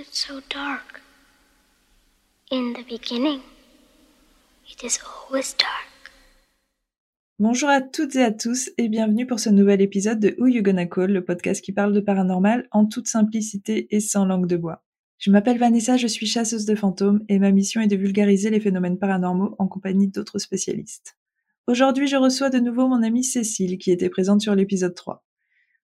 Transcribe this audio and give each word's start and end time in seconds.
it 0.00 0.14
so 0.14 0.40
dark? 0.48 1.02
In 2.50 2.72
the 2.72 2.84
beginning, 2.88 3.40
it 4.66 4.82
is 4.82 4.98
always 5.04 5.54
dark. 5.58 5.88
Bonjour 7.38 7.68
à 7.68 7.82
toutes 7.82 8.16
et 8.16 8.22
à 8.22 8.32
tous 8.32 8.70
et 8.78 8.88
bienvenue 8.88 9.26
pour 9.26 9.40
ce 9.40 9.50
nouvel 9.50 9.82
épisode 9.82 10.18
de 10.18 10.34
Who 10.38 10.46
You 10.46 10.62
Gonna 10.62 10.86
Call, 10.86 11.12
le 11.12 11.24
podcast 11.24 11.62
qui 11.62 11.72
parle 11.72 11.92
de 11.92 12.00
paranormal 12.00 12.66
en 12.70 12.86
toute 12.86 13.08
simplicité 13.08 13.94
et 13.94 14.00
sans 14.00 14.24
langue 14.24 14.46
de 14.46 14.56
bois. 14.56 14.84
Je 15.18 15.30
m'appelle 15.30 15.58
Vanessa, 15.58 15.98
je 15.98 16.06
suis 16.06 16.26
chasseuse 16.26 16.64
de 16.64 16.74
fantômes 16.74 17.22
et 17.28 17.38
ma 17.38 17.50
mission 17.50 17.82
est 17.82 17.86
de 17.86 17.96
vulgariser 17.96 18.48
les 18.48 18.60
phénomènes 18.60 18.98
paranormaux 18.98 19.54
en 19.58 19.68
compagnie 19.68 20.08
d'autres 20.08 20.38
spécialistes. 20.38 21.16
Aujourd'hui, 21.66 22.06
je 22.06 22.16
reçois 22.16 22.48
de 22.48 22.58
nouveau 22.58 22.88
mon 22.88 23.02
amie 23.02 23.24
Cécile 23.24 23.76
qui 23.76 23.90
était 23.90 24.08
présente 24.08 24.40
sur 24.40 24.54
l'épisode 24.54 24.94
3. 24.94 25.22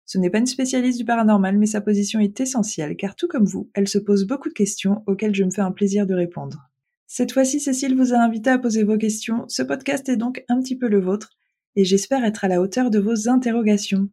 Ce 0.07 0.19
n'est 0.19 0.31
pas 0.31 0.39
une 0.39 0.47
spécialiste 0.47 0.99
du 0.99 1.05
paranormal, 1.05 1.59
mais 1.59 1.67
sa 1.67 1.81
position 1.81 2.21
est 2.21 2.41
essentielle, 2.41 2.97
car 2.97 3.17
tout 3.17 3.27
comme 3.27 3.45
vous, 3.45 3.69
elle 3.75 3.89
se 3.89 3.99
pose 3.99 4.25
beaucoup 4.25 4.49
de 4.49 4.55
questions 4.55 5.03
auxquelles 5.07 5.35
je 5.35 5.43
me 5.43 5.51
fais 5.51 5.63
un 5.63 5.73
plaisir 5.73 6.07
de 6.07 6.15
répondre. 6.15 6.71
Cette 7.09 7.33
fois-ci, 7.33 7.59
Cécile 7.59 7.97
vous 7.97 8.15
a 8.15 8.19
invité 8.19 8.51
à 8.51 8.59
poser 8.59 8.85
vos 8.85 8.99
questions. 8.99 9.45
Ce 9.49 9.63
podcast 9.63 10.09
est 10.09 10.17
donc 10.17 10.45
un 10.49 10.61
petit 10.61 10.79
peu 10.79 10.89
le 10.89 11.01
vôtre, 11.01 11.31
et 11.75 11.85
j'espère 11.85 12.25
être 12.25 12.45
à 12.45 12.49
la 12.49 12.61
hauteur 12.61 12.91
de 12.91 13.01
vos 13.01 13.29
interrogations. 13.29 14.09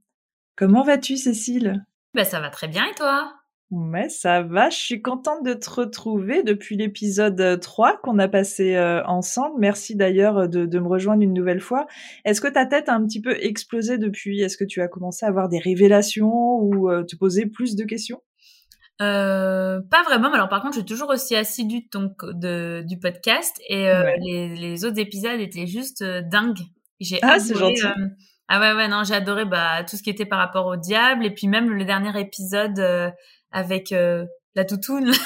Comment 0.56 0.84
vas-tu, 0.84 1.16
Cécile? 1.16 1.86
Ben 2.14 2.26
ça 2.26 2.40
va 2.40 2.50
très 2.50 2.68
bien 2.68 2.86
et 2.86 2.96
toi? 2.96 3.43
Ouais, 3.74 4.08
ça 4.08 4.44
va. 4.44 4.70
Je 4.70 4.78
suis 4.78 5.02
contente 5.02 5.44
de 5.44 5.56
te 5.56 5.68
retrouver 5.68 6.44
depuis 6.44 6.78
l'épisode 6.78 7.60
3 7.60 7.98
qu'on 8.04 8.20
a 8.20 8.28
passé 8.28 8.76
euh, 8.76 9.04
ensemble. 9.06 9.56
Merci 9.58 9.96
d'ailleurs 9.96 10.48
de, 10.48 10.68
de, 10.68 10.80
me 10.80 10.88
rejoindre 10.88 11.24
une 11.24 11.34
nouvelle 11.34 11.60
fois. 11.60 11.88
Est-ce 12.24 12.40
que 12.40 12.48
ta 12.48 12.68
tête 12.68 12.88
a 12.88 12.94
un 12.94 13.04
petit 13.04 13.20
peu 13.20 13.36
explosé 13.44 13.98
depuis? 13.98 14.42
Est-ce 14.42 14.58
que 14.58 14.64
tu 14.64 14.80
as 14.82 14.88
commencé 14.88 15.26
à 15.26 15.30
avoir 15.30 15.50
des 15.50 15.58
révélations 15.58 16.32
ou 16.32 16.92
euh, 16.92 17.04
te 17.04 17.16
poser 17.16 17.48
plus 17.48 17.76
de 17.76 17.84
questions? 17.84 18.22
Euh, 19.02 19.82
pas 19.90 20.04
vraiment, 20.04 20.30
mais 20.30 20.36
alors 20.36 20.50
par 20.50 20.62
contre, 20.62 20.76
je 20.76 20.82
suis 20.82 20.88
toujours 20.88 21.10
aussi 21.10 21.36
assidue 21.36 21.88
donc 21.92 22.24
de, 22.26 22.84
du 22.88 23.00
podcast 23.00 23.60
et 23.68 23.90
euh, 23.90 24.04
ouais. 24.04 24.18
les, 24.22 24.56
les, 24.56 24.86
autres 24.86 25.00
épisodes 25.00 25.40
étaient 25.40 25.66
juste 25.66 26.04
dingues. 26.04 26.62
J'ai 27.00 27.18
ah, 27.24 27.40
c'est 27.40 27.58
gentil. 27.58 27.82
ah 28.50 28.60
ouais, 28.60 28.74
ouais, 28.74 28.88
non, 28.88 29.04
j'ai 29.04 29.16
adoré 29.16 29.46
bah, 29.46 29.84
tout 29.84 29.98
ce 29.98 30.04
qui 30.04 30.12
était 30.12 30.28
par 30.28 30.38
rapport 30.38 30.68
au 30.68 30.76
diable 30.76 31.26
et 31.26 31.32
puis 31.32 31.48
même 31.48 31.72
le 31.72 31.86
dernier 31.86 32.22
épisode 32.22 32.80
avec 33.54 33.92
euh, 33.94 34.26
la 34.56 34.66
toutoune. 34.66 35.12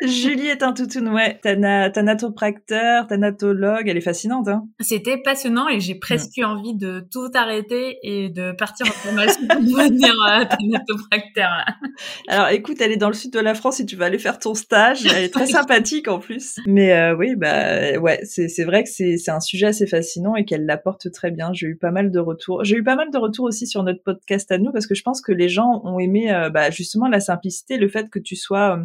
Julie 0.06 0.48
est 0.48 0.62
un 0.62 0.72
toutoune, 0.72 1.08
ouais. 1.08 1.38
Tana, 1.42 1.90
tanatopracteur, 1.90 3.06
tanatologue, 3.06 3.88
elle 3.88 3.96
est 3.96 4.02
fascinante. 4.02 4.48
Hein. 4.48 4.68
C'était 4.80 5.18
passionnant 5.18 5.68
et 5.68 5.80
j'ai 5.80 5.94
presque 5.94 6.36
eu 6.36 6.44
envie 6.44 6.74
de 6.74 7.06
tout 7.12 7.30
arrêter 7.34 7.98
et 8.02 8.28
de 8.28 8.52
partir 8.52 8.86
en 8.86 8.90
formation 8.90 9.46
pour 9.46 9.60
devenir 9.60 10.14
euh, 10.28 10.44
tanatopracteur. 10.44 11.50
Alors 12.28 12.48
écoute, 12.48 12.80
elle 12.80 12.92
est 12.92 12.96
dans 12.96 13.08
le 13.08 13.14
sud 13.14 13.32
de 13.32 13.40
la 13.40 13.54
France 13.54 13.80
et 13.80 13.86
tu 13.86 13.96
vas 13.96 14.06
aller 14.06 14.18
faire 14.18 14.38
ton 14.38 14.54
stage. 14.54 15.06
Elle 15.06 15.24
est 15.24 15.32
très 15.32 15.46
sympathique 15.46 16.08
en 16.08 16.18
plus. 16.18 16.56
Mais 16.66 16.92
euh, 16.92 17.16
oui, 17.16 17.34
bah 17.36 17.98
ouais, 17.98 18.20
c'est 18.24 18.64
vrai 18.64 18.84
que 18.84 18.90
c'est 18.90 19.30
un 19.30 19.40
sujet 19.40 19.66
assez 19.66 19.86
fascinant 19.86 20.36
et 20.36 20.44
qu'elle 20.44 20.66
l'apporte 20.66 21.10
très 21.10 21.30
bien. 21.30 21.52
J'ai 21.52 21.66
eu 21.68 21.76
pas 21.76 21.90
mal 21.90 22.10
de 22.10 22.18
retours. 22.18 22.64
J'ai 22.64 22.76
eu 22.76 22.84
pas 22.84 22.96
mal 22.96 23.10
de 23.10 23.18
retours 23.18 23.44
aussi 23.44 23.66
sur 23.66 23.82
notre 23.82 24.02
podcast 24.02 24.50
à 24.52 24.58
nous 24.58 24.72
parce 24.72 24.86
que 24.86 24.94
je 24.94 25.02
pense 25.02 25.20
que 25.20 25.32
les 25.32 25.48
gens 25.48 25.80
ont 25.84 25.98
aimé 25.98 26.32
euh, 26.32 26.50
bah, 26.50 26.70
justement 26.70 27.08
la 27.08 27.20
simplicité, 27.20 27.78
le 27.78 27.88
fait 27.88 28.10
que 28.10 28.18
tu 28.18 28.36
sois 28.36 28.76
euh, 28.76 28.84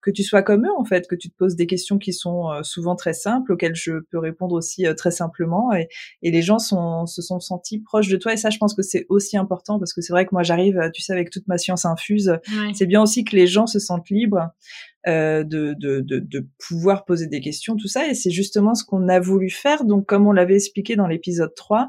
que 0.00 0.10
tu 0.10 0.22
sois 0.22 0.42
comme 0.48 0.64
eux 0.64 0.78
en 0.78 0.84
fait, 0.86 1.06
que 1.06 1.14
tu 1.14 1.28
te 1.28 1.36
poses 1.36 1.56
des 1.56 1.66
questions 1.66 1.98
qui 1.98 2.14
sont 2.14 2.50
euh, 2.50 2.62
souvent 2.62 2.96
très 2.96 3.12
simples, 3.12 3.52
auxquelles 3.52 3.74
je 3.74 4.00
peux 4.10 4.18
répondre 4.18 4.54
aussi 4.54 4.86
euh, 4.86 4.94
très 4.94 5.10
simplement, 5.10 5.74
et, 5.74 5.88
et, 6.22 6.30
les 6.30 6.40
gens 6.40 6.58
sont, 6.58 7.04
se 7.04 7.20
sont 7.20 7.38
sentis 7.38 7.80
proches 7.80 8.08
de 8.08 8.16
toi. 8.16 8.32
Et 8.32 8.38
ça, 8.38 8.48
je 8.48 8.56
pense 8.56 8.72
que 8.72 8.80
c'est 8.80 9.04
aussi 9.10 9.36
important 9.36 9.78
parce 9.78 9.92
que 9.92 10.00
c'est 10.00 10.14
vrai 10.14 10.24
que 10.24 10.30
moi 10.32 10.42
j'arrive, 10.42 10.90
tu 10.94 11.02
sais, 11.02 11.12
avec 11.12 11.28
toute 11.28 11.46
ma 11.48 11.58
science 11.58 11.84
infuse. 11.84 12.30
Ouais. 12.30 12.72
C'est 12.72 12.86
bien 12.86 13.02
aussi 13.02 13.24
que 13.24 13.36
les 13.36 13.46
gens 13.46 13.66
se 13.66 13.78
sentent 13.78 14.08
libres. 14.08 14.48
Euh, 15.06 15.44
de, 15.44 15.74
de, 15.78 16.00
de, 16.00 16.18
de, 16.18 16.46
pouvoir 16.58 17.04
poser 17.04 17.28
des 17.28 17.40
questions, 17.40 17.76
tout 17.76 17.86
ça. 17.86 18.08
Et 18.08 18.14
c'est 18.14 18.32
justement 18.32 18.74
ce 18.74 18.84
qu'on 18.84 19.08
a 19.08 19.20
voulu 19.20 19.48
faire. 19.48 19.84
Donc, 19.84 20.06
comme 20.06 20.26
on 20.26 20.32
l'avait 20.32 20.56
expliqué 20.56 20.96
dans 20.96 21.06
l'épisode 21.06 21.54
3, 21.54 21.88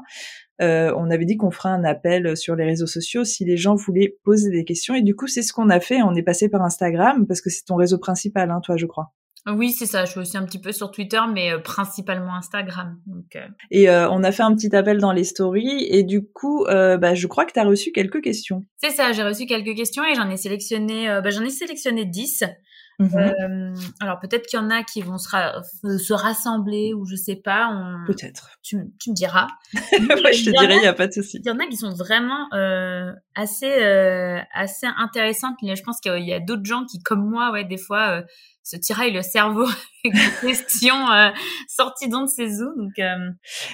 euh, 0.60 0.94
on 0.96 1.10
avait 1.10 1.24
dit 1.24 1.36
qu'on 1.36 1.50
ferait 1.50 1.70
un 1.70 1.84
appel 1.84 2.36
sur 2.36 2.56
les 2.56 2.64
réseaux 2.64 2.86
sociaux 2.86 3.24
si 3.24 3.44
les 3.44 3.56
gens 3.56 3.74
voulaient 3.74 4.16
poser 4.24 4.50
des 4.50 4.64
questions. 4.64 4.94
Et 4.94 5.02
du 5.02 5.14
coup, 5.14 5.26
c'est 5.26 5.42
ce 5.42 5.52
qu'on 5.52 5.70
a 5.70 5.80
fait. 5.80 6.02
On 6.02 6.14
est 6.14 6.22
passé 6.22 6.48
par 6.48 6.62
Instagram 6.62 7.26
parce 7.26 7.40
que 7.40 7.50
c'est 7.50 7.64
ton 7.64 7.76
réseau 7.76 7.98
principal, 7.98 8.50
hein, 8.50 8.60
toi, 8.62 8.76
je 8.76 8.86
crois. 8.86 9.12
Oui, 9.46 9.72
c'est 9.72 9.86
ça. 9.86 10.04
Je 10.04 10.10
suis 10.10 10.20
aussi 10.20 10.36
un 10.36 10.44
petit 10.44 10.60
peu 10.60 10.72
sur 10.72 10.90
Twitter, 10.90 11.20
mais 11.32 11.52
euh, 11.52 11.58
principalement 11.58 12.34
Instagram. 12.34 13.00
Donc, 13.06 13.36
euh... 13.36 13.46
Et 13.70 13.88
euh, 13.88 14.08
on 14.10 14.22
a 14.22 14.32
fait 14.32 14.42
un 14.42 14.54
petit 14.54 14.74
appel 14.76 14.98
dans 14.98 15.12
les 15.12 15.24
stories. 15.24 15.86
Et 15.88 16.02
du 16.02 16.22
coup, 16.22 16.66
euh, 16.66 16.98
bah, 16.98 17.14
je 17.14 17.26
crois 17.26 17.46
que 17.46 17.52
tu 17.52 17.58
as 17.58 17.64
reçu 17.64 17.90
quelques 17.92 18.22
questions. 18.22 18.64
C'est 18.76 18.90
ça. 18.90 19.12
J'ai 19.12 19.22
reçu 19.22 19.46
quelques 19.46 19.74
questions 19.74 20.04
et 20.04 20.14
j'en 20.14 20.28
ai 20.28 20.36
sélectionné. 20.36 21.06
bah, 21.22 21.30
j'en 21.30 21.44
ai 21.44 21.50
sélectionné 21.50 22.04
10. 22.04 22.44
Mmh. 23.00 23.16
Euh, 23.16 23.74
alors 24.00 24.20
peut-être 24.20 24.46
qu'il 24.46 24.58
y 24.58 24.62
en 24.62 24.68
a 24.68 24.82
qui 24.82 25.00
vont 25.00 25.16
se, 25.16 25.30
ra 25.30 25.62
se 25.62 26.12
rassembler 26.12 26.92
ou 26.92 27.06
je 27.06 27.16
sais 27.16 27.36
pas. 27.36 27.68
On... 27.72 28.04
Peut-être. 28.06 28.50
Tu, 28.62 28.76
tu, 29.00 29.10
me 29.10 29.14
diras. 29.14 29.46
ouais, 29.72 30.32
je 30.34 30.44
te 30.44 30.50
dirai, 30.50 30.76
il 30.76 30.82
y 30.82 30.86
a 30.86 30.92
pas 30.92 31.06
de 31.06 31.12
souci. 31.12 31.40
Il 31.42 31.48
y 31.48 31.50
en 31.50 31.58
a 31.58 31.66
qui 31.66 31.78
sont 31.78 31.94
vraiment 31.94 32.52
euh, 32.52 33.10
assez 33.34 33.72
euh, 33.72 34.38
assez 34.52 34.86
intéressantes. 34.98 35.56
Je 35.62 35.82
pense 35.82 35.98
qu'il 36.00 36.22
y 36.22 36.34
a, 36.34 36.36
a 36.36 36.40
d'autres 36.40 36.66
gens 36.66 36.84
qui, 36.84 37.02
comme 37.02 37.26
moi, 37.26 37.50
ouais, 37.52 37.64
des 37.64 37.78
fois 37.78 38.22
se 38.70 38.76
tiraille 38.76 39.12
le 39.12 39.22
cerveau 39.22 39.64
avec 40.04 40.16
des 40.16 40.48
questions 40.48 41.10
euh, 41.10 41.30
de 41.30 42.26
ses 42.28 42.62
os. 42.62 42.76
Donc, 42.76 42.98
euh... 42.98 43.30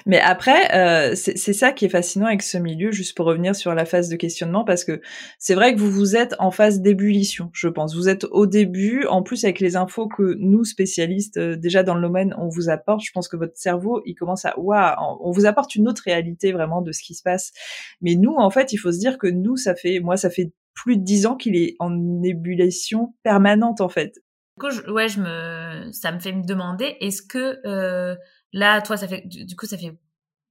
Mais 0.06 0.20
après, 0.20 0.74
euh, 0.74 1.14
c'est 1.14 1.52
ça 1.52 1.72
qui 1.72 1.84
est 1.84 1.88
fascinant 1.90 2.26
avec 2.26 2.42
ce 2.42 2.58
milieu, 2.58 2.90
juste 2.90 3.16
pour 3.16 3.26
revenir 3.26 3.54
sur 3.54 3.74
la 3.74 3.84
phase 3.84 4.08
de 4.08 4.16
questionnement, 4.16 4.64
parce 4.64 4.84
que 4.84 5.00
c'est 5.38 5.54
vrai 5.54 5.74
que 5.74 5.78
vous 5.78 5.90
vous 5.90 6.16
êtes 6.16 6.34
en 6.38 6.50
phase 6.50 6.80
d'ébullition, 6.80 7.50
je 7.52 7.68
pense. 7.68 7.94
Vous 7.94 8.08
êtes 8.08 8.24
au 8.24 8.46
début, 8.46 9.04
en 9.06 9.22
plus 9.22 9.44
avec 9.44 9.60
les 9.60 9.76
infos 9.76 10.08
que 10.08 10.36
nous, 10.38 10.64
spécialistes, 10.64 11.36
euh, 11.36 11.56
déjà 11.56 11.82
dans 11.82 11.94
le 11.94 12.02
domaine, 12.02 12.34
on 12.38 12.48
vous 12.48 12.70
apporte, 12.70 13.04
je 13.04 13.12
pense 13.12 13.28
que 13.28 13.36
votre 13.36 13.56
cerveau, 13.56 14.02
il 14.06 14.14
commence 14.14 14.44
à... 14.44 14.58
Waouh, 14.58 15.18
on 15.20 15.30
vous 15.30 15.46
apporte 15.46 15.74
une 15.74 15.88
autre 15.88 16.02
réalité 16.04 16.52
vraiment 16.52 16.80
de 16.80 16.92
ce 16.92 17.02
qui 17.02 17.14
se 17.14 17.22
passe. 17.22 17.52
Mais 18.00 18.14
nous, 18.14 18.34
en 18.36 18.50
fait, 18.50 18.72
il 18.72 18.78
faut 18.78 18.92
se 18.92 18.98
dire 18.98 19.18
que 19.18 19.26
nous, 19.26 19.56
ça 19.56 19.74
fait... 19.74 20.00
Moi, 20.00 20.16
ça 20.16 20.30
fait 20.30 20.52
plus 20.74 20.98
de 20.98 21.02
dix 21.02 21.26
ans 21.26 21.36
qu'il 21.36 21.56
est 21.56 21.74
en 21.80 22.22
ébullition 22.22 23.14
permanente, 23.22 23.80
en 23.80 23.88
fait. 23.88 24.14
Du 24.56 24.60
coup, 24.64 24.70
je, 24.70 24.90
ouais, 24.90 25.08
je 25.08 25.20
me, 25.20 25.92
ça 25.92 26.12
me 26.12 26.18
fait 26.18 26.32
me 26.32 26.44
demander, 26.44 26.96
est-ce 27.00 27.22
que 27.22 27.60
euh, 27.66 28.16
là, 28.52 28.80
toi, 28.80 28.96
ça 28.96 29.06
fait, 29.06 29.22
du 29.26 29.54
coup, 29.54 29.66
ça 29.66 29.76
fait 29.76 29.98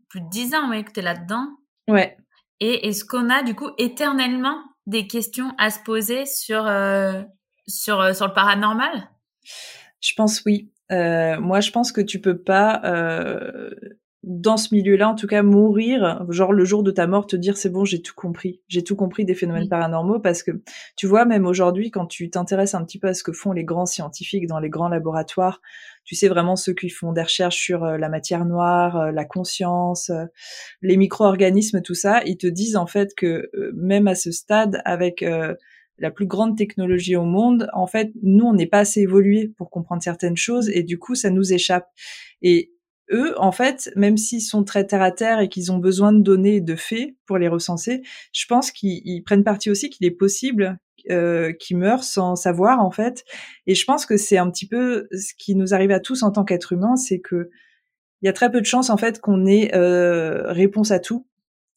plus 0.10 0.22
de 0.22 0.30
dix 0.30 0.54
ans 0.54 0.70
ouais, 0.70 0.84
que 0.84 0.92
tu 0.92 1.00
es 1.00 1.04
là-dedans. 1.04 1.48
Ouais. 1.88 2.18
Et 2.60 2.88
est-ce 2.88 3.04
qu'on 3.04 3.30
a 3.30 3.44
du 3.44 3.56
coup 3.56 3.70
éternellement 3.78 4.64
des 4.86 5.08
questions 5.08 5.54
à 5.58 5.70
se 5.70 5.80
poser 5.80 6.26
sur 6.26 6.66
euh, 6.68 7.22
sur 7.68 8.00
euh, 8.00 8.14
sur 8.14 8.28
le 8.28 8.34
paranormal? 8.34 9.10
Je 10.02 10.14
pense 10.16 10.44
oui. 10.46 10.72
Euh, 10.92 11.40
moi, 11.40 11.62
je 11.62 11.72
pense 11.72 11.92
que 11.92 12.02
tu 12.02 12.22
peux 12.22 12.38
pas 12.38 12.82
euh, 12.86 13.72
dans 14.26 14.58
ce 14.58 14.74
milieu-là, 14.74 15.10
en 15.10 15.14
tout 15.14 15.28
cas, 15.28 15.44
mourir, 15.44 16.26
genre 16.30 16.52
le 16.52 16.66
jour 16.66 16.82
de 16.82 16.90
ta 16.90 17.06
mort, 17.06 17.28
te 17.28 17.36
dire 17.36 17.58
c'est 17.58 17.70
bon, 17.70 17.86
j'ai 17.86 18.02
tout 18.02 18.16
compris, 18.16 18.60
j'ai 18.68 18.84
tout 18.84 18.96
compris 18.96 19.24
des 19.24 19.36
phénomènes 19.36 19.70
paranormaux, 19.70 20.20
parce 20.20 20.42
que 20.42 20.52
tu 20.98 21.06
vois, 21.06 21.26
même 21.26 21.46
aujourd'hui, 21.46 21.92
quand 21.92 22.08
tu 22.08 22.32
t'intéresses 22.32 22.74
un 22.74 22.84
petit 22.84 22.98
peu 22.98 23.08
à 23.08 23.14
ce 23.14 23.24
que 23.24 23.32
font 23.32 23.52
les 23.52 23.64
grands 23.64 23.86
scientifiques 23.86 24.48
dans 24.48 24.60
les 24.60 24.70
grands 24.70 24.90
laboratoires, 24.90 25.62
tu 26.06 26.16
sais 26.16 26.28
vraiment 26.28 26.56
ceux 26.56 26.74
qui 26.74 26.90
font 26.90 27.14
des 27.14 27.22
recherches 27.22 27.58
sur 27.58 27.84
euh, 27.84 27.98
la 27.98 28.10
matière 28.10 28.46
noire, 28.46 28.98
euh, 28.98 29.12
la 29.12 29.26
conscience, 29.26 30.10
euh, 30.10 30.26
les 30.82 30.98
micro-organismes, 30.98 31.82
tout 31.84 31.94
ça, 31.94 32.24
ils 32.26 32.38
te 32.38 32.48
disent 32.48 32.78
en 32.78 32.88
fait 32.88 33.14
que 33.16 33.52
même 33.76 34.08
à 34.08 34.16
ce 34.16 34.32
stade, 34.32 34.82
avec 34.86 35.24
la 35.98 36.12
plus 36.12 36.26
grande 36.26 36.58
technologie 36.58 37.16
au 37.16 37.24
monde, 37.24 37.70
en 37.74 37.88
fait, 37.88 38.12
nous, 38.22 38.46
on 38.46 38.54
n'est 38.54 38.68
pas 38.68 38.80
assez 38.80 39.02
évolué 39.02 39.54
pour 39.58 39.70
comprendre 39.70 40.02
certaines 40.02 40.36
choses, 40.36 40.70
et 40.70 40.84
du 40.84 40.98
coup, 40.98 41.16
ça 41.16 41.30
nous 41.30 41.54
échappe. 41.54 41.88
Et 42.42 42.72
eux, 43.12 43.34
en 43.40 43.52
fait, 43.52 43.92
même 43.96 44.18
s'ils 44.18 44.42
sont 44.42 44.64
très 44.64 44.86
terre 44.86 45.02
à 45.02 45.12
terre 45.12 45.40
et 45.40 45.50
qu'ils 45.50 45.72
ont 45.72 45.78
besoin 45.78 46.14
de 46.14 46.22
données 46.22 46.56
et 46.56 46.62
de 46.62 46.76
faits 46.76 47.16
pour 47.26 47.38
les 47.38 47.48
recenser, 47.48 48.02
je 48.34 48.46
pense 48.48 48.72
qu'ils 48.72 49.24
prennent 49.24 49.44
parti 49.44 49.70
aussi 49.70 49.90
qu'il 49.90 50.06
est 50.08 50.12
possible 50.12 50.80
euh, 51.12 51.54
qu'ils 51.54 51.78
meurent 51.78 52.04
sans 52.04 52.36
savoir, 52.36 52.80
en 52.80 52.90
fait. 52.90 53.26
Et 53.68 53.76
je 53.76 53.86
pense 53.86 54.08
que 54.08 54.18
c'est 54.18 54.38
un 54.38 54.50
petit 54.50 54.68
peu 54.68 55.08
ce 55.12 55.34
qui 55.38 55.56
nous 55.56 55.74
arrive 55.74 55.92
à 55.92 56.00
tous 56.00 56.24
en 56.24 56.32
tant 56.32 56.44
qu'êtres 56.44 56.74
humains, 56.74 56.96
c'est 56.96 57.20
que 57.20 57.52
il 58.22 58.26
y 58.26 58.30
a 58.30 58.34
très 58.34 58.52
peu 58.52 58.60
de 58.60 58.66
chances, 58.66 58.90
en 58.90 58.98
fait, 58.98 59.22
qu'on 59.22 59.46
ait 59.46 59.76
euh, 59.76 60.52
réponse 60.52 60.90
à 60.90 61.00
tout. 61.00 61.28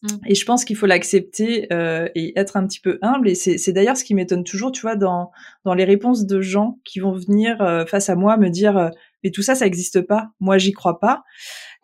Mmh. 0.02 0.08
Et 0.26 0.34
je 0.34 0.44
pense 0.44 0.64
qu'il 0.64 0.76
faut 0.76 0.86
l'accepter 0.86 1.72
euh, 1.72 2.08
et 2.14 2.38
être 2.38 2.56
un 2.56 2.66
petit 2.66 2.80
peu 2.80 2.98
humble. 3.02 3.28
Et 3.28 3.34
c'est 3.34 3.72
d'ailleurs 3.72 3.96
ce 3.96 4.04
qui 4.04 4.14
m'étonne 4.14 4.44
toujours, 4.44 4.70
tu 4.72 4.82
vois, 4.82 4.96
dans, 4.96 5.30
dans 5.64 5.74
les 5.74 5.84
réponses 5.84 6.26
de 6.26 6.40
gens 6.40 6.78
qui 6.84 7.00
vont 7.00 7.12
venir 7.12 7.60
euh, 7.60 7.84
face 7.84 8.08
à 8.08 8.14
moi 8.14 8.36
me 8.36 8.48
dire 8.48 8.76
euh, 8.76 8.88
mais 9.24 9.30
tout 9.30 9.42
ça, 9.42 9.54
ça 9.54 9.64
n'existe 9.64 10.00
pas. 10.02 10.30
Moi, 10.40 10.58
j'y 10.58 10.72
crois 10.72 11.00
pas. 11.00 11.24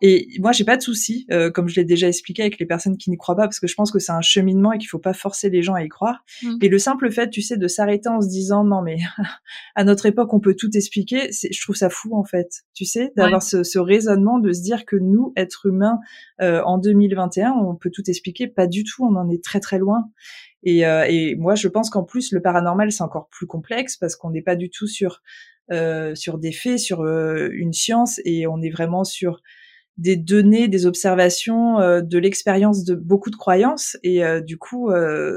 Et 0.01 0.27
moi, 0.39 0.51
j'ai 0.51 0.65
pas 0.65 0.77
de 0.77 0.81
souci, 0.81 1.25
euh, 1.31 1.49
comme 1.49 1.69
je 1.69 1.75
l'ai 1.75 1.85
déjà 1.85 2.07
expliqué 2.07 2.41
avec 2.41 2.59
les 2.59 2.65
personnes 2.65 2.97
qui 2.97 3.09
n'y 3.09 3.17
croient 3.17 3.35
pas, 3.35 3.43
parce 3.43 3.59
que 3.59 3.67
je 3.67 3.75
pense 3.75 3.91
que 3.91 3.99
c'est 3.99 4.11
un 4.11 4.21
cheminement 4.21 4.73
et 4.73 4.77
qu'il 4.77 4.89
faut 4.89 4.99
pas 4.99 5.13
forcer 5.13 5.49
les 5.49 5.61
gens 5.61 5.73
à 5.73 5.83
y 5.83 5.87
croire. 5.87 6.23
Mm. 6.43 6.57
Et 6.61 6.69
le 6.69 6.77
simple 6.77 7.11
fait, 7.11 7.29
tu 7.29 7.41
sais, 7.41 7.57
de 7.57 7.67
s'arrêter 7.67 8.09
en 8.09 8.21
se 8.21 8.27
disant 8.27 8.63
non 8.63 8.81
mais 8.81 8.97
à 9.75 9.83
notre 9.83 10.05
époque 10.05 10.33
on 10.33 10.39
peut 10.39 10.55
tout 10.55 10.69
expliquer, 10.75 11.29
je 11.31 11.61
trouve 11.61 11.75
ça 11.75 11.89
fou 11.89 12.15
en 12.15 12.23
fait. 12.23 12.63
Tu 12.73 12.85
sais, 12.85 13.13
d'avoir 13.15 13.41
ce, 13.41 13.63
ce, 13.63 13.79
raisonnement 13.79 14.39
de 14.39 14.51
se 14.51 14.61
dire 14.61 14.85
que 14.85 14.95
nous, 14.95 15.31
êtres 15.35 15.67
humains, 15.67 15.99
euh, 16.41 16.61
en 16.63 16.77
2021, 16.77 17.51
on 17.51 17.75
peut 17.75 17.91
tout 17.91 18.03
expliquer. 18.07 18.47
Pas 18.47 18.67
du 18.67 18.83
tout, 18.83 19.05
on 19.05 19.15
en 19.15 19.29
est 19.29 19.43
très 19.43 19.59
très 19.59 19.77
loin. 19.79 20.09
Et, 20.63 20.85
euh, 20.85 21.05
et 21.07 21.35
moi, 21.35 21.55
je 21.55 21.67
pense 21.67 21.89
qu'en 21.89 22.03
plus, 22.03 22.31
le 22.31 22.41
paranormal, 22.41 22.91
c'est 22.91 23.03
encore 23.03 23.29
plus 23.29 23.45
complexe 23.45 23.97
parce 23.97 24.15
qu'on 24.15 24.31
n'est 24.31 24.41
pas 24.41 24.55
du 24.55 24.69
tout 24.69 24.87
sur 24.87 25.21
euh, 25.71 26.13
sur 26.13 26.37
des 26.37 26.51
faits, 26.51 26.77
sur 26.77 27.01
euh, 27.01 27.49
une 27.51 27.73
science, 27.73 28.21
et 28.23 28.45
on 28.45 28.61
est 28.61 28.69
vraiment 28.69 29.03
sur 29.03 29.41
des 29.97 30.17
données, 30.17 30.67
des 30.67 30.85
observations, 30.85 31.79
euh, 31.79 32.01
de 32.01 32.17
l'expérience 32.17 32.83
de 32.83 32.95
beaucoup 32.95 33.29
de 33.29 33.35
croyances, 33.35 33.97
et 34.03 34.23
euh, 34.23 34.41
du 34.41 34.57
coup, 34.57 34.91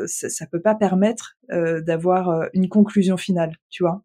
ça, 0.06 0.28
ça 0.28 0.46
peut 0.46 0.60
pas 0.60 0.74
permettre 0.74 1.36
d'avoir 1.50 2.48
une 2.52 2.68
conclusion 2.68 3.16
finale, 3.16 3.56
tu 3.70 3.82
vois. 3.82 4.02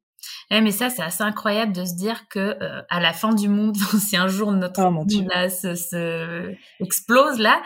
Eh, 0.49 0.61
mais 0.61 0.71
ça, 0.71 0.89
c'est 0.89 1.01
assez 1.01 1.23
incroyable 1.23 1.73
de 1.73 1.83
se 1.83 1.95
dire 1.95 2.27
que 2.29 2.57
à 2.89 2.99
la 3.01 3.11
fin 3.11 3.33
du 3.33 3.49
monde, 3.49 3.75
si 3.99 4.15
un 4.15 4.27
jour 4.27 4.51
notre 4.53 4.85
oh, 4.85 4.91
monde 4.91 5.11
là 5.29 5.49
se, 5.49 5.75
se, 5.75 6.53
explose 6.79 7.39
là, 7.39 7.61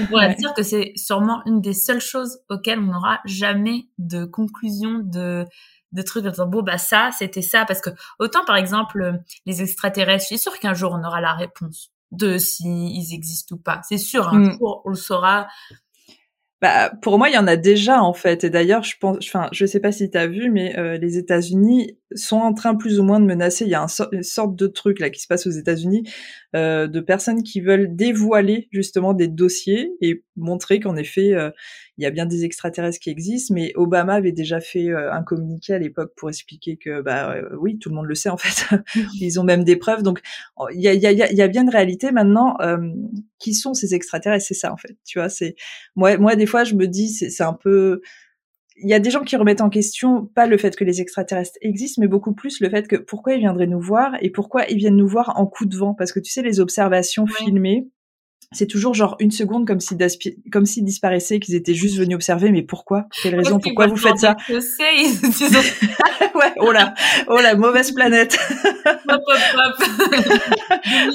on 0.00 0.06
pourrait 0.06 0.28
ouais. 0.28 0.34
dire 0.36 0.54
que 0.54 0.62
c'est 0.62 0.92
sûrement 0.94 1.42
une 1.46 1.60
des 1.60 1.72
seules 1.72 2.00
choses 2.00 2.38
auxquelles 2.48 2.78
on 2.78 2.92
n'aura 2.92 3.20
jamais 3.24 3.88
de 3.98 4.24
conclusion, 4.24 5.00
de 5.02 5.44
de 5.92 6.02
trucs 6.02 6.26
en 6.26 6.30
disant 6.30 6.46
bon 6.46 6.62
bah 6.62 6.78
ça 6.78 7.10
c'était 7.16 7.42
ça 7.42 7.64
parce 7.64 7.80
que 7.80 7.90
autant 8.18 8.44
par 8.44 8.56
exemple 8.56 9.20
les 9.46 9.62
extraterrestres 9.62 10.22
je 10.22 10.26
suis 10.26 10.38
sûre 10.38 10.58
qu'un 10.58 10.74
jour 10.74 10.92
on 10.92 11.04
aura 11.04 11.20
la 11.20 11.32
réponse 11.32 11.92
de 12.16 12.38
s'ils 12.38 12.88
ils 12.96 13.14
existent 13.14 13.54
ou 13.56 13.58
pas 13.58 13.80
c'est 13.88 13.98
sûr 13.98 14.28
un 14.28 14.38
Mm. 14.40 14.52
jour 14.58 14.82
on 14.84 14.90
le 14.90 14.96
saura 14.96 15.46
Bah, 16.62 16.90
pour 17.02 17.18
moi, 17.18 17.28
il 17.28 17.34
y 17.34 17.38
en 17.38 17.46
a 17.46 17.56
déjà 17.56 18.02
en 18.02 18.14
fait. 18.14 18.42
Et 18.44 18.50
d'ailleurs, 18.50 18.82
je 18.82 18.94
pense, 18.98 19.18
enfin, 19.18 19.48
je 19.52 19.66
sais 19.66 19.78
pas 19.80 19.92
si 19.92 20.10
tu 20.10 20.16
as 20.16 20.26
vu, 20.26 20.50
mais 20.50 20.78
euh, 20.78 20.96
les 20.96 21.18
États-Unis 21.18 21.98
sont 22.14 22.36
en 22.36 22.54
train 22.54 22.74
plus 22.76 23.00
ou 23.00 23.02
moins 23.02 23.18
de 23.20 23.24
menacer. 23.26 23.64
Il 23.64 23.70
y 23.70 23.74
a 23.74 23.82
un 23.82 23.88
so- 23.88 24.10
une 24.12 24.22
sorte 24.22 24.54
de 24.56 24.66
truc 24.66 25.00
là 25.00 25.10
qui 25.10 25.20
se 25.20 25.26
passe 25.26 25.46
aux 25.46 25.50
États-Unis 25.50 26.04
euh, 26.54 26.86
de 26.86 27.00
personnes 27.00 27.42
qui 27.42 27.60
veulent 27.60 27.94
dévoiler 27.96 28.68
justement 28.72 29.12
des 29.12 29.28
dossiers 29.28 29.90
et 30.00 30.22
montrer 30.36 30.80
qu'en 30.80 30.96
effet, 30.96 31.34
euh, 31.34 31.50
il 31.98 32.04
y 32.04 32.06
a 32.06 32.10
bien 32.10 32.26
des 32.26 32.44
extraterrestres 32.44 33.00
qui 33.00 33.10
existent. 33.10 33.54
Mais 33.54 33.72
Obama 33.74 34.14
avait 34.14 34.32
déjà 34.32 34.60
fait 34.60 34.88
euh, 34.88 35.12
un 35.12 35.22
communiqué 35.22 35.74
à 35.74 35.78
l'époque 35.78 36.12
pour 36.16 36.28
expliquer 36.28 36.76
que, 36.76 37.00
bah 37.02 37.32
euh, 37.34 37.56
oui, 37.58 37.78
tout 37.78 37.88
le 37.88 37.96
monde 37.96 38.06
le 38.06 38.14
sait 38.14 38.28
en 38.28 38.36
fait. 38.36 38.76
Ils 39.20 39.40
ont 39.40 39.44
même 39.44 39.64
des 39.64 39.76
preuves. 39.76 40.02
Donc, 40.02 40.20
oh, 40.56 40.68
il 40.72 40.80
y 40.80 40.88
a, 40.88 40.94
y, 40.94 41.06
a, 41.06 41.12
y 41.12 41.42
a 41.42 41.48
bien 41.48 41.62
une 41.62 41.70
réalité 41.70 42.12
maintenant. 42.12 42.56
Euh, 42.60 42.78
qui 43.38 43.52
sont 43.54 43.74
ces 43.74 43.94
extraterrestres 43.94 44.46
C'est 44.46 44.54
ça 44.54 44.72
en 44.72 44.76
fait. 44.76 44.96
Tu 45.04 45.18
vois, 45.18 45.28
c'est 45.28 45.56
moi, 45.94 46.16
moi 46.16 46.36
des 46.36 46.46
fois, 46.46 46.64
je 46.64 46.74
me 46.74 46.86
dis, 46.86 47.08
c'est 47.08 47.42
un 47.42 47.52
peu. 47.52 48.00
Il 48.78 48.88
y 48.88 48.94
a 48.94 48.98
des 48.98 49.10
gens 49.10 49.22
qui 49.24 49.36
remettent 49.36 49.62
en 49.62 49.70
question 49.70 50.26
pas 50.34 50.46
le 50.46 50.58
fait 50.58 50.76
que 50.76 50.84
les 50.84 51.00
extraterrestres 51.00 51.58
existent, 51.62 52.00
mais 52.00 52.08
beaucoup 52.08 52.34
plus 52.34 52.60
le 52.60 52.68
fait 52.68 52.86
que 52.86 52.96
pourquoi 52.96 53.32
ils 53.34 53.38
viendraient 53.40 53.66
nous 53.66 53.80
voir 53.80 54.12
et 54.20 54.30
pourquoi 54.30 54.66
ils 54.68 54.76
viennent 54.76 54.96
nous 54.96 55.08
voir 55.08 55.32
en 55.38 55.46
coup 55.46 55.64
de 55.64 55.76
vent. 55.76 55.94
Parce 55.94 56.12
que 56.12 56.20
tu 56.20 56.30
sais, 56.30 56.42
les 56.42 56.60
observations 56.60 57.24
Ouais. 57.24 57.30
filmées, 57.44 57.88
c'est 58.52 58.66
toujours 58.66 58.94
genre 58.94 59.16
une 59.20 59.30
seconde 59.30 59.66
comme 59.66 59.80
si 59.80 59.96
comme 60.52 60.66
s'ils 60.66 60.84
disparaissaient, 60.84 61.40
qu'ils 61.40 61.54
étaient 61.54 61.74
juste 61.74 61.96
venus 61.96 62.14
observer. 62.14 62.50
Mais 62.50 62.62
pourquoi? 62.62 63.02
Pour 63.02 63.10
quelle 63.22 63.34
raison? 63.36 63.58
Pourquoi 63.58 63.86
vous 63.86 63.96
faites 63.96 64.18
ça? 64.18 64.36
ils- 64.48 64.56
ils 65.40 65.56
ont- 65.56 66.38
Ouais, 66.38 66.52
oh 66.58 66.70
là, 66.70 66.92
oh 67.28 67.38
la 67.42 67.54
mauvaise 67.54 67.92
planète. 67.92 68.38
hop, 68.86 69.00
hop, 69.08 69.20
hop. 69.56 69.88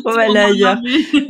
On 0.06 0.12
va 0.12 0.22
aller 0.24 0.40
ailleurs. 0.40 0.78
Demi-tour 0.82 1.22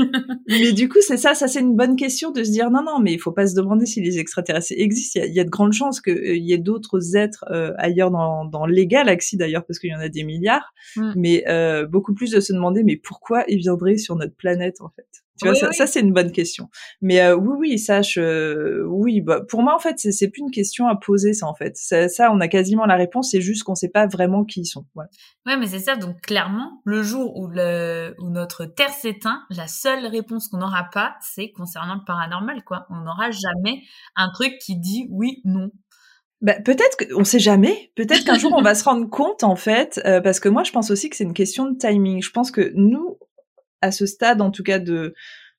Mais 0.48 0.72
du 0.72 0.88
coup, 0.90 1.00
c'est 1.02 1.18
ça, 1.18 1.34
ça 1.34 1.48
c'est 1.48 1.60
une 1.60 1.76
bonne 1.76 1.96
question 1.96 2.32
de 2.32 2.44
se 2.44 2.52
dire 2.52 2.70
non, 2.72 2.84
non, 2.84 3.00
mais 3.00 3.14
il 3.14 3.20
faut 3.20 3.32
pas 3.32 3.48
se 3.48 3.56
demander 3.56 3.86
si 3.86 4.02
les 4.02 4.18
extraterrestres 4.18 4.74
existent. 4.76 5.20
Il 5.20 5.24
y 5.24 5.26
a, 5.26 5.28
il 5.28 5.36
y 5.36 5.40
a 5.40 5.44
de 5.44 5.50
grandes 5.50 5.74
chances 5.74 6.00
qu'il 6.02 6.38
y 6.44 6.54
ait 6.54 6.58
d'autres 6.58 7.16
êtres 7.16 7.44
euh, 7.52 7.74
ailleurs 7.78 8.12
dans, 8.12 8.46
dans 8.46 8.66
les 8.66 8.88
galaxies 8.88 9.38
d'ailleurs, 9.38 9.66
parce 9.66 9.80
qu'il 9.80 9.90
y 9.90 9.96
en 9.96 10.00
a 10.00 10.10
des 10.10 10.24
milliards. 10.24 10.74
Mm. 10.96 11.12
Mais 11.16 11.44
euh, 11.48 11.86
beaucoup 11.86 12.14
plus 12.14 12.32
de 12.32 12.40
se 12.40 12.54
demander 12.54 12.84
mais 12.84 12.96
pourquoi 12.96 13.44
ils 13.48 13.60
viendraient 13.60 13.98
sur 13.98 14.16
notre 14.16 14.36
planète 14.36 14.82
en 14.82 14.90
fait? 14.90 15.06
Tu 15.42 15.48
vois, 15.48 15.58
Oui, 15.58 15.74
ça, 15.74 15.88
c'est 15.88 16.02
une 16.02 16.14
bonne 16.14 16.32
question. 16.32 16.70
Mais 17.02 17.22
euh, 17.22 17.36
oui, 17.36 17.56
oui, 17.58 17.80
sache, 17.80 18.18
euh, 18.18 18.84
oui, 18.88 19.22
bah, 19.22 19.42
pour 19.48 19.64
moi 19.64 19.76
en 19.76 19.80
fait, 19.80 19.96
c'est 19.98 20.12
c'est 20.12 20.28
plus 20.28 20.42
une 20.42 20.52
question 20.52 20.88
à 20.88 20.96
poser 20.96 21.34
ça 21.34 21.48
en 21.48 21.56
fait. 21.56 21.76
Ça, 21.78 22.08
ça, 22.10 22.32
on 22.32 22.40
a 22.40 22.48
quasiment 22.48 22.86
la 22.86 22.96
réponse, 22.96 23.32
c'est 23.32 23.42
juste 23.42 23.64
qu'on 23.64 23.76
sait 23.76 23.90
pas 23.90 24.08
vraiment 24.08 24.44
qui 24.44 24.62
ils 24.62 24.66
sont. 24.66 24.86
Voilà. 24.94 25.10
Ouais, 25.46 25.58
mais 25.58 25.68
c'est 25.68 25.80
ça. 25.80 25.96
Donc 25.96 26.22
clairement, 26.22 26.82
le 26.86 27.02
jour 27.02 27.38
où 27.38 27.48
le 27.48 28.14
où 28.20 28.30
notre 28.30 28.66
Terre 28.66 28.94
s'éteint, 28.94 29.44
la 29.50 29.68
seule 29.68 30.06
réponse 30.06 30.48
qu'on 30.48 30.58
n'aura 30.58 30.90
pas, 30.92 31.16
c'est 31.22 31.52
concernant 31.52 31.96
le 31.96 32.06
paranormal, 32.06 32.64
quoi. 32.64 32.86
On 32.90 33.02
n'aura 33.02 33.32
jamais 33.32 33.82
un 34.16 34.30
truc 34.32 34.58
qui 34.60 34.78
dit 34.78 35.08
oui, 35.10 35.42
non. 35.44 35.72
Bah, 36.42 36.56
peut-être 36.60 36.98
qu'on 36.98 37.24
sait 37.24 37.40
jamais. 37.40 37.92
Peut-être 37.96 38.26
qu'un 38.26 38.38
jour 38.38 38.54
on 38.56 38.64
va 38.64 38.74
se 38.76 38.84
rendre 38.84 39.08
compte 39.10 39.44
en 39.44 39.56
fait, 39.56 40.02
euh, 40.06 40.22
parce 40.22 40.40
que 40.40 40.50
moi 40.50 40.64
je 40.64 40.72
pense 40.72 40.90
aussi 40.90 41.10
que 41.10 41.16
c'est 41.16 41.24
une 41.24 41.36
question 41.36 41.70
de 41.70 41.78
timing. 41.78 42.22
Je 42.22 42.32
pense 42.32 42.50
que 42.50 42.72
nous, 42.76 43.18
à 43.82 43.92
ce 43.92 44.06
stade 44.06 44.42
en 44.42 44.52
tout 44.52 44.64
cas 44.64 44.80
de, 44.80 45.14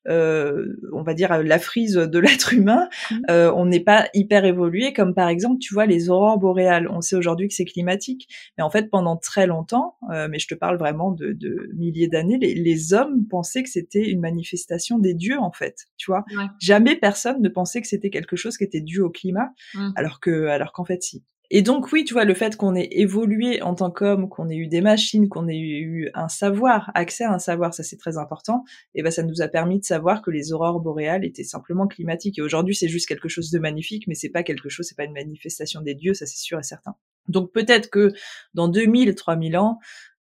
euh, 0.09 0.67
on 0.93 1.03
va 1.05 1.15
dire 1.15 1.43
la 1.45 1.59
frise 1.61 1.95
de 1.95 2.19
l'être 2.19 2.55
humain, 2.55 2.89
Mhm. 3.13 3.23
euh, 3.31 3.53
on 3.55 3.67
n'est 3.67 3.79
pas 3.85 4.09
hyper 4.15 4.45
évolué. 4.45 4.93
Comme 4.93 5.15
par 5.15 5.29
exemple, 5.29 5.59
tu 5.61 5.73
vois 5.75 5.87
les 5.87 6.11
aurores 6.11 6.39
boréales. 6.39 6.89
On 6.91 7.01
sait 7.01 7.15
aujourd'hui 7.15 7.47
que 7.47 7.55
c'est 7.55 7.65
climatique, 7.65 8.29
mais 8.59 8.65
en 8.65 8.71
fait 8.71 8.91
pendant 8.91 9.17
très 9.17 9.47
longtemps, 9.47 9.95
euh, 10.13 10.27
mais 10.29 10.41
je 10.41 10.49
te 10.49 10.57
parle 10.57 10.77
vraiment 10.77 11.13
de, 11.13 11.33
de 11.33 11.71
milliers 11.77 12.09
d'années, 12.09 12.37
les, 12.39 12.55
les 12.55 12.95
hommes 12.95 13.27
pensaient 13.31 13.63
que 13.63 13.71
c'était 13.71 14.09
une 14.11 14.21
manifestation 14.21 14.99
des 14.99 15.15
dieux 15.15 15.39
en 15.39 15.53
fait. 15.53 15.87
Tu 15.99 16.11
vois, 16.11 16.25
Ouais. 16.37 16.47
jamais 16.61 16.97
personne 16.97 17.41
ne 17.41 17.49
pensait 17.49 17.81
que 17.81 17.87
c'était 17.87 18.11
quelque 18.11 18.35
chose 18.35 18.57
qui 18.57 18.65
était 18.65 18.81
dû 18.81 19.01
au 19.01 19.11
climat 19.11 19.51
Mm. 19.75 19.91
alors 19.95 20.19
que 20.19 20.47
alors 20.47 20.73
qu'en 20.73 20.85
fait 20.85 21.01
si. 21.03 21.23
Et 21.55 21.61
donc 21.61 21.93
oui, 21.93 22.05
tu 22.05 22.15
vois 22.15 22.25
le 22.25 22.33
fait 22.33 22.57
qu'on 22.57 22.75
ait 22.75 22.89
évolué 22.93 23.61
en 23.61 23.75
tant 23.75 23.91
qu'homme, 23.91 24.31
qu'on 24.31 24.49
ait 24.49 24.57
eu 24.57 24.69
des 24.69 24.81
machines, 24.81 25.29
qu'on 25.29 25.49
ait 25.49 25.59
eu 25.59 26.09
un 26.15 26.29
savoir, 26.29 26.91
accès 26.95 27.25
à 27.25 27.33
un 27.35 27.39
savoir, 27.39 27.75
ça 27.75 27.83
c'est 27.83 27.99
très 27.99 28.17
important. 28.17 28.65
Et 28.95 29.03
ben 29.03 29.11
ça 29.11 29.23
nous 29.23 29.43
a 29.43 29.49
permis 29.49 29.79
de 29.79 29.85
savoir 29.85 30.23
que 30.23 30.31
les 30.31 30.55
aurores 30.55 30.81
boréales 30.81 31.27
étaient 31.27 31.45
simplement 31.45 31.87
climatiques. 31.87 32.39
Et 32.39 32.43
aujourd'hui 32.43 32.75
c'est 32.75 32.89
juste 32.89 33.07
quelque 33.07 33.29
chose 33.29 33.51
de 33.51 33.59
magnifique, 33.59 34.07
mais 34.07 34.15
c'est 34.15 34.31
pas 34.31 34.43
quelque 34.43 34.71
chose, 34.71 34.87
c'est 34.89 34.97
pas 34.97 35.05
une 35.05 35.13
manifestation 35.13 35.83
des 35.83 35.95
dieux, 35.95 36.15
ça 36.15 36.25
c'est 36.25 36.39
sûr 36.39 36.59
et 36.59 36.63
certain. 36.63 36.95
Donc 37.29 37.53
peut-être 37.53 37.91
que 37.91 38.15
dans 38.55 38.69
2000, 38.69 39.15
3000 39.15 39.59
ans, 39.59 39.79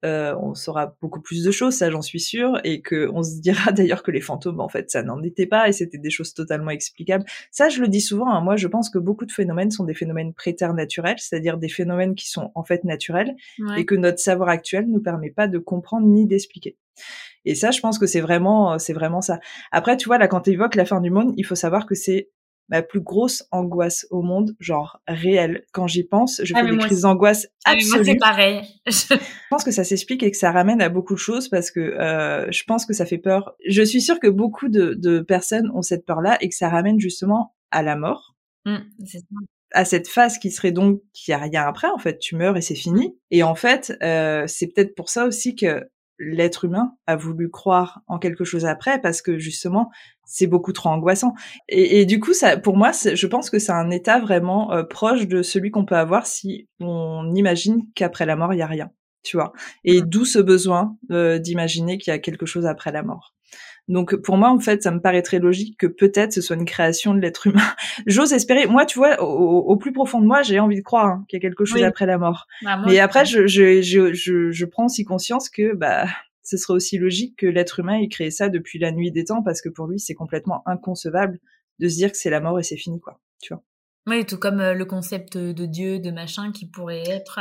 euh, 0.05 0.35
on 0.41 0.55
saura 0.55 0.95
beaucoup 1.01 1.21
plus 1.21 1.43
de 1.45 1.51
choses, 1.51 1.75
ça 1.75 1.91
j'en 1.91 2.03
suis 2.03 2.21
sûre, 2.21 2.61
et 2.65 2.81
que 2.83 3.11
on 3.13 3.23
se 3.23 3.41
dira 3.41 3.73
d'ailleurs 3.73 4.03
que 4.03 4.11
les 4.11 4.21
fantômes, 4.21 4.61
en 4.61 4.69
fait, 4.69 4.91
ça 4.91 5.03
n'en 5.03 5.23
était 5.23 5.47
pas, 5.47 5.69
et 5.69 5.73
c'était 5.73 5.99
des 5.99 6.11
choses 6.11 6.35
totalement 6.35 6.71
explicables. 6.71 7.25
Ça, 7.51 7.69
je 7.69 7.81
le 7.81 7.89
dis 7.89 8.01
souvent, 8.01 8.31
hein, 8.31 8.41
moi 8.41 8.57
je 8.57 8.69
pense 8.69 8.91
que 8.91 8.99
beaucoup 8.99 9.27
de 9.27 9.33
phénomènes 9.33 9.71
sont 9.71 9.85
des 9.85 9.95
phénomènes 9.95 10.35
préternaturels, 10.35 11.19
c'est-à-dire 11.19 11.59
des 11.59 11.69
phénomènes 11.69 12.15
qui 12.15 12.29
sont 12.29 12.51
en 12.55 12.65
fait 12.65 12.85
naturels, 12.85 13.35
Ouais. 13.59 13.81
et 13.81 13.85
que 13.87 13.95
notre 13.95 14.19
savoir 14.19 14.49
actuel 14.49 14.87
nous 14.89 15.01
permet 15.01 15.31
pas 15.31 15.49
de 15.49 15.59
comprendre 15.59 16.07
ni 16.07 16.27
d'expliquer. 16.27 16.77
Et 17.45 17.55
ça, 17.55 17.71
je 17.71 17.81
pense 17.81 17.99
que 17.99 18.07
c'est 18.07 18.21
vraiment, 18.21 18.79
c'est 18.79 18.93
vraiment 18.93 19.21
ça. 19.21 19.39
Après, 19.73 19.97
tu 19.97 20.09
vois, 20.09 20.19
là, 20.19 20.29
quand 20.29 20.43
tu 20.43 20.51
évoques 20.51 20.75
la 20.75 20.85
fin 20.85 21.01
du 21.01 21.11
monde, 21.11 21.33
il 21.37 21.45
faut 21.47 21.55
savoir 21.55 21.87
que 21.87 21.95
c'est 21.95 22.31
ma 22.69 22.83
plus 22.83 23.01
grosse 23.01 23.45
angoisse 23.51 24.07
au 24.11 24.23
monde, 24.23 24.55
genre 24.61 25.01
réelle. 25.09 25.65
Quand 25.73 25.87
j'y 25.87 26.05
pense, 26.05 26.41
je 26.45 26.53
Ah, 26.57 26.65
fais 26.65 26.71
des 26.71 26.77
crises 26.79 27.01
d'angoisse 27.03 27.49
Ah, 27.65 27.73
absolues. 27.73 28.05
c'est 28.05 28.17
pareil. 28.17 28.61
Je 28.87 29.17
pense 29.51 29.65
que 29.65 29.71
ça 29.71 29.85
s'explique 29.85 30.23
et 30.23 30.31
que 30.31 30.37
ça 30.37 30.53
ramène 30.53 30.83
à 30.83 30.89
beaucoup 30.91 31.15
de 31.15 31.19
choses 31.19 31.49
parce 31.49 31.71
que 31.71 31.81
euh, 31.81 32.47
je 32.53 32.63
pense 32.65 32.85
que 32.85 32.93
ça 32.93 33.07
fait 33.07 33.17
peur. 33.19 33.55
Je 33.67 33.83
suis 33.83 34.03
sûre 34.03 34.21
que 34.21 34.27
beaucoup 34.29 34.69
de, 34.69 34.93
de 34.95 35.21
personnes 35.21 35.71
ont 35.75 35.81
cette 35.83 36.05
peur-là 36.05 36.37
et 36.43 36.49
que 36.51 36.55
ça 36.55 36.69
ramène 36.69 37.01
justement 37.01 37.55
à 37.71 37.83
la 37.83 37.97
mort, 37.97 38.35
Mm, 38.67 38.79
c'est 39.07 39.19
ça. 39.21 39.25
à 39.73 39.85
cette 39.87 40.09
phase 40.09 40.37
qui 40.39 40.51
serait 40.51 40.73
donc 40.73 41.01
qu'il 41.15 41.35
n'y 41.35 41.41
a 41.41 41.43
rien 41.45 41.63
après. 41.67 41.89
En 41.89 41.97
fait, 41.99 42.19
tu 42.19 42.37
meurs 42.37 42.57
et 42.59 42.61
c'est 42.61 42.75
fini. 42.75 43.17
Et 43.31 43.43
en 43.43 43.55
fait, 43.55 43.97
euh, 44.03 44.45
c'est 44.47 44.67
peut-être 44.67 44.95
pour 44.95 45.09
ça 45.09 45.27
aussi 45.27 45.55
que 45.55 45.89
l'être 46.19 46.65
humain 46.65 46.93
a 47.07 47.17
voulu 47.17 47.49
croire 47.49 48.01
en 48.09 48.19
quelque 48.19 48.45
chose 48.45 48.67
après 48.67 49.01
parce 49.01 49.23
que 49.23 49.39
justement 49.39 49.89
c'est 50.31 50.47
beaucoup 50.47 50.73
trop 50.73 50.91
angoissant. 50.91 51.33
Et, 51.69 52.01
et 52.01 52.05
du 52.07 52.21
coup 52.21 52.35
ça 52.35 52.57
pour 52.59 52.77
moi 52.77 52.93
je 52.93 53.27
pense 53.27 53.49
que 53.51 53.59
c'est 53.59 53.73
un 53.73 53.91
état 53.91 54.21
vraiment 54.21 54.73
euh, 54.73 54.85
proche 54.85 55.27
de 55.27 55.43
celui 55.43 55.71
qu'on 55.71 55.87
peut 55.87 55.97
avoir 55.97 56.27
si 56.27 56.69
on 56.81 57.33
imagine 57.35 57.83
qu'après 57.95 58.27
la 58.27 58.37
mort 58.37 58.53
il 58.53 58.59
y 58.59 58.63
a 58.63 58.67
rien 58.67 58.91
tu 59.25 59.37
vois. 59.37 59.53
Et 59.85 60.03
Mm. 60.03 60.05
d'où 60.07 60.25
ce 60.25 60.39
besoin 60.39 60.97
euh, 61.11 61.39
d'imaginer 61.39 61.99
qu'il 61.99 62.13
y 62.13 62.15
a 62.15 62.19
quelque 62.19 62.47
chose 62.47 62.67
après 62.67 62.93
la 62.93 63.03
mort. 63.03 63.35
Donc 63.89 64.17
pour 64.17 64.37
moi 64.37 64.51
en 64.51 64.59
fait 64.61 64.83
ça 64.83 64.91
me 64.91 65.01
paraît 65.01 65.23
très 65.23 65.39
logique 65.39 65.79
que 65.79 65.87
peut-être 65.87 66.35
ce 66.35 66.43
soit 66.43 66.57
une 66.57 66.67
création 66.67 67.15
de 67.15 67.21
l'être 67.21 67.47
humain. 67.47 67.63
J'ose 68.07 68.35
espérer. 68.35 68.67
Moi 68.67 68.85
tu 68.85 68.99
vois 68.99 69.23
au, 69.23 69.77
plus 69.79 69.93
profond 69.93 70.21
de 70.21 70.27
moi 70.27 70.43
j'ai 70.43 70.61
envie 70.61 70.77
de 70.77 70.83
croire 70.83 71.07
hein, 71.07 71.25
qu'il 71.27 71.39
y 71.39 71.41
a 71.41 71.43
quelque 71.49 71.65
chose 71.65 71.81
Oui. 71.81 71.85
après 71.85 72.05
la 72.05 72.19
mort. 72.19 72.47
Bah, 72.63 72.77
moi, 72.77 72.87
mais 72.87 72.99
après, 72.99 73.25
je, 73.25 73.47
je, 73.47 73.81
je, 73.81 74.13
je, 74.13 74.51
je 74.51 74.65
prends 74.67 74.85
aussi 74.85 75.05
conscience 75.05 75.49
que 75.49 75.75
bah, 75.75 76.05
ce 76.49 76.57
serait 76.57 76.73
aussi 76.73 76.97
logique 76.97 77.37
que 77.37 77.47
l'être 77.47 77.81
humain 77.81 77.99
ait 77.99 78.09
créé 78.09 78.31
ça 78.31 78.49
depuis 78.49 78.79
la 78.79 78.91
nuit 78.91 79.13
des 79.13 79.25
temps, 79.25 79.43
parce 79.43 79.61
que 79.61 79.69
pour 79.69 79.87
lui, 79.87 80.01
c'est 80.01 80.15
complètement 80.15 80.63
inconcevable 80.67 81.41
de 81.79 81.89
se 81.89 81.97
dire 81.97 82.11
que 82.11 82.17
c'est 82.17 82.31
la 82.31 82.41
mort 82.41 82.59
et 82.59 82.63
c'est 82.63 82.79
fini, 82.79 83.01
quoi. 83.01 83.21
Tu 83.43 83.53
vois. 83.53 83.63
Oui, 84.07 84.25
tout 84.25 84.39
comme 84.39 84.63
le 84.63 84.85
concept 84.87 85.37
de 85.37 85.67
Dieu, 85.67 85.99
de 85.99 86.11
machin, 86.11 86.51
qui 86.51 86.67
pourrait 86.67 87.07
être 87.07 87.39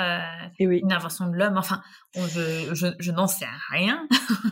oui. 0.60 0.80
une 0.84 0.92
invention 0.92 1.30
de 1.30 1.38
l'homme. 1.38 1.58
Enfin, 1.58 1.82
je, 2.16 2.74
je, 2.74 2.88
je 3.00 3.12
n'en 3.14 3.28
sais 3.28 3.46
rien. 3.70 4.06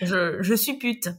je, 0.00 0.38
je 0.40 0.54
suis 0.54 0.78
pute 0.78 1.10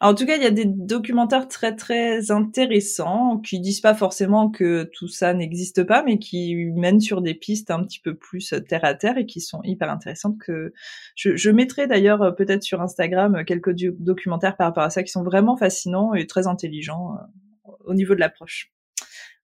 en 0.00 0.14
tout 0.14 0.26
cas, 0.26 0.36
il 0.36 0.42
y 0.42 0.46
a 0.46 0.50
des 0.50 0.64
documentaires 0.64 1.48
très 1.48 1.74
très 1.74 2.30
intéressants 2.30 3.38
qui 3.38 3.60
disent 3.60 3.80
pas 3.80 3.94
forcément 3.94 4.50
que 4.50 4.84
tout 4.92 5.08
ça 5.08 5.34
n'existe 5.34 5.84
pas, 5.84 6.02
mais 6.02 6.18
qui 6.18 6.56
mènent 6.74 7.00
sur 7.00 7.22
des 7.22 7.34
pistes 7.34 7.70
un 7.70 7.82
petit 7.84 8.00
peu 8.00 8.14
plus 8.14 8.54
terre 8.68 8.84
à 8.84 8.94
terre 8.94 9.18
et 9.18 9.26
qui 9.26 9.40
sont 9.40 9.60
hyper 9.64 9.90
intéressantes. 9.90 10.38
Que 10.38 10.72
je, 11.16 11.50
mettrai 11.50 11.86
d'ailleurs 11.86 12.22
euh, 12.22 12.30
peut-être 12.30 12.62
sur 12.62 12.80
Instagram 12.80 13.44
quelques 13.44 13.74
documentaires 13.98 14.56
par 14.56 14.68
rapport 14.68 14.84
à 14.84 14.90
ça 14.90 15.02
qui 15.02 15.10
sont 15.10 15.22
vraiment 15.22 15.56
fascinants 15.56 16.14
et 16.14 16.26
très 16.26 16.46
intelligents 16.46 17.14
euh, 17.14 17.70
au 17.84 17.94
niveau 17.94 18.14
de 18.14 18.20
l'approche. 18.20 18.72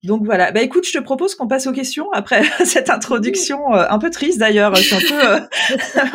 Donc 0.05 0.25
voilà. 0.25 0.53
Bah 0.53 0.63
écoute, 0.63 0.87
je 0.87 0.97
te 0.97 1.03
propose 1.03 1.35
qu'on 1.35 1.49
passe 1.49 1.67
aux 1.67 1.73
questions 1.73 2.11
après 2.13 2.43
cette 2.65 2.91
introduction 2.91 3.75
euh, 3.75 3.87
un 3.89 3.99
peu 3.99 4.11
triste 4.11 4.39
d'ailleurs. 4.39 4.77
C'est 4.77 4.95
un 4.95 5.01
peu. 5.01 5.27
Euh, 5.27 5.41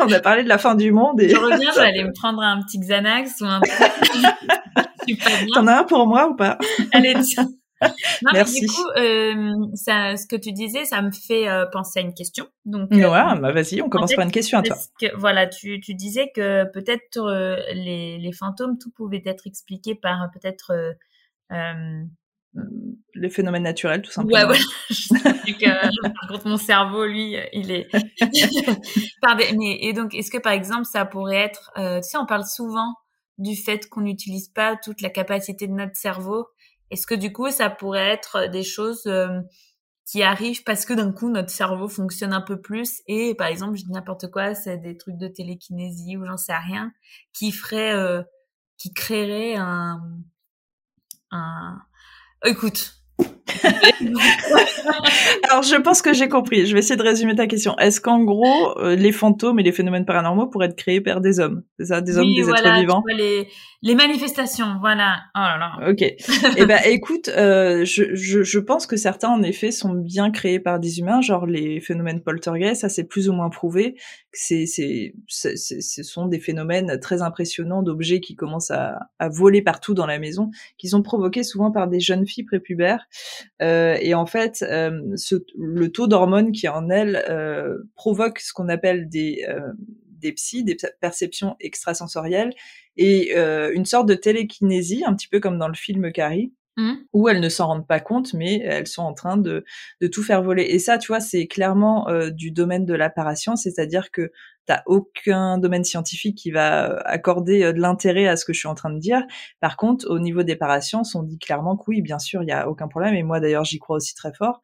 on 0.00 0.12
a 0.12 0.20
parlé 0.20 0.42
de 0.42 0.48
la 0.48 0.58
fin 0.58 0.74
du 0.74 0.90
monde. 0.90 1.20
Et... 1.20 1.28
Je 1.28 1.36
reviens, 1.36 1.70
je 1.74 1.80
vais 1.80 1.86
aller 1.86 2.04
me 2.04 2.12
prendre 2.12 2.42
un 2.42 2.62
petit 2.62 2.78
Xanax 2.78 3.40
ou 3.40 3.44
un. 3.44 3.60
T'en 5.54 5.66
as 5.66 5.80
un 5.80 5.84
pour 5.84 6.06
moi 6.06 6.28
ou 6.28 6.34
pas? 6.34 6.56
Allez, 6.92 7.14
tiens. 7.22 7.48
Non, 8.22 8.30
Merci. 8.32 8.60
du 8.60 8.68
coup, 8.68 8.88
euh, 8.96 9.52
ça, 9.74 10.16
ce 10.16 10.26
que 10.26 10.36
tu 10.36 10.52
disais, 10.52 10.86
ça 10.86 11.02
me 11.02 11.10
fait 11.10 11.46
euh, 11.46 11.66
penser 11.70 12.00
à 12.00 12.02
une 12.02 12.14
question. 12.14 12.46
Donc, 12.64 12.90
ouais, 12.90 13.02
bah 13.02 13.52
vas-y, 13.52 13.82
on 13.82 13.90
commence 13.90 14.14
par 14.14 14.24
une 14.24 14.30
question 14.30 14.58
à 14.58 14.62
toi. 14.62 14.76
Que, 14.98 15.14
voilà, 15.18 15.46
tu, 15.46 15.80
tu 15.80 15.92
disais 15.92 16.30
que 16.34 16.64
peut-être 16.72 17.20
les, 17.74 18.16
les 18.16 18.32
fantômes, 18.32 18.78
tout 18.78 18.90
pouvait 18.96 19.22
être 19.26 19.46
expliqué 19.46 19.94
par 19.94 20.30
peut-être 20.32 20.72
les 23.14 23.30
phénomènes 23.30 23.62
naturels, 23.62 24.02
tout 24.02 24.10
simplement. 24.10 24.48
Ouais, 24.48 24.58
ouais. 24.58 25.52
que, 25.52 26.08
par 26.08 26.28
contre, 26.28 26.48
mon 26.48 26.56
cerveau, 26.56 27.04
lui, 27.06 27.36
il 27.52 27.70
est. 27.70 27.88
Mais, 29.56 29.78
et 29.82 29.92
donc, 29.92 30.14
est-ce 30.14 30.30
que 30.30 30.38
par 30.38 30.52
exemple, 30.52 30.84
ça 30.84 31.04
pourrait 31.04 31.36
être. 31.36 31.72
Euh, 31.78 32.00
tu 32.00 32.10
sais, 32.10 32.18
on 32.18 32.26
parle 32.26 32.44
souvent 32.44 32.94
du 33.38 33.56
fait 33.56 33.88
qu'on 33.88 34.02
n'utilise 34.02 34.48
pas 34.48 34.76
toute 34.76 35.00
la 35.00 35.10
capacité 35.10 35.66
de 35.66 35.72
notre 35.72 35.96
cerveau. 35.96 36.46
Est-ce 36.90 37.06
que 37.06 37.14
du 37.14 37.32
coup, 37.32 37.50
ça 37.50 37.70
pourrait 37.70 38.10
être 38.10 38.48
des 38.50 38.62
choses 38.62 39.06
euh, 39.06 39.40
qui 40.06 40.22
arrivent 40.22 40.62
parce 40.64 40.84
que 40.84 40.94
d'un 40.94 41.12
coup, 41.12 41.30
notre 41.30 41.50
cerveau 41.50 41.88
fonctionne 41.88 42.32
un 42.32 42.40
peu 42.40 42.60
plus 42.60 43.00
et, 43.06 43.34
par 43.34 43.48
exemple, 43.48 43.76
je 43.76 43.84
dis 43.84 43.92
n'importe 43.92 44.30
quoi, 44.30 44.54
c'est 44.54 44.78
des 44.78 44.96
trucs 44.96 45.16
de 45.16 45.28
télékinésie 45.28 46.16
ou 46.16 46.26
j'en 46.26 46.36
sais 46.36 46.54
rien, 46.54 46.92
qui 47.32 47.52
ferait, 47.52 47.94
euh, 47.94 48.22
qui 48.76 48.92
créerait 48.92 49.56
un, 49.56 50.00
un, 51.30 51.78
Écoute. 52.46 52.94
Alors, 55.50 55.62
je 55.62 55.80
pense 55.80 56.02
que 56.02 56.12
j'ai 56.12 56.28
compris. 56.28 56.66
Je 56.66 56.72
vais 56.72 56.78
essayer 56.78 56.96
de 56.96 57.02
résumer 57.02 57.34
ta 57.34 57.46
question. 57.46 57.76
Est-ce 57.78 58.00
qu'en 58.00 58.20
gros, 58.22 58.78
euh, 58.78 58.96
les 58.96 59.12
fantômes 59.12 59.60
et 59.60 59.62
les 59.62 59.72
phénomènes 59.72 60.06
paranormaux 60.06 60.46
pourraient 60.46 60.66
être 60.66 60.76
créés 60.76 61.00
par 61.00 61.20
des 61.20 61.40
hommes? 61.40 61.62
C'est 61.78 61.86
ça, 61.86 62.00
des 62.00 62.16
hommes, 62.16 62.32
des 62.34 62.48
êtres 62.48 62.80
vivants? 62.80 63.02
les, 63.16 63.48
les 63.84 63.94
manifestations, 63.94 64.78
voilà. 64.80 65.16
Oh 65.34 65.40
là 65.40 65.58
là. 65.58 65.90
Ok. 65.90 66.00
eh 66.00 66.66
ben, 66.66 66.80
écoute, 66.86 67.28
euh, 67.28 67.84
je, 67.84 68.14
je, 68.14 68.42
je, 68.42 68.58
pense 68.58 68.86
que 68.86 68.96
certains, 68.96 69.28
en 69.28 69.42
effet, 69.42 69.70
sont 69.70 69.92
bien 69.92 70.30
créés 70.30 70.58
par 70.58 70.80
des 70.80 71.00
humains, 71.00 71.20
genre 71.20 71.44
les 71.44 71.80
phénomènes 71.80 72.22
poltergeist. 72.22 72.80
Ça, 72.80 72.88
c'est 72.88 73.04
plus 73.04 73.28
ou 73.28 73.34
moins 73.34 73.50
prouvé. 73.50 73.96
C'est, 74.32 74.64
c'est, 74.64 75.14
ce 75.28 76.02
sont 76.02 76.26
des 76.26 76.40
phénomènes 76.40 76.98
très 76.98 77.20
impressionnants 77.20 77.82
d'objets 77.82 78.20
qui 78.20 78.36
commencent 78.36 78.70
à, 78.70 78.98
à, 79.18 79.28
voler 79.28 79.60
partout 79.60 79.92
dans 79.92 80.06
la 80.06 80.18
maison, 80.18 80.50
qui 80.78 80.88
sont 80.88 81.02
provoqués 81.02 81.42
souvent 81.42 81.70
par 81.70 81.86
des 81.86 82.00
jeunes 82.00 82.26
filles 82.26 82.44
prépubères. 82.44 83.06
Euh, 83.62 83.96
et 84.00 84.14
en 84.14 84.26
fait, 84.26 84.62
euh, 84.62 85.00
ce, 85.16 85.36
le 85.56 85.90
taux 85.90 86.06
d'hormones 86.06 86.52
qui 86.52 86.66
est 86.66 86.70
en 86.70 86.90
elles 86.90 87.24
euh, 87.28 87.78
provoque 87.94 88.40
ce 88.40 88.52
qu'on 88.52 88.68
appelle 88.68 89.08
des 89.08 89.44
euh, 89.48 89.60
des 90.18 90.32
psys, 90.32 90.64
des 90.64 90.76
perceptions 91.00 91.54
extrasensorielles 91.60 92.54
et 92.96 93.36
une 93.36 93.84
sorte 93.84 94.08
de 94.08 94.14
télékinésie, 94.14 95.02
un 95.04 95.14
petit 95.14 95.28
peu 95.28 95.38
comme 95.38 95.58
dans 95.58 95.68
le 95.68 95.74
film 95.74 96.12
Carrie. 96.12 96.50
Mmh. 96.76 96.94
où 97.12 97.28
elles 97.28 97.38
ne 97.38 97.48
s'en 97.48 97.68
rendent 97.68 97.86
pas 97.86 98.00
compte, 98.00 98.34
mais 98.34 98.58
elles 98.58 98.88
sont 98.88 99.04
en 99.04 99.14
train 99.14 99.36
de, 99.36 99.64
de 100.00 100.06
tout 100.08 100.24
faire 100.24 100.42
voler. 100.42 100.64
Et 100.64 100.80
ça, 100.80 100.98
tu 100.98 101.06
vois, 101.06 101.20
c'est 101.20 101.46
clairement 101.46 102.08
euh, 102.08 102.30
du 102.30 102.50
domaine 102.50 102.84
de 102.84 102.94
l'apparition, 102.94 103.54
c'est-à-dire 103.54 104.10
que 104.10 104.32
t'as 104.66 104.82
aucun 104.86 105.58
domaine 105.58 105.84
scientifique 105.84 106.36
qui 106.36 106.50
va 106.50 106.90
euh, 106.90 107.00
accorder 107.04 107.62
euh, 107.62 107.72
de 107.72 107.80
l'intérêt 107.80 108.26
à 108.26 108.36
ce 108.36 108.44
que 108.44 108.52
je 108.52 108.58
suis 108.58 108.68
en 108.68 108.74
train 108.74 108.90
de 108.90 108.98
dire. 108.98 109.22
Par 109.60 109.76
contre, 109.76 110.10
au 110.10 110.18
niveau 110.18 110.42
des 110.42 110.56
parassciences, 110.56 111.14
on 111.14 111.22
dit 111.22 111.38
clairement 111.38 111.76
que 111.76 111.84
oui, 111.88 112.02
bien 112.02 112.18
sûr, 112.18 112.42
il 112.42 112.48
y 112.48 112.52
a 112.52 112.68
aucun 112.68 112.88
problème. 112.88 113.14
Et 113.14 113.22
moi, 113.22 113.40
d'ailleurs, 113.40 113.64
j'y 113.64 113.78
crois 113.78 113.96
aussi 113.96 114.14
très 114.14 114.32
fort. 114.32 114.60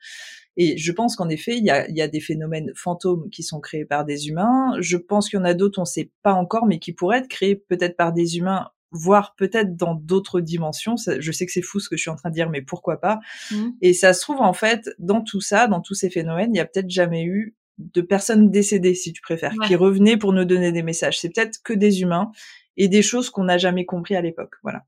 Et 0.56 0.76
je 0.78 0.92
pense 0.92 1.16
qu'en 1.16 1.28
effet, 1.28 1.56
il 1.56 1.64
y 1.64 1.70
a, 1.70 1.88
y 1.90 2.02
a, 2.02 2.08
des 2.08 2.20
phénomènes 2.20 2.72
fantômes 2.74 3.30
qui 3.30 3.42
sont 3.42 3.60
créés 3.60 3.84
par 3.84 4.04
des 4.04 4.28
humains. 4.28 4.74
Je 4.80 4.96
pense 4.96 5.28
qu'il 5.28 5.38
y 5.38 5.42
en 5.42 5.44
a 5.44 5.54
d'autres, 5.54 5.78
on 5.78 5.82
ne 5.82 5.86
sait 5.86 6.10
pas 6.22 6.32
encore, 6.32 6.66
mais 6.66 6.78
qui 6.78 6.92
pourraient 6.92 7.18
être 7.18 7.28
créés 7.28 7.56
peut-être 7.56 7.96
par 7.96 8.12
des 8.12 8.38
humains, 8.38 8.68
voire 8.92 9.34
peut-être 9.36 9.76
dans 9.76 9.94
d'autres 9.94 10.40
dimensions. 10.40 10.96
je 10.96 11.32
sais 11.32 11.46
que 11.46 11.52
c'est 11.52 11.62
fou 11.62 11.80
ce 11.80 11.88
que 11.88 11.96
je 11.96 12.02
suis 12.02 12.10
en 12.10 12.16
train 12.16 12.30
de 12.30 12.34
dire, 12.34 12.50
mais 12.50 12.62
pourquoi 12.62 13.00
pas 13.00 13.20
mmh. 13.50 13.68
Et 13.82 13.92
ça 13.92 14.12
se 14.12 14.20
trouve 14.20 14.40
en 14.40 14.52
fait, 14.52 14.90
dans 14.98 15.22
tout 15.22 15.40
ça, 15.40 15.66
dans 15.66 15.80
tous 15.80 15.94
ces 15.94 16.10
phénomènes, 16.10 16.54
il 16.54 16.58
y 16.58 16.60
a 16.60 16.66
peut-être 16.66 16.90
jamais 16.90 17.24
eu 17.24 17.56
de 17.78 18.00
personnes 18.02 18.50
décédées, 18.50 18.94
si 18.94 19.12
tu 19.12 19.22
préfères, 19.22 19.54
qui 19.66 19.74
revenaient 19.74 20.16
pour 20.16 20.32
nous 20.32 20.44
donner 20.44 20.72
des 20.72 20.82
messages. 20.82 21.18
C'est 21.18 21.30
peut-être 21.30 21.62
que 21.62 21.72
des 21.72 22.02
humains 22.02 22.30
et 22.76 22.88
des 22.88 23.02
choses 23.02 23.30
qu'on 23.30 23.44
n'a 23.44 23.58
jamais 23.58 23.86
compris 23.86 24.16
à 24.16 24.20
l'époque. 24.20 24.54
Voilà. 24.62 24.84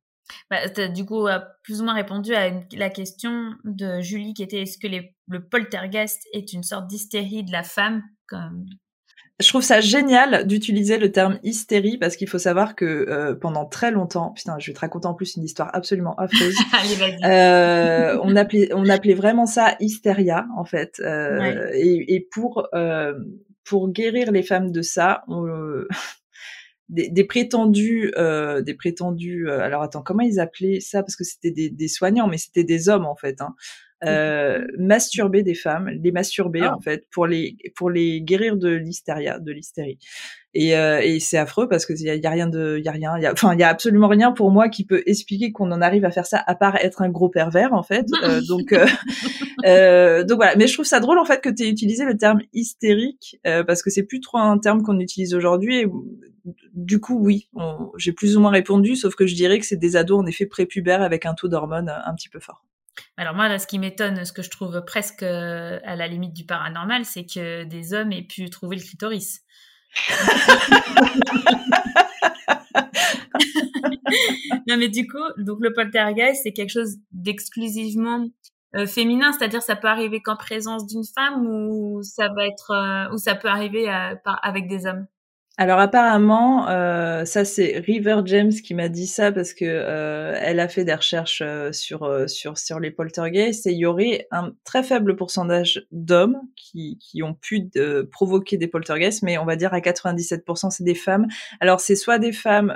Bah, 0.50 0.58
as 0.76 0.88
du 0.88 1.04
coup 1.04 1.26
plus 1.62 1.80
ou 1.80 1.84
moins 1.84 1.94
répondu 1.94 2.34
à 2.34 2.50
la 2.72 2.90
question 2.90 3.54
de 3.64 4.00
Julie 4.00 4.34
qui 4.34 4.42
était 4.42 4.62
est-ce 4.62 4.78
que 4.78 4.86
les, 4.86 5.14
le 5.28 5.46
poltergeist 5.46 6.22
est 6.32 6.52
une 6.52 6.62
sorte 6.62 6.86
d'hystérie 6.86 7.44
de 7.44 7.52
la 7.52 7.62
femme 7.62 8.02
comme... 8.26 8.66
Je 9.42 9.48
trouve 9.48 9.62
ça 9.62 9.80
génial 9.80 10.46
d'utiliser 10.46 10.98
le 10.98 11.10
terme 11.12 11.38
hystérie 11.42 11.98
parce 11.98 12.16
qu'il 12.16 12.28
faut 12.28 12.38
savoir 12.38 12.74
que 12.74 12.84
euh, 12.84 13.34
pendant 13.34 13.66
très 13.66 13.90
longtemps, 13.90 14.30
putain, 14.30 14.56
je 14.58 14.68
vais 14.68 14.74
te 14.74 14.80
raconter 14.80 15.06
en 15.06 15.14
plus 15.14 15.36
une 15.36 15.44
histoire 15.44 15.70
absolument 15.74 16.14
affreuse. 16.16 16.54
euh, 17.24 18.18
on 18.22 18.36
appelait, 18.36 18.70
on 18.72 18.88
appelait 18.88 19.14
vraiment 19.14 19.46
ça 19.46 19.76
hystéria 19.80 20.46
en 20.56 20.64
fait. 20.64 21.00
Euh, 21.00 21.70
et, 21.74 22.14
et, 22.14 22.20
pour 22.20 22.68
pour 23.64 23.90
guérir 23.90 24.32
les 24.32 24.42
femmes 24.42 24.72
de 24.72 24.82
ça, 24.82 25.22
on, 25.28 25.46
des, 26.92 27.08
des, 27.08 27.24
prétendus, 27.24 28.12
euh, 28.16 28.60
des 28.60 28.74
prétendus. 28.74 29.48
Euh, 29.48 29.60
alors 29.60 29.82
attends, 29.82 30.02
comment 30.02 30.22
ils 30.22 30.38
appelaient 30.38 30.80
ça? 30.80 31.02
Parce 31.02 31.16
que 31.16 31.24
c'était 31.24 31.50
des, 31.50 31.70
des, 31.70 31.88
soignants, 31.88 32.28
mais 32.28 32.38
c'était 32.38 32.64
des 32.64 32.88
hommes 32.88 33.06
en 33.06 33.16
fait. 33.16 33.40
Hein. 33.40 33.54
Euh, 34.04 34.66
masturber 34.78 35.42
des 35.42 35.54
femmes, 35.54 35.88
les 35.88 36.12
masturber 36.12 36.62
ah. 36.62 36.74
en 36.76 36.80
fait 36.80 37.06
pour 37.10 37.26
les 37.26 37.56
pour 37.76 37.90
les 37.90 38.20
guérir 38.20 38.56
de 38.56 38.68
l'hystéria, 38.68 39.38
de 39.38 39.52
l'hystérie. 39.52 39.98
Et, 40.54 40.76
euh, 40.76 41.00
et 41.02 41.18
c'est 41.18 41.38
affreux 41.38 41.66
parce 41.66 41.86
que 41.86 41.94
y 41.94 42.10
a, 42.10 42.14
y 42.14 42.26
a, 42.26 42.30
rien 42.30 42.46
de, 42.46 42.78
y 42.84 42.88
a 42.88 42.92
rien, 42.92 43.18
y 43.18 43.24
a, 43.24 43.32
enfin 43.32 43.54
il 43.54 43.60
y 43.60 43.62
a 43.62 43.68
absolument 43.68 44.08
rien 44.08 44.32
pour 44.32 44.50
moi 44.50 44.68
qui 44.68 44.84
peut 44.84 45.02
expliquer 45.06 45.50
qu'on 45.50 45.72
en 45.72 45.80
arrive 45.80 46.04
à 46.04 46.10
faire 46.10 46.26
ça 46.26 46.42
à 46.46 46.54
part 46.54 46.76
être 46.76 47.00
un 47.00 47.08
gros 47.08 47.30
pervers 47.30 47.72
en 47.72 47.82
fait. 47.82 48.06
Euh, 48.22 48.40
donc 48.48 48.72
euh, 48.72 48.86
euh, 49.64 50.24
donc 50.24 50.36
voilà. 50.36 50.54
Mais 50.56 50.66
je 50.66 50.74
trouve 50.74 50.84
ça 50.84 51.00
drôle 51.00 51.18
en 51.18 51.24
fait 51.24 51.40
que 51.40 51.48
tu 51.48 51.62
aies 51.62 51.70
utilisé 51.70 52.04
le 52.04 52.18
terme 52.18 52.40
hystérique 52.52 53.40
euh, 53.46 53.64
parce 53.64 53.82
que 53.82 53.88
c'est 53.88 54.02
plus 54.02 54.20
trop 54.20 54.38
un 54.38 54.58
terme 54.58 54.82
qu'on 54.82 55.00
utilise 55.00 55.34
aujourd'hui. 55.34 55.86
Du 56.74 57.00
coup 57.00 57.18
oui, 57.18 57.48
j'ai 57.96 58.12
plus 58.12 58.36
ou 58.36 58.40
moins 58.40 58.50
répondu, 58.50 58.96
sauf 58.96 59.14
que 59.14 59.26
je 59.26 59.34
dirais 59.34 59.58
que 59.58 59.64
c'est 59.64 59.76
des 59.76 59.96
ados 59.96 60.18
en 60.18 60.26
effet 60.26 60.44
prépubères 60.44 61.02
avec 61.02 61.24
un 61.24 61.34
taux 61.34 61.48
d'hormones 61.48 61.88
un 61.88 62.14
petit 62.14 62.28
peu 62.28 62.40
fort. 62.40 62.64
Alors 63.16 63.34
moi, 63.34 63.48
là, 63.48 63.58
ce 63.58 63.66
qui 63.66 63.78
m'étonne, 63.78 64.24
ce 64.24 64.32
que 64.32 64.42
je 64.42 64.50
trouve 64.50 64.82
presque 64.86 65.22
euh, 65.22 65.78
à 65.84 65.96
la 65.96 66.08
limite 66.08 66.32
du 66.32 66.46
paranormal, 66.46 67.04
c'est 67.04 67.26
que 67.26 67.64
des 67.64 67.92
hommes 67.92 68.12
aient 68.12 68.22
pu 68.22 68.48
trouver 68.48 68.76
le 68.76 68.82
clitoris. 68.82 69.40
non 74.66 74.78
mais 74.78 74.88
du 74.88 75.06
coup, 75.06 75.18
donc 75.36 75.58
le 75.60 75.74
poltergeist, 75.74 76.40
c'est 76.42 76.52
quelque 76.52 76.70
chose 76.70 76.96
d'exclusivement 77.10 78.26
euh, 78.74 78.86
féminin, 78.86 79.32
c'est-à-dire 79.32 79.60
ça 79.60 79.76
peut 79.76 79.88
arriver 79.88 80.22
qu'en 80.22 80.36
présence 80.36 80.86
d'une 80.86 81.04
femme 81.04 81.46
ou 81.46 82.02
ça 82.02 82.28
va 82.30 82.46
être 82.46 82.70
euh, 82.70 83.12
ou 83.12 83.18
ça 83.18 83.34
peut 83.34 83.48
arriver 83.48 83.86
avec 84.42 84.66
des 84.68 84.86
hommes? 84.86 85.06
Alors 85.58 85.80
apparemment, 85.80 86.66
euh, 86.70 87.26
ça 87.26 87.44
c'est 87.44 87.78
River 87.78 88.22
James 88.24 88.52
qui 88.52 88.72
m'a 88.72 88.88
dit 88.88 89.06
ça 89.06 89.32
parce 89.32 89.52
que 89.52 89.66
euh, 89.66 90.34
elle 90.40 90.58
a 90.60 90.66
fait 90.66 90.84
des 90.84 90.94
recherches 90.94 91.42
euh, 91.44 91.72
sur 91.72 92.08
sur 92.26 92.56
sur 92.56 92.80
les 92.80 92.90
poltergeists 92.90 93.66
et 93.66 93.72
il 93.72 93.76
y 93.76 93.84
aurait 93.84 94.26
un 94.30 94.54
très 94.64 94.82
faible 94.82 95.14
pourcentage 95.14 95.86
d'hommes 95.92 96.38
qui 96.56 96.98
qui 96.98 97.22
ont 97.22 97.34
pu 97.34 97.68
provoquer 98.10 98.56
des 98.56 98.66
poltergeists, 98.66 99.22
mais 99.22 99.36
on 99.36 99.44
va 99.44 99.56
dire 99.56 99.74
à 99.74 99.80
97% 99.80 100.70
c'est 100.70 100.84
des 100.84 100.94
femmes. 100.94 101.26
Alors 101.60 101.80
c'est 101.80 101.96
soit 101.96 102.18
des 102.18 102.32
femmes 102.32 102.74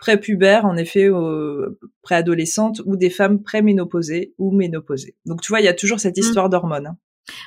prépubères 0.00 0.64
en 0.64 0.76
effet, 0.76 1.08
préadolescentes, 2.02 2.82
ou 2.86 2.96
des 2.96 3.10
femmes 3.10 3.40
préménopausées 3.40 4.34
ou 4.38 4.50
ménopausées. 4.50 5.14
Donc 5.26 5.42
tu 5.42 5.48
vois, 5.48 5.60
il 5.60 5.64
y 5.64 5.68
a 5.68 5.74
toujours 5.74 6.00
cette 6.00 6.16
mmh. 6.16 6.20
histoire 6.20 6.48
d'hormones. 6.48 6.88
Hein. 6.88 6.96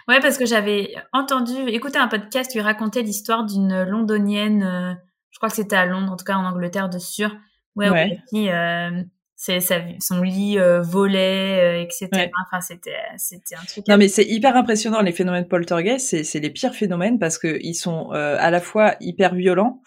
Ouais, 0.08 0.20
parce 0.20 0.38
que 0.38 0.46
j'avais 0.46 0.94
entendu, 1.14 1.54
écouté 1.68 1.98
un 1.98 2.08
podcast 2.08 2.52
qui 2.52 2.60
racontait 2.60 3.02
l'histoire 3.02 3.46
d'une 3.46 3.84
londonienne, 3.84 4.64
euh, 4.64 4.94
je 5.32 5.40
crois 5.40 5.50
que 5.50 5.56
c'était 5.56 5.76
à 5.76 5.86
Londres, 5.86 6.12
en 6.12 6.18
tout 6.18 6.26
cas 6.26 6.36
en 6.36 6.46
Angleterre 6.46 6.90
de 6.90 7.00
sûr, 7.00 7.36
ouais, 7.76 8.20
Qui, 8.30 8.50
euh, 8.50 9.04
c'est 9.36 9.60
son 10.02 10.22
lit 10.22 10.58
volait, 10.82 11.82
etc. 11.84 12.10
Enfin, 12.46 12.60
c'était 12.60 12.92
c'était 13.16 13.56
un 13.56 13.64
truc. 13.66 13.88
Non, 13.88 13.96
mais 13.96 14.10
c'est 14.10 14.26
hyper 14.26 14.58
impressionnant 14.58 15.02
les 15.02 15.14
phénomènes 15.14 15.48
poltergeist. 15.48 16.10
C'est 16.10 16.26
c'est 16.26 16.42
les 16.42 16.50
pires 16.50 16.74
phénomènes 16.74 17.20
parce 17.20 17.38
que 17.38 17.58
ils 17.62 17.76
sont 17.76 18.12
à 18.12 18.52
la 18.52 18.60
fois 18.60 18.96
hyper 19.00 19.36
violents. 19.36 19.82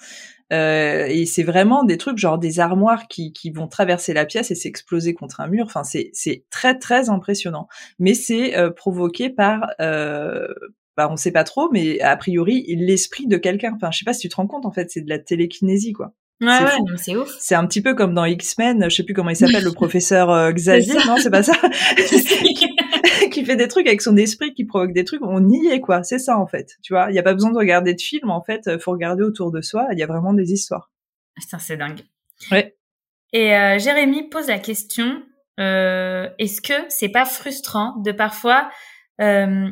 Euh, 0.53 1.07
et 1.09 1.27
c'est 1.27 1.43
vraiment 1.43 1.83
des 1.85 1.97
trucs 1.97 2.19
genre 2.19 2.39
des 2.39 2.61
armoires 2.61 3.09
qui, 3.09 3.33
qui 3.33 3.51
vont 3.51 3.69
traverser 3.69 4.13
la 4.13 4.27
pièce 4.27 4.51
et 4.51 4.55
s'exploser 4.55 5.15
contre 5.15 5.41
un 5.41 5.49
mur. 5.49 5.65
Enfin, 5.67 5.85
c'est 5.85 6.11
c'est 6.13 6.45
très 6.51 6.79
très 6.79 7.09
impressionnant. 7.09 7.69
Mais 7.99 8.15
c'est 8.15 8.57
euh, 8.57 8.71
provoqué 8.71 9.31
par 9.31 9.71
euh, 9.81 10.47
bah, 10.97 11.09
on 11.11 11.17
sait 11.17 11.33
pas 11.33 11.45
trop, 11.45 11.71
mais 11.73 12.01
a 12.01 12.17
priori 12.17 12.65
l'esprit 12.77 13.27
de 13.27 13.37
quelqu'un. 13.39 13.73
Enfin, 13.75 13.91
je 13.91 13.99
sais 13.99 14.05
pas 14.05 14.13
si 14.13 14.21
tu 14.23 14.29
te 14.29 14.37
rends 14.37 14.47
compte 14.47 14.67
en 14.67 14.73
fait, 14.73 14.91
c'est 14.91 15.01
de 15.01 15.09
la 15.09 15.19
télékinésie 15.19 15.93
quoi. 15.93 16.13
Ouais, 16.43 16.59
c'est 16.97 17.17
ouf. 17.17 17.33
C'est 17.39 17.55
un 17.55 17.67
petit 17.67 17.81
peu 17.81 17.95
comme 17.95 18.15
dans 18.15 18.25
X-Men, 18.25 18.91
je 18.91 18.97
sais 18.97 19.05
plus 19.05 19.15
comment 19.15 19.31
il 19.31 19.37
s'appelle, 19.37 19.63
le 19.63 19.71
professeur 19.73 20.31
euh, 20.31 20.51
Xavier, 20.51 20.95
non, 21.07 21.17
c'est 21.19 21.31
pas 21.31 21.45
ça 21.45 21.53
qui 23.33 23.45
fait 23.45 23.57
des 23.57 23.69
trucs 23.69 23.87
avec 23.87 24.03
son 24.03 24.17
esprit, 24.17 24.55
qui 24.55 24.65
provoque 24.65 24.93
des 24.93 25.05
trucs, 25.05 25.23
on 25.23 25.49
y 25.49 25.69
est 25.69 25.81
quoi. 25.81 26.03
C'est 26.03 26.19
ça 26.19 26.39
en 26.39 26.47
fait. 26.47 26.77
Tu 26.83 26.93
vois, 26.93 27.07
il 27.11 27.15
y 27.15 27.19
a 27.19 27.23
pas 27.23 27.35
besoin 27.35 27.51
de 27.51 27.59
regarder 27.59 27.95
de 27.95 28.01
film 28.01 28.31
en 28.31 28.43
fait, 28.43 28.79
faut 28.79 28.93
regarder 28.93 29.23
autour 29.23 29.51
de 29.51 29.61
soi. 29.61 29.87
Il 29.93 29.99
y 29.99 30.03
a 30.03 30.07
vraiment 30.07 30.33
des 30.33 30.53
histoires. 30.53 30.91
Putain, 31.35 31.59
c'est 31.59 31.77
dingue. 31.77 32.01
Ouais. 32.51 32.77
Et 33.33 33.57
euh, 33.57 33.79
Jérémy 33.79 34.29
pose 34.29 34.49
la 34.49 34.59
question 34.59 35.23
euh, 35.61 36.29
est-ce 36.39 36.61
que 36.61 36.75
c'est 36.89 37.11
pas 37.11 37.25
frustrant 37.25 37.97
de 37.99 38.13
parfois, 38.13 38.71
euh, 39.21 39.71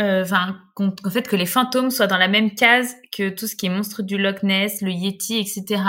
euh 0.00 0.22
enfin, 0.22 0.58
qu'en 0.74 0.94
fait 1.10 1.26
que 1.28 1.36
les 1.36 1.46
fantômes 1.46 1.90
soient 1.90 2.06
dans 2.06 2.18
la 2.18 2.28
même 2.28 2.54
case 2.54 2.94
que 3.16 3.30
tout 3.30 3.46
ce 3.46 3.56
qui 3.56 3.66
est 3.66 3.70
monstre 3.70 4.02
du 4.02 4.18
Loch 4.18 4.42
Ness, 4.42 4.82
le 4.82 4.90
Yeti, 4.90 5.38
etc. 5.38 5.82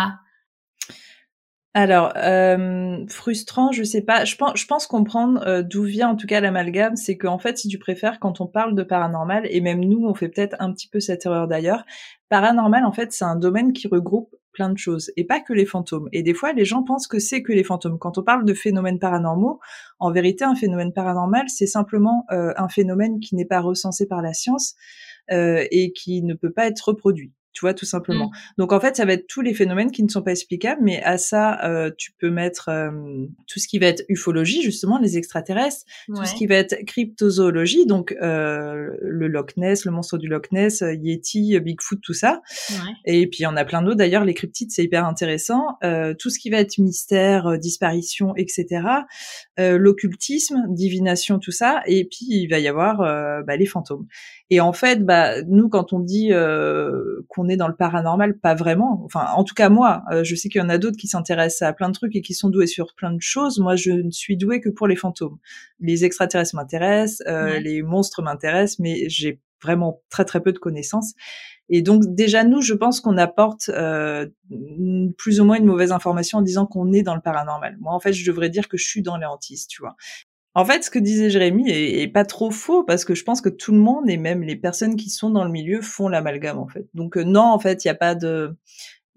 Alors, 1.78 2.14
euh, 2.16 3.06
frustrant, 3.10 3.74
je 3.74 3.84
sais 3.84 4.02
pas. 4.02 4.24
Je 4.24 4.38
pense, 4.38 4.58
je 4.58 4.66
pense 4.66 4.88
comprendre 4.88 5.46
euh, 5.46 5.62
d'où 5.62 5.84
vient 5.84 6.08
en 6.08 6.16
tout 6.16 6.26
cas 6.26 6.40
l'amalgame. 6.40 6.96
C'est 6.96 7.18
qu'en 7.18 7.38
fait, 7.38 7.58
si 7.58 7.68
tu 7.68 7.78
préfères, 7.78 8.22
quand 8.22 8.40
on 8.40 8.48
parle 8.48 8.76
de 8.76 8.84
paranormal, 8.84 9.46
et 9.50 9.60
même 9.60 9.82
nous, 9.84 10.06
on 10.08 10.14
fait 10.14 10.30
peut-être 10.30 10.56
un 10.60 10.72
petit 10.72 10.88
peu 10.88 11.02
cette 11.02 11.26
erreur 11.26 11.50
d'ailleurs, 11.50 11.84
paranormal, 12.30 12.86
en 12.86 12.94
fait, 12.94 13.12
c'est 13.12 13.26
un 13.26 13.36
domaine 13.36 13.74
qui 13.74 13.90
regroupe 13.90 14.34
plein 14.54 14.70
de 14.70 14.78
choses, 14.78 15.12
et 15.18 15.26
pas 15.26 15.42
que 15.42 15.52
les 15.52 15.66
fantômes. 15.66 16.08
Et 16.14 16.24
des 16.24 16.34
fois, 16.34 16.54
les 16.54 16.64
gens 16.64 16.82
pensent 16.82 17.08
que 17.08 17.20
c'est 17.20 17.44
que 17.44 17.52
les 17.52 17.66
fantômes. 17.66 18.00
Quand 18.00 18.18
on 18.18 18.24
parle 18.24 18.46
de 18.46 18.54
phénomènes 18.54 19.00
paranormaux, 19.00 19.60
en 20.00 20.14
vérité, 20.14 20.46
un 20.46 20.56
phénomène 20.56 20.94
paranormal, 20.94 21.50
c'est 21.50 21.68
simplement 21.68 22.26
euh, 22.32 22.54
un 22.56 22.70
phénomène 22.70 23.20
qui 23.20 23.36
n'est 23.36 23.44
pas 23.44 23.60
recensé 23.60 24.08
par 24.08 24.22
la 24.22 24.34
science 24.34 24.76
et 25.28 25.92
qui 25.94 26.22
ne 26.22 26.36
peut 26.36 26.52
pas 26.52 26.68
être 26.68 26.90
reproduit 26.90 27.34
tu 27.56 27.62
vois, 27.62 27.74
tout 27.74 27.86
simplement. 27.86 28.28
Mmh. 28.28 28.54
Donc 28.58 28.74
en 28.74 28.82
fait, 28.82 28.98
ça 28.98 29.06
va 29.06 29.14
être 29.14 29.28
tous 29.28 29.42
les 29.42 29.54
phénomènes 29.54 29.90
qui 29.90 30.04
ne 30.04 30.10
sont 30.10 30.22
pas 30.22 30.32
explicables, 30.32 30.82
mais 30.84 31.02
à 31.04 31.18
ça, 31.18 31.64
euh, 31.64 31.90
tu 31.98 32.12
peux 32.12 32.30
mettre 32.30 32.68
euh, 32.68 32.92
tout 33.48 33.60
ce 33.60 33.68
qui 33.68 33.80
va 33.80 33.88
être 33.88 34.04
ufologie, 34.10 34.62
justement, 34.62 35.00
les 35.00 35.18
extraterrestres, 35.18 35.86
tout 36.08 36.26
ce 36.26 36.36
qui 36.36 36.48
va 36.48 36.56
être 36.56 36.76
cryptozoologie, 36.86 37.86
donc 37.86 38.14
euh, 38.22 38.90
le 39.02 39.28
Loch 39.30 39.56
Ness, 39.56 39.86
le 39.86 39.92
monstre 39.92 40.18
du 40.18 40.28
Loch 40.28 40.52
Ness, 40.52 40.82
euh, 40.82 40.94
Yeti, 40.94 41.58
Bigfoot, 41.62 42.02
tout 42.02 42.14
ça. 42.14 42.42
Ouais. 42.70 42.76
Et 43.06 43.28
puis 43.28 43.40
il 43.40 43.44
y 43.44 43.48
en 43.48 43.56
a 43.56 43.64
plein 43.64 43.82
d'autres. 43.82 43.96
D'ailleurs, 43.96 44.26
les 44.26 44.34
cryptides, 44.34 44.72
c'est 44.72 44.84
hyper 44.84 45.06
intéressant. 45.06 45.78
tout 46.20 46.30
ce 46.30 46.38
qui 46.40 46.50
va 46.50 46.58
être 46.58 46.78
mystère, 46.78 47.58
disparition, 47.58 48.36
etc. 48.36 48.84
L'occultisme, 49.58 50.66
divination, 50.70 51.40
tout 51.40 51.52
ça. 51.52 51.82
Et 51.86 52.04
puis 52.04 52.26
il 52.28 52.48
va 52.48 52.60
y 52.60 52.68
avoir 52.68 52.98
bah, 53.46 53.56
les 53.56 53.66
fantômes. 53.66 54.08
Et 54.52 54.62
en 54.62 54.74
fait, 54.74 55.04
bah, 55.04 55.42
nous, 55.44 55.70
quand 55.70 55.92
on 55.92 56.00
dit 56.00 56.32
euh, 56.32 57.26
qu'on 57.30 57.48
est 57.50 57.58
dans 57.58 57.68
le 57.68 57.76
paranormal, 57.76 58.38
pas 58.38 58.54
vraiment. 58.54 59.02
Enfin, 59.04 59.26
en 59.36 59.44
tout 59.44 59.56
cas, 59.56 59.70
moi, 59.70 60.04
euh, 60.12 60.24
je 60.24 60.36
sais 60.36 60.50
qu'il 60.50 60.62
y 60.62 60.64
en 60.64 60.70
a 60.70 60.78
d'autres 60.78 60.98
qui 60.98 61.08
s'intéressent 61.08 61.68
à 61.68 61.74
plein 61.74 61.90
de 61.90 61.94
trucs 61.94 62.16
et 62.16 62.22
qui 62.22 62.36
sont 62.36 62.50
doués 62.50 62.68
sur 62.68 62.94
plein 62.96 63.12
de 63.12 63.22
choses. 63.22 63.60
Moi, 63.60 63.76
je 63.76 63.92
ne 63.92 64.12
suis 64.12 64.38
douée 64.38 64.62
que 64.62 64.70
pour 64.70 64.88
les 64.88 64.96
fantômes. 64.96 65.38
Les 65.80 66.06
extraterrestres 66.06 66.56
m'intéressent, 66.56 67.24
euh, 67.28 67.60
les 67.60 67.82
monstres 67.82 68.22
m'intéressent, 68.22 68.80
mais 68.80 69.10
j'ai 69.10 69.42
vraiment 69.64 70.02
très 70.10 70.26
très 70.26 70.42
peu 70.42 70.52
de 70.52 70.60
connaissances. 70.60 71.14
Et 71.70 71.82
donc 71.82 72.04
déjà 72.08 72.44
nous, 72.44 72.62
je 72.62 72.74
pense 72.74 73.02
qu'on 73.02 73.18
apporte 73.18 73.70
euh, 73.70 74.28
plus 75.18 75.40
ou 75.40 75.46
moins 75.46 75.58
une 75.58 75.66
mauvaise 75.66 75.92
information 75.92 76.40
en 76.40 76.42
disant 76.42 76.68
qu'on 76.68 76.94
est 76.94 77.02
dans 77.02 77.16
le 77.16 77.22
paranormal. 77.22 77.76
Moi, 77.80 77.94
en 77.94 78.00
fait, 78.00 78.14
je 78.14 78.26
devrais 78.30 78.50
dire 78.50 78.68
que 78.68 78.78
je 78.78 78.86
suis 78.86 79.02
dans 79.02 79.18
les 79.18 79.26
hantises, 79.26 79.66
tu 79.68 79.82
vois. 79.82 79.96
En 80.58 80.64
fait, 80.64 80.86
ce 80.86 80.90
que 80.90 81.00
disait 81.00 81.30
Jérémy 81.30 81.70
est, 81.70 82.08
pas 82.08 82.24
trop 82.24 82.50
faux 82.50 82.86
parce 82.86 83.04
que 83.04 83.14
je 83.14 83.26
pense 83.26 83.42
que 83.42 83.50
tout 83.50 83.74
le 83.74 83.78
monde 83.78 84.10
et 84.10 84.16
même 84.16 84.42
les 84.42 84.56
personnes 84.56 84.96
qui 84.96 85.10
sont 85.10 85.30
dans 85.30 85.44
le 85.44 85.52
milieu 85.52 85.82
font 85.82 86.08
l'amalgame 86.08 86.58
en 86.58 86.68
fait. 86.68 86.88
Donc 86.94 87.18
euh, 87.18 87.24
non, 87.24 87.44
en 87.44 87.60
fait, 87.60 87.84
il 87.84 87.90
y 87.90 87.92
a 87.92 87.96
pas 87.96 88.16
de, 88.16 88.56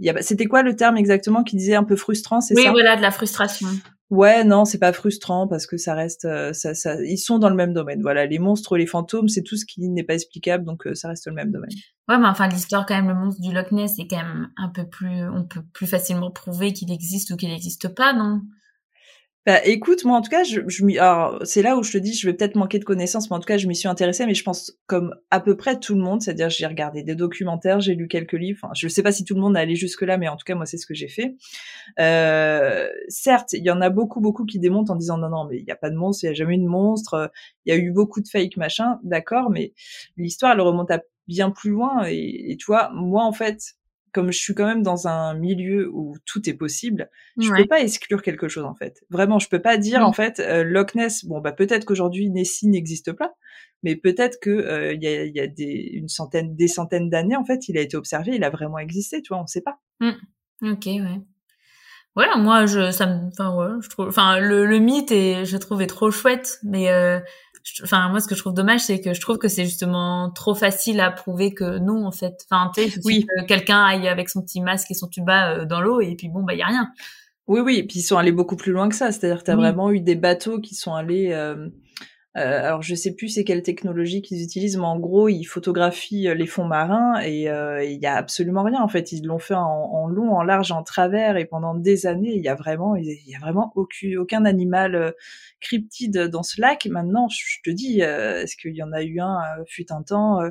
y 0.01 0.11
a... 0.11 0.21
c'était 0.21 0.47
quoi 0.47 0.65
le 0.65 0.75
terme 0.75 0.97
exactement 0.97 1.45
qui 1.45 1.55
disait 1.55 1.77
un 1.77 1.85
peu 1.85 1.95
frustrant, 1.95 2.41
c'est 2.41 2.55
ça? 2.55 2.61
Oui, 2.61 2.69
voilà, 2.71 2.97
de 2.97 3.03
la 3.03 3.13
frustration. 3.13 3.69
Ouais, 4.11 4.43
non, 4.43 4.65
c'est 4.65 4.79
pas 4.79 4.93
frustrant 4.93 5.47
parce 5.47 5.67
que 5.67 5.77
ça 5.77 5.95
reste, 5.95 6.25
euh, 6.25 6.53
ça, 6.55 6.75
ça, 6.75 6.97
ils 7.05 7.19
sont 7.19 7.39
dans 7.39 7.51
le 7.51 7.55
même 7.55 7.73
domaine. 7.73 8.01
Voilà, 8.03 8.27
les 8.27 8.39
monstres, 8.41 8.77
les 8.77 8.87
fantômes, 8.87 9.29
c'est 9.29 9.43
tout 9.43 9.57
ce 9.57 9.65
qui 9.65 9.87
n'est 9.89 10.03
pas 10.03 10.15
explicable, 10.15 10.65
donc 10.65 10.87
euh, 10.87 10.95
ça 10.95 11.09
reste 11.09 11.27
le 11.27 11.35
même 11.35 11.53
domaine. 11.53 11.71
Ouais, 12.09 12.19
mais 12.19 12.27
enfin 12.27 12.49
l'histoire 12.49 12.85
quand 12.85 12.97
même, 12.97 13.09
le 13.09 13.15
monstre 13.15 13.43
du 13.43 13.53
Loch 13.53 13.71
Ness 13.71 13.99
est 13.99 14.09
quand 14.09 14.17
même 14.17 14.51
un 14.57 14.71
peu 14.71 14.89
plus, 14.89 15.29
on 15.29 15.45
peut 15.45 15.63
plus 15.73 15.87
facilement 15.87 16.33
prouver 16.33 16.73
qu'il 16.73 16.91
existe 16.91 17.31
ou 17.31 17.37
qu'il 17.37 17.51
n'existe 17.51 17.95
pas, 17.95 18.13
non? 18.13 18.41
Bah, 19.49 19.65
écoute, 19.65 20.05
moi 20.05 20.19
en 20.19 20.21
tout 20.21 20.29
cas, 20.29 20.43
c'est 21.45 21.63
là 21.63 21.79
où 21.79 21.83
je 21.83 21.93
te 21.93 21.97
dis, 21.97 22.13
je 22.13 22.27
vais 22.29 22.35
peut-être 22.35 22.55
manquer 22.55 22.79
de 22.79 22.85
connaissances, 22.85 23.31
mais 23.31 23.37
en 23.37 23.41
tout 23.41 23.47
cas, 23.47 23.57
je 23.57 23.67
m'y 23.67 23.75
suis 23.75 23.89
intéressée, 23.89 24.27
mais 24.27 24.35
je 24.35 24.45
pense 24.45 24.79
comme 24.85 25.15
à 25.31 25.41
peu 25.41 25.57
près 25.57 25.81
tout 25.81 25.95
le 25.95 26.03
monde, 26.03 26.21
c'est-à-dire 26.21 26.51
j'ai 26.51 26.67
regardé 26.67 27.03
des 27.03 27.15
documentaires, 27.15 27.81
j'ai 27.81 27.95
lu 27.95 28.09
quelques 28.09 28.35
livres. 28.35 28.59
Enfin, 28.63 28.75
je 28.77 28.87
sais 28.89 29.03
pas 29.03 29.11
si 29.11 29.25
tout 29.25 29.35
le 29.35 29.41
monde 29.41 29.57
a 29.57 29.61
allé 29.61 29.75
jusque 29.75 30.03
là, 30.03 30.19
mais 30.19 30.29
en 30.29 30.37
tout 30.37 30.45
cas, 30.45 30.55
moi 30.55 30.67
c'est 30.67 30.77
ce 30.77 30.85
que 30.85 30.93
j'ai 30.93 31.09
fait. 31.09 31.35
Euh, 31.99 32.89
certes, 33.09 33.55
il 33.55 33.65
y 33.65 33.71
en 33.71 33.81
a 33.81 33.89
beaucoup, 33.89 34.21
beaucoup 34.21 34.45
qui 34.45 34.59
démontent 34.59 34.91
en 34.91 34.97
disant 34.97 35.17
non, 35.17 35.31
non, 35.31 35.47
mais 35.49 35.57
il 35.61 35.65
n'y 35.65 35.73
a 35.73 35.77
pas 35.77 35.89
de 35.89 35.97
monstre, 35.97 36.25
il 36.25 36.27
y 36.27 36.31
a 36.31 36.35
jamais 36.35 36.57
eu 36.57 36.59
de 36.59 36.69
monstre, 36.69 37.31
il 37.65 37.73
y 37.73 37.75
a 37.75 37.79
eu 37.79 37.91
beaucoup 37.91 38.21
de 38.21 38.29
fake 38.29 38.59
machin, 38.59 38.99
d'accord, 39.03 39.49
mais 39.49 39.73
l'histoire 40.19 40.53
elle 40.53 40.61
remonte 40.61 40.91
à 40.91 41.01
bien 41.27 41.51
plus 41.51 41.71
loin 41.71 42.07
et, 42.07 42.53
et 42.53 42.57
tu 42.59 42.67
vois, 42.67 42.91
moi 42.93 43.25
en 43.25 43.33
fait, 43.33 43.78
comme 44.13 44.33
je 44.33 44.39
suis 44.39 44.55
quand 44.55 44.67
même 44.67 44.83
dans 44.83 45.09
un 45.09 45.35
milieu 45.35 45.91
où 45.93 46.17
tout 46.25 46.49
est 46.49 46.55
possible, 46.55 47.11
je 47.39 47.51
peux 47.51 47.67
pas 47.67 47.81
exclure 47.81 48.23
quelque 48.23 48.49
chose 48.49 48.65
en 48.65 48.75
fait. 48.75 49.05
Vraiment, 49.11 49.39
je 49.39 49.49
peux 49.49 49.61
pas 49.61 49.77
dire 49.77 50.05
en 50.07 50.13
fait 50.13 50.41
euh, 50.41 50.65
Loch 50.65 50.95
Ness. 50.95 51.25
Bon 51.25 51.41
bah 51.41 51.53
peut-être 51.53 51.85
qu'aujourd'hui 51.85 52.31
Nessie 52.31 52.69
n'existe 52.69 53.13
pas, 53.13 53.35
mais 53.83 53.97
peut-être 53.97 54.39
que 54.41 54.51
euh, 54.51 54.93
il 54.95 55.03
y, 55.03 55.07
a, 55.07 55.25
y, 55.25 55.41
a, 55.41 55.47
des 55.47 55.91
une 55.93 56.09
centaine, 56.09 56.55
des 56.57 56.69
centaines 56.69 57.11
d'années 57.11 57.37
en 57.37 57.45
fait, 57.45 57.69
il 57.69 57.79
a 57.79 57.81
été 57.81 57.97
observé, 57.97 58.33
il 58.35 58.45
a 58.45 58.51
vraiment 58.51 58.79
existé. 58.79 59.23
Tu 59.23 59.29
vois, 59.29 59.43
on 59.43 59.47
sait 59.47 59.63
pas. 59.63 59.79
Mmh. 60.01 60.71
Ok, 60.73 60.87
ouais. 60.87 61.21
Voilà, 62.19 62.37
moi 62.37 62.67
je 62.67 62.91
ça 62.91 63.07
me, 63.07 63.29
enfin 63.29 63.55
ouais, 63.55 63.81
je 63.81 63.89
trouve, 63.89 64.09
enfin 64.09 64.41
le, 64.41 64.67
le 64.67 64.79
mythe 64.81 65.13
et 65.13 65.45
je 65.45 65.57
trouve 65.57 65.83
est 65.83 65.87
trop 65.87 66.11
chouette, 66.11 66.59
mais 66.65 66.91
euh, 66.91 67.21
enfin 67.83 68.09
moi 68.09 68.21
ce 68.21 68.29
que 68.29 68.35
je 68.35 68.41
trouve 68.41 68.55
dommage 68.55 68.81
c'est 68.81 69.01
que 69.01 69.15
je 69.15 69.21
trouve 69.21 69.39
que 69.39 69.49
c'est 69.49 69.65
justement 69.65 70.31
trop 70.31 70.55
facile 70.55 71.01
à 71.01 71.11
prouver 71.11 71.55
que 71.55 71.79
non 71.79 72.07
en 72.07 72.13
fait. 72.13 72.47
Enfin 72.51 72.71
tu 72.75 72.91
sais 72.91 73.01
oui. 73.05 73.27
que 73.27 73.47
quelqu'un 73.47 73.83
aille 73.85 74.09
avec 74.09 74.29
son 74.29 74.43
petit 74.43 74.61
masque 74.61 74.91
et 74.91 74.95
son 74.95 75.09
tuba 75.09 75.53
euh, 75.53 75.65
dans 75.65 75.81
l'eau 75.81 76.01
et 76.01 76.15
puis 76.17 76.29
bon 76.29 76.43
bah 76.43 76.55
il 76.55 76.59
y 76.59 76.63
a 76.63 76.67
rien. 76.67 76.89
Oui 77.47 77.61
oui 77.61 77.77
et 77.79 77.87
puis 77.87 78.01
ils 78.01 78.03
sont 78.03 78.17
allés 78.17 78.33
beaucoup 78.33 78.57
plus 78.57 78.73
loin 78.73 78.89
que 78.89 78.95
ça. 78.95 79.13
C'est-à-dire 79.13 79.43
tu 79.43 79.51
as 79.51 79.57
vraiment 79.57 79.91
eu 79.91 80.01
des 80.01 80.17
bateaux 80.17 80.61
qui 80.61 80.75
sont 80.75 80.95
allés 80.95 81.33
euh, 81.33 81.69
euh, 82.37 82.67
alors 82.67 82.83
je 82.83 82.95
sais 82.95 83.15
plus 83.15 83.31
c'est 83.31 83.45
quelle 83.45 83.63
technologie 83.63 84.23
qu'ils 84.23 84.43
utilisent, 84.43 84.77
mais 84.77 84.85
en 84.85 84.99
gros 84.99 85.29
ils 85.29 85.45
photographient 85.45 86.35
les 86.37 86.47
fonds 86.47 86.67
marins 86.67 87.21
et 87.23 87.45
il 87.45 87.99
y 88.01 88.07
a 88.07 88.15
absolument 88.15 88.63
rien 88.63 88.81
en 88.83 88.89
fait. 88.89 89.13
Ils 89.13 89.25
l'ont 89.25 89.39
fait 89.39 89.55
en, 89.55 89.61
en, 89.65 90.07
long, 90.07 90.33
en 90.33 90.43
large, 90.43 90.71
en 90.71 90.83
travers 90.83 91.37
et 91.37 91.47
pendant 91.47 91.75
des 91.75 92.07
années 92.07 92.35
il 92.35 92.45
y 92.45 92.49
a 92.49 92.55
vraiment 92.55 92.97
il 92.97 93.07
y 93.27 93.35
a 93.35 93.39
vraiment 93.39 93.73
aucun, 93.75 94.19
aucun 94.19 94.45
animal 94.45 95.15
cryptide 95.61 96.29
dans 96.29 96.43
ce 96.43 96.61
lac. 96.61 96.87
Maintenant, 96.87 97.29
je 97.29 97.59
te 97.65 97.71
dis, 97.71 98.03
euh, 98.03 98.43
est-ce 98.43 98.57
qu'il 98.57 98.75
y 98.75 98.83
en 98.83 98.93
a 98.93 99.03
eu 99.03 99.21
un 99.21 99.39
euh, 99.39 99.65
fut 99.67 99.93
un 99.93 100.03
temps 100.03 100.41
euh, 100.41 100.51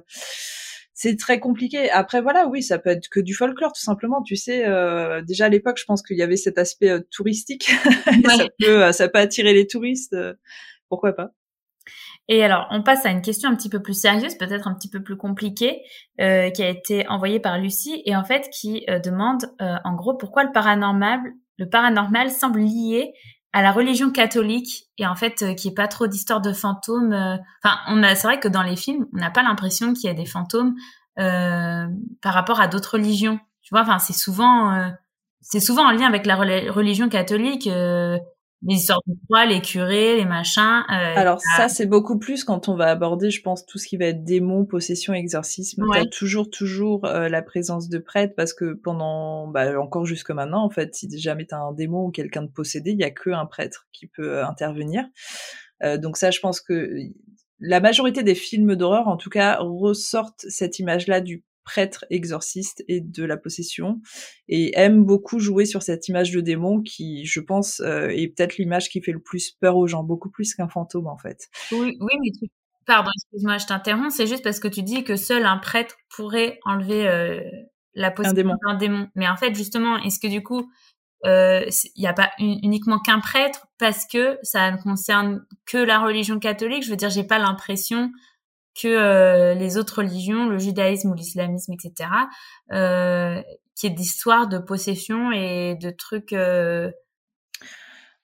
c'est 0.93 1.15
très 1.15 1.39
compliqué. 1.39 1.91
Après, 1.91 2.21
voilà, 2.21 2.47
oui, 2.47 2.63
ça 2.63 2.79
peut 2.79 2.89
être 2.89 3.07
que 3.09 3.19
du 3.19 3.35
folklore, 3.35 3.71
tout 3.71 3.83
simplement. 3.83 4.23
Tu 4.23 4.35
sais, 4.35 4.65
déjà 5.27 5.45
à 5.45 5.49
l'époque, 5.49 5.77
je 5.77 5.85
pense 5.85 6.01
qu'il 6.01 6.17
y 6.17 6.23
avait 6.23 6.37
cet 6.37 6.57
aspect 6.57 7.03
touristique. 7.11 7.69
ça, 8.25 8.47
peut, 8.57 8.91
ça 8.91 9.07
peut 9.07 9.19
attirer 9.19 9.53
les 9.53 9.67
touristes. 9.67 10.17
pourquoi 10.89 11.13
pas 11.13 11.36
et 12.27 12.43
alors, 12.43 12.67
on 12.71 12.83
passe 12.83 13.05
à 13.05 13.09
une 13.09 13.21
question 13.21 13.49
un 13.49 13.55
petit 13.55 13.69
peu 13.69 13.81
plus 13.81 13.99
sérieuse, 13.99 14.35
peut-être 14.37 14.67
un 14.67 14.73
petit 14.73 14.89
peu 14.89 15.01
plus 15.01 15.17
compliquée, 15.17 15.81
euh, 16.19 16.49
qui 16.49 16.63
a 16.63 16.69
été 16.69 17.07
envoyée 17.07 17.39
par 17.39 17.57
Lucie 17.57 18.01
et 18.05 18.15
en 18.15 18.23
fait 18.23 18.49
qui 18.49 18.85
demande, 19.03 19.45
en 19.59 19.93
gros, 19.95 20.15
pourquoi 20.15 20.43
le 20.43 20.51
paranormal, 20.51 21.21
le 21.57 21.69
paranormal 21.69 22.29
semble 22.29 22.59
lié 22.59 23.13
à 23.53 23.61
la 23.63 23.71
religion 23.71 24.11
catholique 24.11 24.87
et 24.99 25.07
en 25.07 25.15
fait 25.15 25.41
euh, 25.41 25.53
qui 25.55 25.69
est 25.69 25.73
pas 25.73 25.87
trop 25.87 26.05
d'histoires 26.05 26.41
de 26.41 26.53
fantômes. 26.53 27.13
Euh, 27.13 27.37
enfin, 27.63 27.77
on 27.87 28.03
a, 28.03 28.13
c'est 28.13 28.27
vrai 28.27 28.39
que 28.39 28.47
dans 28.47 28.61
les 28.61 28.75
films, 28.75 29.07
on 29.13 29.17
n'a 29.17 29.31
pas 29.31 29.41
l'impression 29.41 29.93
qu'il 29.93 30.05
y 30.05 30.11
a 30.11 30.13
des 30.13 30.27
fantômes 30.27 30.75
euh, 31.17 31.87
par 32.21 32.33
rapport 32.35 32.59
à 32.59 32.67
d'autres 32.67 32.93
religions. 32.93 33.39
Tu 33.63 33.73
vois, 33.73 33.81
enfin, 33.81 33.97
c'est 33.97 34.13
souvent, 34.13 34.91
c'est 35.41 35.59
souvent 35.59 35.87
en 35.87 35.91
lien 35.91 36.07
avec 36.07 36.25
la 36.25 36.35
religion 36.37 37.09
catholique. 37.09 37.67
Les 38.63 38.75
histoires 38.75 39.01
de 39.05 39.13
croix, 39.25 39.45
les 39.45 39.61
curés, 39.61 40.17
les 40.17 40.25
machins. 40.25 40.83
Euh, 40.89 41.13
Alors 41.15 41.39
ça, 41.39 41.69
c'est 41.69 41.85
beaucoup 41.85 42.17
plus 42.17 42.43
quand 42.43 42.69
on 42.69 42.75
va 42.75 42.87
aborder, 42.87 43.29
je 43.29 43.41
pense, 43.41 43.65
tout 43.65 43.77
ce 43.77 43.87
qui 43.87 43.97
va 43.97 44.05
être 44.05 44.23
démon, 44.23 44.65
possession, 44.65 45.13
exorcisme. 45.13 45.83
Ouais. 45.83 46.03
T'as 46.03 46.09
toujours, 46.09 46.49
toujours 46.49 47.05
euh, 47.05 47.29
la 47.29 47.41
présence 47.41 47.87
de 47.87 47.99
prêtres 47.99 48.33
parce 48.35 48.53
que 48.53 48.73
pendant, 48.73 49.47
bah, 49.47 49.79
encore 49.79 50.05
jusque 50.05 50.31
maintenant, 50.31 50.63
en 50.63 50.69
fait, 50.69 50.95
si 50.95 51.07
jamais 51.19 51.45
t'as 51.45 51.57
un 51.57 51.73
démon 51.73 52.05
ou 52.05 52.11
quelqu'un 52.11 52.41
de 52.41 52.49
possédé, 52.49 52.91
il 52.91 52.99
y 52.99 53.03
a 53.03 53.11
que 53.11 53.29
un 53.29 53.45
prêtre 53.45 53.87
qui 53.91 54.07
peut 54.07 54.37
euh, 54.37 54.47
intervenir. 54.47 55.05
donc 55.99 56.17
ça, 56.17 56.31
je 56.31 56.39
pense 56.39 56.59
que 56.59 56.89
la 57.59 57.79
majorité 57.79 58.23
des 58.23 58.35
films 58.35 58.75
d'horreur, 58.75 59.07
en 59.07 59.17
tout 59.17 59.29
cas, 59.29 59.57
ressortent 59.59 60.45
cette 60.47 60.79
image-là 60.79 61.21
du 61.21 61.43
prêtre 61.67 62.05
exorciste 62.09 62.81
et 62.87 63.01
de 63.01 63.25
la 63.25 63.35
possession 63.35 63.99
et 64.47 64.71
aime 64.79 65.03
beaucoup 65.03 65.37
jouer 65.37 65.65
sur 65.65 65.83
cette 65.83 66.07
image 66.07 66.31
de 66.31 66.39
démon 66.39 66.81
qui, 66.81 67.25
je 67.25 67.41
pense, 67.41 67.81
euh, 67.81 68.07
est 68.07 68.29
peut-être 68.29 68.57
l'image 68.57 68.87
qui 68.87 69.01
fait 69.01 69.11
le 69.11 69.19
plus 69.19 69.51
peur 69.51 69.75
aux 69.75 69.85
gens, 69.85 70.01
beaucoup 70.01 70.29
plus 70.29 70.55
qu'un 70.55 70.69
fantôme 70.69 71.07
en 71.07 71.17
fait. 71.17 71.49
Oui, 71.73 71.97
oui, 71.99 72.13
mais 72.23 72.31
tu... 72.39 72.49
pardon, 72.85 73.11
excuse-moi, 73.13 73.57
je 73.57 73.65
t'interromps, 73.65 74.15
c'est 74.15 74.27
juste 74.27 74.45
parce 74.45 74.61
que 74.61 74.69
tu 74.69 74.81
dis 74.81 75.03
que 75.03 75.17
seul 75.17 75.45
un 75.45 75.57
prêtre 75.57 75.97
pourrait 76.15 76.57
enlever 76.63 77.05
euh, 77.05 77.41
la 77.93 78.11
possession 78.11 78.55
d'un 78.65 78.75
démon. 78.75 79.09
Mais 79.15 79.27
en 79.27 79.35
fait, 79.35 79.53
justement, 79.53 79.97
est-ce 79.97 80.19
que 80.19 80.27
du 80.27 80.41
coup, 80.41 80.71
euh, 81.25 81.65
il 81.95 82.01
n'y 82.01 82.07
a 82.07 82.13
pas 82.13 82.31
uniquement 82.39 82.99
qu'un 82.99 83.19
prêtre 83.19 83.67
parce 83.77 84.07
que 84.07 84.39
ça 84.41 84.71
ne 84.71 84.77
concerne 84.77 85.45
que 85.65 85.77
la 85.77 85.99
religion 85.99 86.39
catholique? 86.39 86.85
Je 86.85 86.91
veux 86.91 86.95
dire, 86.95 87.09
j'ai 87.09 87.25
pas 87.25 87.39
l'impression 87.39 88.09
que 88.79 88.87
euh, 88.87 89.53
les 89.55 89.77
autres 89.77 89.99
religions, 89.99 90.47
le 90.47 90.57
judaïsme 90.57 91.11
ou 91.11 91.13
l'islamisme, 91.13 91.73
etc., 91.73 92.09
euh, 92.71 93.41
qui 93.75 93.87
est 93.87 93.91
d'histoire 93.91 94.47
de 94.47 94.57
possession 94.57 95.31
et 95.31 95.75
de 95.75 95.89
trucs. 95.89 96.33
Euh... 96.33 96.91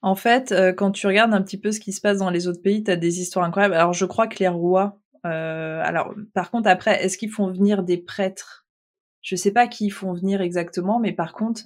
En 0.02 0.16
fait, 0.16 0.54
quand 0.78 0.92
tu 0.92 1.08
regardes 1.08 1.34
un 1.34 1.42
petit 1.42 1.60
peu 1.60 1.72
ce 1.72 1.80
qui 1.80 1.94
se 1.94 2.02
passe 2.02 2.18
dans 2.18 2.30
les 2.30 2.48
autres 2.48 2.62
pays, 2.62 2.84
tu 2.84 2.92
as 2.92 2.98
des 2.98 3.22
histoires 3.22 3.46
incroyables. 3.46 3.74
Alors, 3.74 3.94
je 3.94 4.06
crois 4.06 4.28
que 4.28 4.38
les 4.40 4.50
rois. 4.50 5.00
Alors, 5.24 6.14
par 6.34 6.52
contre, 6.52 6.68
après, 6.68 7.02
est-ce 7.02 7.18
qu'ils 7.18 7.32
font 7.32 7.50
venir 7.50 7.84
des 7.84 7.98
prêtres? 7.98 8.68
Je 9.22 9.38
sais 9.38 9.52
pas 9.52 9.68
qui 9.68 9.86
ils 9.86 9.92
font 9.92 10.14
venir 10.14 10.42
exactement, 10.42 11.00
mais 11.00 11.14
par 11.14 11.32
contre, 11.32 11.62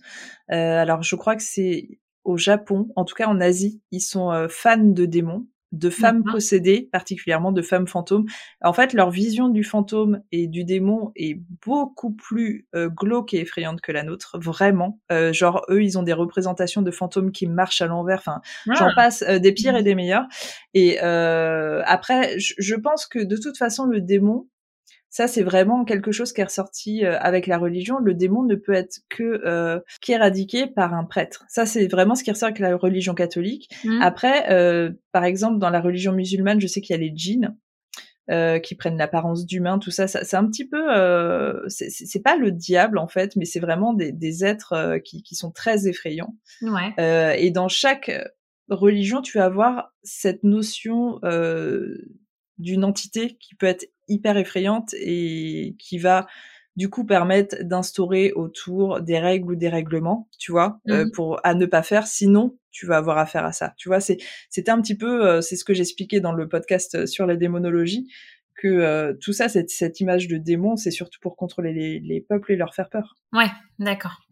alors 0.49 1.01
je 1.01 1.15
crois 1.15 1.35
que 1.35 1.41
c'est 1.41 1.99
au 2.23 2.37
Japon, 2.37 2.89
en 2.95 3.05
tout 3.05 3.15
cas 3.15 3.25
en 3.25 3.41
Asie, 3.41 3.81
ils 3.89 4.01
sont 4.01 4.45
fans 4.49 4.77
de 4.77 5.05
démons 5.05 5.47
de 5.71 5.89
femmes 5.89 6.23
possédées, 6.23 6.89
particulièrement 6.91 7.51
de 7.51 7.61
femmes 7.61 7.87
fantômes. 7.87 8.25
En 8.61 8.73
fait, 8.73 8.93
leur 8.93 9.09
vision 9.09 9.49
du 9.49 9.63
fantôme 9.63 10.21
et 10.31 10.47
du 10.47 10.63
démon 10.63 11.11
est 11.15 11.41
beaucoup 11.65 12.11
plus 12.11 12.67
euh, 12.75 12.89
glauque 12.89 13.33
et 13.33 13.41
effrayante 13.41 13.81
que 13.81 13.91
la 13.91 14.03
nôtre, 14.03 14.37
vraiment. 14.39 14.99
Euh, 15.11 15.33
genre, 15.33 15.65
eux, 15.69 15.83
ils 15.83 15.97
ont 15.97 16.03
des 16.03 16.13
représentations 16.13 16.81
de 16.81 16.91
fantômes 16.91 17.31
qui 17.31 17.47
marchent 17.47 17.81
à 17.81 17.87
l'envers. 17.87 18.19
Enfin, 18.19 18.41
j'en 18.65 18.87
ah. 18.87 18.95
passe 18.95 19.23
euh, 19.23 19.39
des 19.39 19.51
pires 19.51 19.75
et 19.75 19.83
des 19.83 19.95
meilleurs. 19.95 20.25
Et 20.73 20.99
après, 20.99 22.35
je 22.37 22.75
pense 22.75 23.05
que 23.05 23.19
de 23.19 23.35
toute 23.35 23.57
façon, 23.57 23.85
le 23.85 23.99
démon, 23.99 24.47
ça, 25.17 25.27
c'est 25.27 25.41
vraiment 25.41 25.83
quelque 25.83 26.11
chose 26.11 26.31
qui 26.31 26.41
est 26.41 26.43
ressorti 26.43 27.03
euh, 27.03 27.17
avec 27.19 27.47
la 27.47 27.57
religion. 27.57 27.97
Le 27.97 28.13
démon 28.13 28.43
ne 28.43 28.53
peut 28.53 28.75
être 28.75 28.99
que 29.09 29.41
euh, 29.47 29.79
qu'éradiqué 29.99 30.67
par 30.67 30.93
un 30.93 31.05
prêtre. 31.05 31.43
Ça, 31.49 31.65
c'est 31.65 31.87
vraiment 31.87 32.13
ce 32.13 32.23
qui 32.23 32.29
ressort 32.29 32.49
avec 32.49 32.59
la 32.59 32.77
religion 32.77 33.15
catholique. 33.15 33.67
Mmh. 33.83 33.99
Après, 34.03 34.51
euh, 34.51 34.91
par 35.11 35.23
exemple, 35.23 35.57
dans 35.57 35.71
la 35.71 35.81
religion 35.81 36.11
musulmane, 36.11 36.61
je 36.61 36.67
sais 36.67 36.81
qu'il 36.81 36.95
y 36.95 36.99
a 36.99 37.01
les 37.01 37.11
djinns. 37.15 37.57
Euh, 38.29 38.59
qui 38.59 38.75
prennent 38.75 38.97
l'apparence 38.97 39.45
d'humains, 39.45 39.79
tout 39.79 39.89
ça, 39.89 40.05
ça 40.05 40.25
c'est 40.25 40.35
un 40.35 40.45
petit 40.45 40.67
peu, 40.67 40.93
euh, 40.93 41.63
c'est 41.69 42.21
pas 42.21 42.35
le 42.35 42.51
diable 42.51 42.97
en 42.97 43.07
fait, 43.07 43.37
mais 43.37 43.45
c'est 43.45 43.61
vraiment 43.61 43.93
des, 43.93 44.11
des 44.11 44.43
êtres 44.43 44.73
euh, 44.73 44.99
qui, 44.99 45.23
qui, 45.23 45.33
sont 45.35 45.49
très 45.49 45.87
effrayants. 45.87 46.35
Ouais. 46.61 47.39
et 47.41 47.51
dans 47.51 47.69
chaque 47.69 48.11
religion, 48.67 49.21
tu 49.21 49.37
vas 49.37 49.45
avoir 49.45 49.93
cette 50.03 50.43
notion 50.43 51.21
d'une 52.57 52.83
entité 52.83 53.37
qui 53.39 53.55
peut 53.55 53.65
être 53.65 53.85
hyper 54.07 54.37
effrayante 54.37 54.93
et 54.99 55.75
qui 55.79 55.97
va 55.97 56.27
du 56.77 56.89
coup 56.89 57.03
permettre 57.03 57.63
d'instaurer 57.63 58.31
autour 58.33 59.01
des 59.01 59.19
règles 59.19 59.51
ou 59.51 59.55
des 59.55 59.67
règlements, 59.67 60.29
tu 60.37 60.51
vois, 60.51 60.79
euh, 60.89 61.05
mmh 61.05 61.11
pour 61.11 61.39
à 61.43 61.55
ne 61.55 61.65
pas 61.65 61.81
faire, 61.81 62.05
sinon 62.05 62.57
tu 62.71 62.85
vas 62.85 62.97
avoir 62.97 63.17
affaire 63.17 63.43
à 63.43 63.51
ça. 63.51 63.73
Tu 63.77 63.89
vois, 63.89 63.99
c'est 63.99 64.17
c'était 64.49 64.69
un 64.69 64.79
petit 64.79 64.95
peu, 64.95 65.27
euh, 65.27 65.41
c'est 65.41 65.55
ce 65.55 65.65
que 65.65 65.73
j'expliquais 65.73 66.19
dans 66.19 66.33
le 66.33 66.47
podcast 66.47 66.93
euh, 66.93 67.05
sur 67.07 67.25
la 67.25 67.35
démonologie, 67.35 68.07
que 68.55 69.15
tout 69.21 69.33
ça, 69.33 69.49
cette, 69.49 69.69
cette 69.69 69.99
image 69.99 70.27
de 70.27 70.37
démon, 70.37 70.77
c'est 70.77 70.89
surtout 70.89 71.19
pour 71.19 71.35
contrôler 71.35 71.73
les, 71.73 71.99
les, 71.99 72.21
peuples 72.21 72.53
et 72.53 72.55
leur 72.55 72.73
faire 72.73 72.89
peur. 72.89 73.15
Ouais, 73.31 73.51
d'accord. 73.77 74.23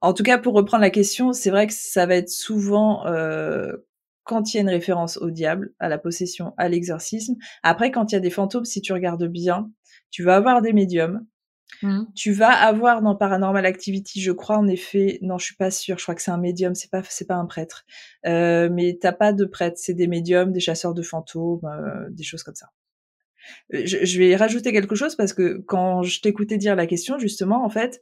En 0.00 0.14
tout 0.14 0.24
cas, 0.24 0.36
pour 0.36 0.54
reprendre 0.54 0.80
la 0.80 0.90
question, 0.90 1.32
c'est 1.32 1.50
vrai 1.50 1.68
que 1.68 1.72
ça 1.72 2.04
va 2.04 2.16
être 2.16 2.28
souvent 2.28 3.04
quand 4.28 4.52
il 4.52 4.58
y 4.58 4.60
a 4.60 4.62
une 4.62 4.68
référence 4.68 5.16
au 5.16 5.30
diable, 5.30 5.72
à 5.78 5.88
la 5.88 5.96
possession, 5.96 6.52
à 6.58 6.68
l'exorcisme. 6.68 7.34
Après, 7.62 7.90
quand 7.90 8.12
il 8.12 8.14
y 8.14 8.18
a 8.18 8.20
des 8.20 8.30
fantômes, 8.30 8.66
si 8.66 8.82
tu 8.82 8.92
regardes 8.92 9.26
bien, 9.26 9.70
tu 10.10 10.22
vas 10.22 10.36
avoir 10.36 10.60
des 10.60 10.74
médiums. 10.74 11.26
Mmh. 11.82 12.04
Tu 12.14 12.32
vas 12.32 12.50
avoir 12.50 13.02
dans 13.02 13.14
Paranormal 13.14 13.64
Activity, 13.64 14.20
je 14.20 14.32
crois 14.32 14.58
en 14.58 14.66
effet, 14.66 15.18
non, 15.22 15.38
je 15.38 15.46
suis 15.46 15.56
pas 15.56 15.70
sûre, 15.70 15.98
je 15.98 16.02
crois 16.02 16.14
que 16.14 16.22
c'est 16.22 16.30
un 16.30 16.38
médium, 16.38 16.74
c'est 16.74 16.90
pas, 16.90 17.02
c'est 17.08 17.26
pas 17.26 17.36
un 17.36 17.46
prêtre. 17.46 17.84
Euh, 18.26 18.68
mais 18.72 18.98
t'as 19.00 19.12
pas 19.12 19.32
de 19.32 19.44
prêtre, 19.44 19.76
c'est 19.78 19.94
des 19.94 20.08
médiums, 20.08 20.52
des 20.52 20.60
chasseurs 20.60 20.94
de 20.94 21.02
fantômes, 21.02 21.64
euh, 21.64 22.08
des 22.10 22.24
choses 22.24 22.42
comme 22.42 22.54
ça. 22.54 22.68
Euh, 23.74 23.82
je, 23.84 24.04
je, 24.04 24.18
vais 24.18 24.36
rajouter 24.36 24.72
quelque 24.72 24.94
chose 24.94 25.16
parce 25.16 25.32
que 25.32 25.62
quand 25.66 26.02
je 26.02 26.20
t'écoutais 26.20 26.56
dire 26.56 26.76
la 26.76 26.86
question, 26.86 27.18
justement, 27.18 27.64
en 27.64 27.70
fait, 27.70 28.00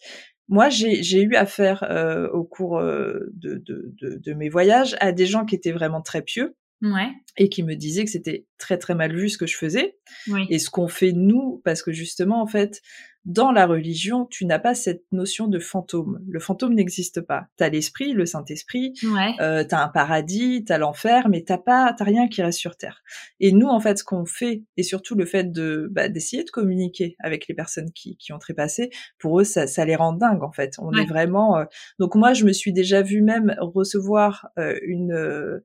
moi, 0.49 0.69
j'ai 0.69 1.23
eu 1.23 1.35
affaire 1.35 1.85
euh, 1.91 2.29
au 2.29 2.45
cours 2.45 2.79
euh, 2.79 3.33
de, 3.35 3.57
de, 3.57 3.93
de, 4.01 4.17
de, 4.17 4.35
mes 4.35 4.49
voyages 4.49 4.97
à 5.01 5.13
des 5.13 5.27
gens 5.27 5.45
qui 5.45 5.57
étaient 5.57 5.73
vraiment 5.73 6.03
très 6.03 6.23
pieux 6.23 6.55
ouais. 6.83 7.11
et 7.37 7.49
qui 7.49 7.65
me 7.65 7.75
disaient 7.75 8.05
que 8.05 8.11
c'était 8.11 8.47
très 8.59 8.79
très 8.79 8.95
mal 8.95 9.15
vu 9.15 9.29
ce 9.29 9.39
que 9.39 9.47
je 9.47 9.57
faisais 9.57 9.97
oui. 10.29 10.47
et 10.49 10.61
ce 10.61 10.71
qu'on 10.71 10.87
fait 10.87 11.13
nous, 11.13 11.61
parce 11.65 11.83
que 11.83 11.93
justement, 11.93 12.41
en 12.41 12.47
fait, 12.47 12.81
dans 13.27 13.51
la 13.51 13.67
religion, 13.67 14.25
tu 14.25 14.47
n'as 14.47 14.61
pas 14.61 14.77
cette 14.77 15.03
notion 15.11 15.49
de 15.49 15.59
fantôme. 15.59 16.21
Le 16.29 16.39
fantôme 16.39 16.75
n'existe 16.75 17.21
pas. 17.21 17.49
T'as 17.57 17.69
l'esprit, 17.69 18.12
le 18.12 18.25
Saint-Esprit, 18.25 18.95
ouais. 19.03 19.35
euh, 19.41 19.65
t'as 19.65 19.83
un 19.83 19.89
paradis, 19.89 20.65
t'as 20.65 20.79
l'enfer, 20.79 21.29
mais 21.29 21.43
t'as 21.43 21.59
pas, 21.59 21.93
t'as 21.93 22.05
rien 22.05 22.29
qui 22.29 22.41
reste 22.41 22.61
sur 22.61 22.77
terre. 22.77 23.03
Et 23.41 23.51
nous, 23.51 23.67
en 23.67 23.81
fait, 23.81 23.99
ce 23.99 24.05
qu'on 24.05 24.25
fait, 24.27 24.62
et 24.77 24.85
surtout 24.85 25.17
le 25.17 25.27
fait 25.27 25.51
de 25.51 25.89
bah, 25.91 26.09
d'essayer 26.09 26.45
de 26.45 26.51
communiquer 26.51 27.17
avec 27.19 27.49
les 27.49 27.55
personnes 27.55 27.91
qui, 27.93 28.17
qui 28.17 28.33
ont 28.33 28.39
trépassé, 28.39 28.91
pour 29.19 29.41
eux, 29.41 29.45
ça, 29.45 29.67
ça 29.67 29.85
les 29.85 29.97
rend 29.97 30.12
dingues, 30.12 30.45
en 30.45 30.53
fait. 30.53 30.75
On 30.79 30.93
ouais. 30.93 31.03
est 31.03 31.07
vraiment. 31.07 31.59
Euh... 31.59 31.65
Donc 31.99 32.15
moi, 32.15 32.33
je 32.33 32.45
me 32.45 32.53
suis 32.53 32.73
déjà 32.73 33.03
vue 33.03 33.23
même 33.23 33.57
recevoir 33.59 34.49
euh, 34.57 34.79
une 34.83 35.12
euh, 35.12 35.65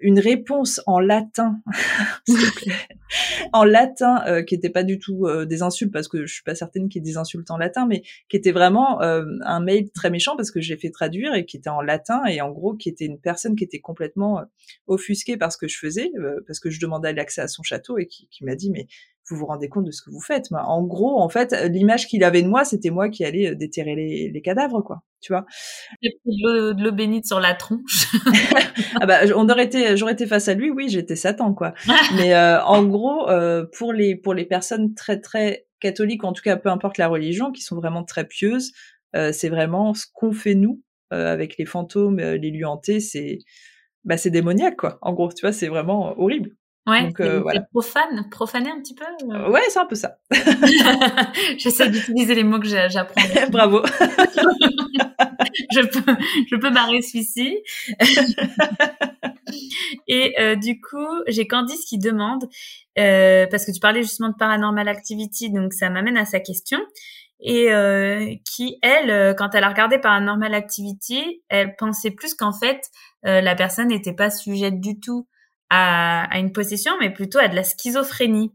une 0.00 0.18
réponse 0.18 0.80
en 0.86 0.98
latin, 0.98 1.60
en 3.52 3.64
latin, 3.64 4.22
euh, 4.26 4.42
qui 4.42 4.54
était 4.54 4.70
pas 4.70 4.82
du 4.82 4.98
tout 4.98 5.26
euh, 5.26 5.44
des 5.44 5.62
insultes, 5.62 5.92
parce 5.92 6.08
que 6.08 6.26
je 6.26 6.32
suis 6.32 6.42
pas 6.42 6.54
certaine 6.54 6.88
qu'il 6.88 7.04
y 7.04 7.08
ait 7.08 7.12
des 7.12 7.16
insultes 7.16 7.50
en 7.50 7.56
latin, 7.56 7.86
mais 7.86 8.02
qui 8.28 8.36
était 8.36 8.52
vraiment 8.52 9.00
euh, 9.02 9.24
un 9.42 9.60
mail 9.60 9.90
très 9.90 10.10
méchant 10.10 10.36
parce 10.36 10.50
que 10.50 10.60
j'ai 10.60 10.76
fait 10.76 10.90
traduire 10.90 11.34
et 11.34 11.44
qui 11.44 11.56
était 11.56 11.70
en 11.70 11.80
latin 11.80 12.24
et 12.24 12.40
en 12.40 12.50
gros 12.50 12.74
qui 12.74 12.88
était 12.88 13.06
une 13.06 13.20
personne 13.20 13.56
qui 13.56 13.64
était 13.64 13.80
complètement 13.80 14.40
euh, 14.40 14.44
offusquée 14.86 15.36
par 15.36 15.52
ce 15.52 15.58
que 15.58 15.68
je 15.68 15.78
faisais, 15.78 16.10
euh, 16.18 16.40
parce 16.46 16.60
que 16.60 16.70
je 16.70 16.80
demandais 16.80 17.12
l'accès 17.12 17.42
à 17.42 17.48
son 17.48 17.62
château 17.62 17.98
et 17.98 18.06
qui, 18.06 18.28
qui 18.30 18.44
m'a 18.44 18.54
dit 18.54 18.70
mais 18.70 18.86
vous 19.28 19.36
vous 19.36 19.46
rendez 19.46 19.68
compte 19.68 19.84
de 19.84 19.90
ce 19.90 20.02
que 20.02 20.10
vous 20.10 20.20
faites 20.20 20.48
En 20.52 20.82
gros, 20.82 21.20
en 21.20 21.28
fait, 21.28 21.54
l'image 21.70 22.06
qu'il 22.06 22.24
avait 22.24 22.42
de 22.42 22.48
moi, 22.48 22.64
c'était 22.64 22.90
moi 22.90 23.08
qui 23.08 23.24
allais 23.24 23.50
euh, 23.50 23.54
déterrer 23.54 23.94
les, 23.94 24.30
les 24.30 24.42
cadavres, 24.42 24.82
quoi. 24.82 25.02
Tu 25.20 25.32
vois 25.32 25.46
De 26.02 26.82
l'eau 26.82 26.92
bénite 26.92 27.26
sur 27.26 27.40
la 27.40 27.54
tronche. 27.54 28.14
ah 29.00 29.06
bah, 29.06 29.20
on 29.34 29.48
aurait 29.48 29.64
été, 29.64 29.96
j'aurais 29.96 30.12
été 30.12 30.26
face 30.26 30.48
à 30.48 30.54
lui, 30.54 30.70
oui, 30.70 30.88
j'étais 30.88 31.16
Satan, 31.16 31.54
quoi. 31.54 31.74
Mais 32.16 32.34
euh, 32.34 32.62
en 32.62 32.84
gros, 32.84 33.28
euh, 33.28 33.64
pour 33.76 33.92
les 33.92 34.16
pour 34.16 34.34
les 34.34 34.44
personnes 34.44 34.94
très 34.94 35.20
très 35.20 35.66
catholiques, 35.80 36.24
en 36.24 36.32
tout 36.32 36.42
cas, 36.42 36.56
peu 36.56 36.68
importe 36.68 36.98
la 36.98 37.08
religion, 37.08 37.52
qui 37.52 37.62
sont 37.62 37.76
vraiment 37.76 38.04
très 38.04 38.26
pieuses, 38.26 38.72
euh, 39.16 39.32
c'est 39.32 39.48
vraiment 39.48 39.94
ce 39.94 40.06
qu'on 40.12 40.32
fait 40.32 40.54
nous 40.54 40.82
euh, 41.12 41.32
avec 41.32 41.56
les 41.58 41.66
fantômes, 41.66 42.18
les 42.20 42.50
lieux 42.50 42.66
hantés, 42.66 43.00
c'est 43.00 43.38
bah 44.04 44.16
c'est 44.18 44.30
démoniaque, 44.30 44.76
quoi. 44.76 44.98
En 45.02 45.12
gros, 45.14 45.32
tu 45.32 45.42
vois, 45.42 45.52
c'est 45.52 45.68
vraiment 45.68 46.18
horrible. 46.18 46.50
Ouais, 46.86 47.04
Donc, 47.04 47.20
euh, 47.20 47.40
voilà. 47.40 47.62
profane, 47.62 48.28
profaner 48.30 48.70
un 48.70 48.78
petit 48.78 48.94
peu. 48.94 49.04
Euh... 49.30 49.50
Ouais, 49.50 49.62
c'est 49.70 49.78
un 49.78 49.86
peu 49.86 49.94
ça. 49.94 50.18
J'essaie 51.58 51.88
d'utiliser 51.88 52.34
les 52.34 52.44
mots 52.44 52.60
que 52.60 52.66
j'apprends. 52.66 53.22
Bravo. 53.50 53.82
je 55.72 55.80
peux, 55.80 56.12
je 56.50 56.56
peux 56.56 56.70
barrer 56.70 57.00
celui-ci. 57.00 57.58
Et 60.08 60.34
euh, 60.38 60.56
du 60.56 60.80
coup, 60.80 61.08
j'ai 61.26 61.46
Candice 61.46 61.84
qui 61.86 61.98
demande, 61.98 62.44
euh, 62.98 63.46
parce 63.50 63.64
que 63.64 63.72
tu 63.72 63.80
parlais 63.80 64.02
justement 64.02 64.28
de 64.28 64.36
Paranormal 64.36 64.88
Activity, 64.88 65.50
donc 65.50 65.72
ça 65.72 65.88
m'amène 65.90 66.16
à 66.16 66.24
sa 66.24 66.40
question. 66.40 66.78
Et 67.40 67.72
euh, 67.72 68.34
qui, 68.44 68.78
elle, 68.82 69.34
quand 69.36 69.54
elle 69.54 69.64
a 69.64 69.68
regardé 69.68 69.98
Paranormal 69.98 70.54
Activity, 70.54 71.42
elle 71.48 71.76
pensait 71.76 72.10
plus 72.10 72.34
qu'en 72.34 72.52
fait, 72.52 72.90
la 73.22 73.54
personne 73.54 73.88
n'était 73.88 74.12
pas 74.12 74.30
sujette 74.30 74.80
du 74.80 75.00
tout 75.00 75.26
à, 75.74 76.24
à, 76.24 76.38
une 76.38 76.52
possession, 76.52 76.92
mais 77.00 77.10
plutôt 77.10 77.38
à 77.38 77.48
de 77.48 77.54
la 77.54 77.64
schizophrénie. 77.64 78.52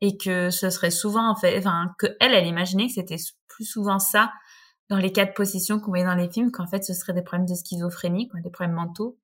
Et 0.00 0.16
que 0.16 0.50
ce 0.50 0.70
serait 0.70 0.92
souvent, 0.92 1.28
en 1.28 1.34
fait, 1.34 1.58
enfin, 1.58 1.92
que 1.98 2.06
elle, 2.20 2.32
elle 2.32 2.46
imaginait 2.46 2.86
que 2.86 2.92
c'était 2.92 3.16
plus 3.48 3.64
souvent 3.64 3.98
ça 3.98 4.32
dans 4.88 4.96
les 4.96 5.12
cas 5.12 5.26
de 5.26 5.32
possession 5.32 5.80
qu'on 5.80 5.90
voyait 5.90 6.04
dans 6.04 6.14
les 6.14 6.30
films, 6.30 6.50
qu'en 6.50 6.66
fait, 6.66 6.84
ce 6.84 6.94
serait 6.94 7.12
des 7.12 7.22
problèmes 7.22 7.48
de 7.48 7.54
schizophrénie, 7.54 8.28
quoi, 8.28 8.40
des 8.40 8.50
problèmes 8.50 8.76
mentaux. 8.76 9.18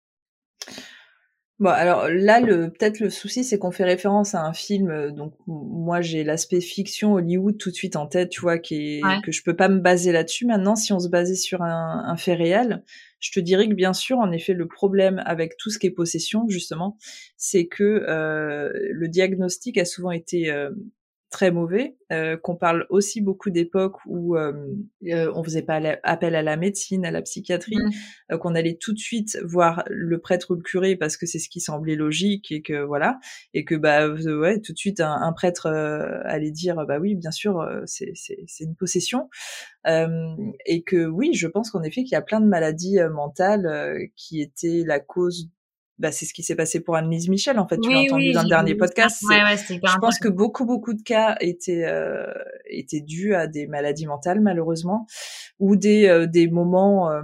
Bon, 1.60 1.70
alors 1.70 2.08
là, 2.08 2.40
le 2.40 2.70
peut-être 2.70 2.98
le 2.98 3.10
souci, 3.10 3.44
c'est 3.44 3.58
qu'on 3.58 3.70
fait 3.70 3.84
référence 3.84 4.34
à 4.34 4.44
un 4.44 4.52
film, 4.52 4.90
euh, 4.90 5.12
donc 5.12 5.34
moi 5.46 6.00
j'ai 6.00 6.24
l'aspect 6.24 6.60
fiction 6.60 7.14
Hollywood 7.14 7.56
tout 7.58 7.70
de 7.70 7.76
suite 7.76 7.94
en 7.94 8.08
tête, 8.08 8.30
tu 8.30 8.40
vois, 8.40 8.58
qui 8.58 8.98
est, 8.98 9.02
que 9.22 9.30
je 9.30 9.42
peux 9.44 9.54
pas 9.54 9.68
me 9.68 9.78
baser 9.78 10.10
là-dessus. 10.10 10.46
Maintenant, 10.46 10.74
si 10.74 10.92
on 10.92 10.98
se 10.98 11.08
basait 11.08 11.36
sur 11.36 11.62
un, 11.62 12.02
un, 12.06 12.16
fait 12.16 12.34
réel, 12.34 12.82
je 13.24 13.32
te 13.32 13.40
dirais 13.40 13.66
que 13.70 13.74
bien 13.74 13.94
sûr, 13.94 14.18
en 14.18 14.30
effet, 14.32 14.52
le 14.52 14.68
problème 14.68 15.22
avec 15.24 15.56
tout 15.56 15.70
ce 15.70 15.78
qui 15.78 15.86
est 15.86 15.90
possession, 15.90 16.46
justement, 16.46 16.98
c'est 17.38 17.66
que 17.66 18.04
euh, 18.06 18.70
le 18.92 19.08
diagnostic 19.08 19.78
a 19.78 19.86
souvent 19.86 20.10
été 20.10 20.50
euh, 20.50 20.70
très 21.34 21.50
mauvais, 21.50 21.96
euh, 22.12 22.36
qu'on 22.36 22.54
parle 22.54 22.86
aussi 22.90 23.20
beaucoup 23.20 23.50
d'époques 23.50 23.96
où 24.06 24.36
euh, 24.36 24.52
euh 25.08 25.32
on 25.34 25.42
faisait 25.42 25.62
pas 25.62 25.80
appel 26.04 26.36
à 26.36 26.42
la 26.42 26.56
médecine, 26.56 27.04
à 27.04 27.10
la 27.10 27.22
psychiatrie, 27.22 27.74
mmh. 27.74 27.90
euh, 28.30 28.38
qu'on 28.38 28.54
allait 28.54 28.78
tout 28.80 28.92
de 28.92 29.00
suite 29.00 29.36
voir 29.42 29.82
le 29.90 30.20
prêtre 30.20 30.52
ou 30.52 30.54
le 30.54 30.62
curé 30.62 30.94
parce 30.94 31.16
que 31.16 31.26
c'est 31.26 31.40
ce 31.40 31.48
qui 31.48 31.60
semblait 31.60 31.96
logique 31.96 32.52
et 32.52 32.62
que 32.62 32.84
voilà, 32.84 33.18
et 33.52 33.64
que 33.64 33.74
bah 33.74 34.08
ouais 34.08 34.60
tout 34.60 34.72
de 34.72 34.78
suite 34.78 35.00
un, 35.00 35.10
un 35.12 35.32
prêtre 35.32 35.66
allait 36.24 36.52
dire 36.52 36.76
bah 36.86 37.00
oui 37.00 37.16
bien 37.16 37.32
sûr 37.32 37.68
c'est 37.84 38.12
c'est 38.14 38.64
une 38.64 38.76
possession 38.76 39.28
et 39.84 40.84
que 40.86 41.04
oui 41.04 41.34
je 41.34 41.48
pense 41.48 41.72
qu'en 41.72 41.82
effet 41.82 42.04
qu'il 42.04 42.12
y 42.12 42.14
a 42.14 42.22
plein 42.22 42.40
de 42.40 42.46
maladies 42.46 42.98
mentales 43.12 44.08
qui 44.14 44.40
étaient 44.40 44.84
la 44.86 45.00
cause 45.00 45.50
bah, 45.98 46.10
c'est 46.10 46.26
ce 46.26 46.34
qui 46.34 46.42
s'est 46.42 46.56
passé 46.56 46.80
pour 46.80 46.96
Annelise 46.96 47.28
Michel, 47.28 47.58
en 47.58 47.68
fait. 47.68 47.78
tu 47.78 47.88
l'as 47.90 48.00
entendu 48.00 48.32
dans 48.32 48.42
le 48.42 48.48
dernier 48.48 48.74
podcast. 48.74 49.22
Ouais, 49.28 49.42
ouais, 49.42 49.56
je 49.56 49.98
pense 50.00 50.18
que 50.18 50.28
beaucoup, 50.28 50.64
beaucoup 50.64 50.92
de 50.92 51.02
cas 51.02 51.36
étaient, 51.40 51.84
euh, 51.84 52.26
étaient 52.68 53.00
dus 53.00 53.34
à 53.34 53.46
des 53.46 53.68
maladies 53.68 54.06
mentales, 54.06 54.40
malheureusement, 54.40 55.06
ou 55.60 55.76
des, 55.76 56.08
euh, 56.08 56.26
des 56.26 56.48
moments, 56.48 57.12
euh, 57.12 57.22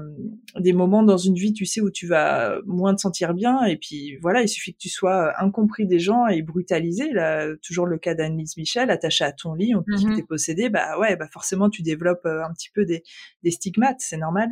des 0.60 0.72
moments 0.72 1.02
dans 1.02 1.16
une 1.16 1.34
vie, 1.34 1.52
tu 1.52 1.66
sais, 1.66 1.80
où 1.80 1.90
tu 1.90 2.06
vas 2.06 2.60
moins 2.64 2.94
te 2.94 3.00
sentir 3.00 3.34
bien. 3.34 3.64
Et 3.64 3.76
puis, 3.76 4.18
voilà, 4.22 4.42
il 4.42 4.48
suffit 4.48 4.72
que 4.72 4.78
tu 4.78 4.88
sois 4.88 5.32
incompris 5.42 5.86
des 5.88 5.98
gens 5.98 6.28
et 6.28 6.42
brutalisé. 6.42 7.10
Là, 7.12 7.48
toujours 7.62 7.86
le 7.86 7.98
cas 7.98 8.14
d'Annelise 8.14 8.56
Michel, 8.56 8.90
attachée 8.90 9.24
à 9.24 9.32
ton 9.32 9.54
lit, 9.54 9.74
on 9.74 9.82
te 9.82 9.96
dit 9.96 10.04
que 10.04 10.10
mmh 10.10 10.16
t'es 10.16 10.22
possédé. 10.22 10.68
Bah 10.68 10.96
ouais, 10.98 11.16
bah 11.16 11.26
forcément, 11.32 11.70
tu 11.70 11.82
développes 11.82 12.26
un 12.26 12.52
petit 12.52 12.70
peu 12.72 12.84
des, 12.84 13.02
des 13.42 13.50
stigmates. 13.50 13.98
C'est 13.98 14.16
normal. 14.16 14.50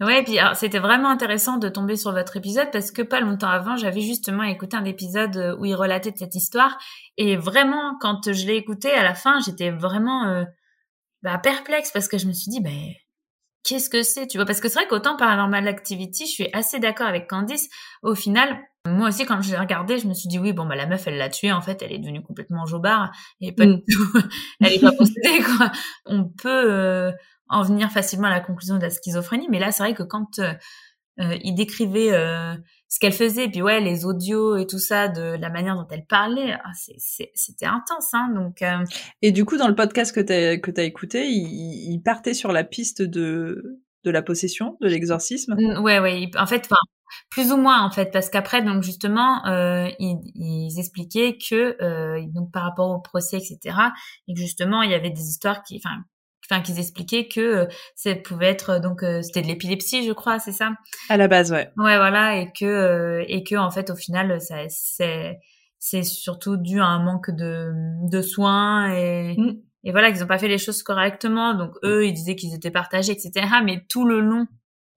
Ouais, 0.00 0.22
puis 0.24 0.38
c'était 0.54 0.78
vraiment 0.78 1.10
intéressant 1.10 1.58
de 1.58 1.68
tomber 1.68 1.96
sur 1.96 2.12
votre 2.12 2.36
épisode 2.36 2.70
parce 2.72 2.90
que 2.90 3.02
pas 3.02 3.20
longtemps 3.20 3.50
avant, 3.50 3.76
j'avais 3.76 4.00
justement 4.00 4.44
écouté 4.44 4.76
un 4.76 4.84
épisode 4.86 5.36
euh, 5.36 5.56
où 5.58 5.66
il 5.66 5.74
relatait 5.74 6.12
cette 6.16 6.34
histoire 6.34 6.78
et 7.18 7.36
vraiment 7.36 7.98
quand 8.00 8.32
je 8.32 8.46
l'ai 8.46 8.56
écouté 8.56 8.90
à 8.92 9.02
la 9.02 9.14
fin, 9.14 9.40
j'étais 9.44 9.70
vraiment 9.70 10.26
euh, 10.26 10.44
bah, 11.22 11.36
perplexe 11.36 11.90
parce 11.92 12.08
que 12.08 12.16
je 12.16 12.26
me 12.26 12.32
suis 12.32 12.50
dit, 12.50 12.60
ben 12.62 12.94
qu'est-ce 13.62 13.90
que 13.90 14.02
c'est, 14.02 14.26
tu 14.26 14.38
vois? 14.38 14.46
Parce 14.46 14.60
que 14.60 14.68
c'est 14.68 14.78
vrai 14.78 14.88
qu'autant 14.88 15.16
Paranormal 15.16 15.68
Activity, 15.68 16.26
je 16.26 16.32
suis 16.32 16.48
assez 16.52 16.78
d'accord 16.78 17.06
avec 17.06 17.28
Candice. 17.28 17.68
Au 18.02 18.14
final, 18.14 18.58
moi 18.86 19.08
aussi, 19.08 19.26
quand 19.26 19.42
je 19.42 19.50
l'ai 19.50 19.58
regardé, 19.58 19.98
je 19.98 20.06
me 20.06 20.14
suis 20.14 20.28
dit 20.28 20.38
oui, 20.38 20.52
bon 20.52 20.64
bah 20.64 20.76
la 20.76 20.86
meuf, 20.86 21.06
elle 21.06 21.18
l'a 21.18 21.28
tué. 21.28 21.52
En 21.52 21.60
fait, 21.60 21.82
elle 21.82 21.92
est 21.92 21.98
devenue 21.98 22.22
complètement 22.22 22.64
jobard 22.64 23.12
et 23.40 23.52
pas 23.52 23.66
mm. 23.66 23.82
elle 24.64 24.72
est 24.72 24.80
pas 24.80 24.92
possédée 24.92 25.42
quoi. 25.42 25.70
On 26.06 26.24
peut 26.24 26.72
euh, 26.72 27.12
en 27.50 27.62
venir 27.62 27.90
facilement 27.90 28.28
à 28.28 28.30
la 28.30 28.40
conclusion 28.40 28.76
de 28.76 28.82
la 28.82 28.90
schizophrénie. 28.90 29.48
Mais 29.50 29.58
là, 29.58 29.72
c'est 29.72 29.82
vrai 29.82 29.94
que 29.94 30.02
quand 30.02 30.38
euh, 30.38 30.52
euh 31.20 31.36
il 31.42 31.54
décrivait 31.54 32.12
euh, 32.12 32.54
ce 32.88 32.98
qu'elle 32.98 33.12
faisait, 33.12 33.48
puis 33.48 33.62
ouais, 33.62 33.80
les 33.80 34.04
audios 34.04 34.56
et 34.56 34.66
tout 34.66 34.78
ça, 34.78 35.08
de 35.08 35.36
la 35.38 35.50
manière 35.50 35.76
dont 35.76 35.86
elle 35.90 36.06
parlait, 36.06 36.52
ah, 36.52 36.72
c'était 37.34 37.66
intense. 37.66 38.14
Hein, 38.14 38.32
donc, 38.34 38.62
euh, 38.62 38.84
Et 39.22 39.32
du 39.32 39.44
coup, 39.44 39.56
dans 39.56 39.68
le 39.68 39.74
podcast 39.74 40.14
que 40.14 40.20
tu 40.20 40.32
as, 40.32 40.58
que 40.58 40.80
écouté, 40.80 41.28
il, 41.28 41.92
il, 41.92 42.02
partait 42.02 42.34
sur 42.34 42.52
la 42.52 42.64
piste 42.64 43.02
de, 43.02 43.80
de 44.04 44.10
la 44.10 44.22
possession, 44.22 44.76
de 44.80 44.88
l'exorcisme? 44.88 45.56
Ouais, 45.82 46.00
ouais. 46.00 46.30
En 46.38 46.46
fait, 46.46 46.68
plus 47.30 47.52
ou 47.52 47.56
moins 47.56 47.84
en 47.84 47.90
fait, 47.90 48.10
parce 48.12 48.30
qu'après, 48.30 48.62
donc 48.62 48.82
justement, 48.82 49.44
euh, 49.46 49.88
ils, 49.98 50.18
ils, 50.34 50.78
expliquaient 50.78 51.38
que 51.38 51.76
euh, 51.82 52.24
donc 52.28 52.52
par 52.52 52.62
rapport 52.62 52.90
au 52.90 53.00
procès, 53.00 53.38
etc., 53.38 53.76
et 54.28 54.34
que 54.34 54.40
justement, 54.40 54.82
il 54.82 54.90
y 54.90 54.94
avait 54.94 55.10
des 55.10 55.28
histoires 55.28 55.62
qui, 55.62 55.80
enfin, 55.84 55.96
enfin 56.50 56.62
qu'ils 56.62 56.78
expliquaient 56.78 57.28
que 57.28 57.40
euh, 57.40 57.66
ça 57.94 58.14
pouvait 58.14 58.48
être 58.48 58.70
euh, 58.70 58.80
donc 58.80 59.02
euh, 59.02 59.22
c'était 59.22 59.42
de 59.42 59.46
l'épilepsie 59.46 60.04
je 60.06 60.12
crois 60.12 60.38
c'est 60.38 60.52
ça? 60.52 60.72
À 61.08 61.16
la 61.16 61.28
base 61.28 61.52
ouais. 61.52 61.70
Ouais 61.76 61.96
voilà 61.96 62.36
et 62.36 62.50
que 62.52 63.22
et 63.28 63.44
que 63.44 63.56
en 63.56 63.70
fait 63.70 63.90
au 63.90 63.96
final 63.96 64.40
ça 64.40 64.56
c'est 64.68 65.38
c'est 65.78 66.02
surtout 66.02 66.56
dû 66.56 66.80
à 66.80 66.86
un 66.86 67.02
manque 67.02 67.30
de 67.30 67.72
de 68.08 68.22
soins 68.22 68.92
et 68.92 69.34
mm. 69.36 69.60
et 69.84 69.92
voilà 69.92 70.10
qu'ils 70.10 70.24
ont 70.24 70.28
pas 70.28 70.38
fait 70.38 70.48
les 70.48 70.58
choses 70.58 70.82
correctement. 70.82 71.54
Donc 71.54 71.74
eux 71.84 72.06
ils 72.06 72.14
disaient 72.14 72.36
qu'ils 72.36 72.54
étaient 72.54 72.70
partagés 72.70 73.12
etc 73.12 73.46
mais 73.64 73.84
tout 73.88 74.04
le 74.04 74.20
long 74.20 74.46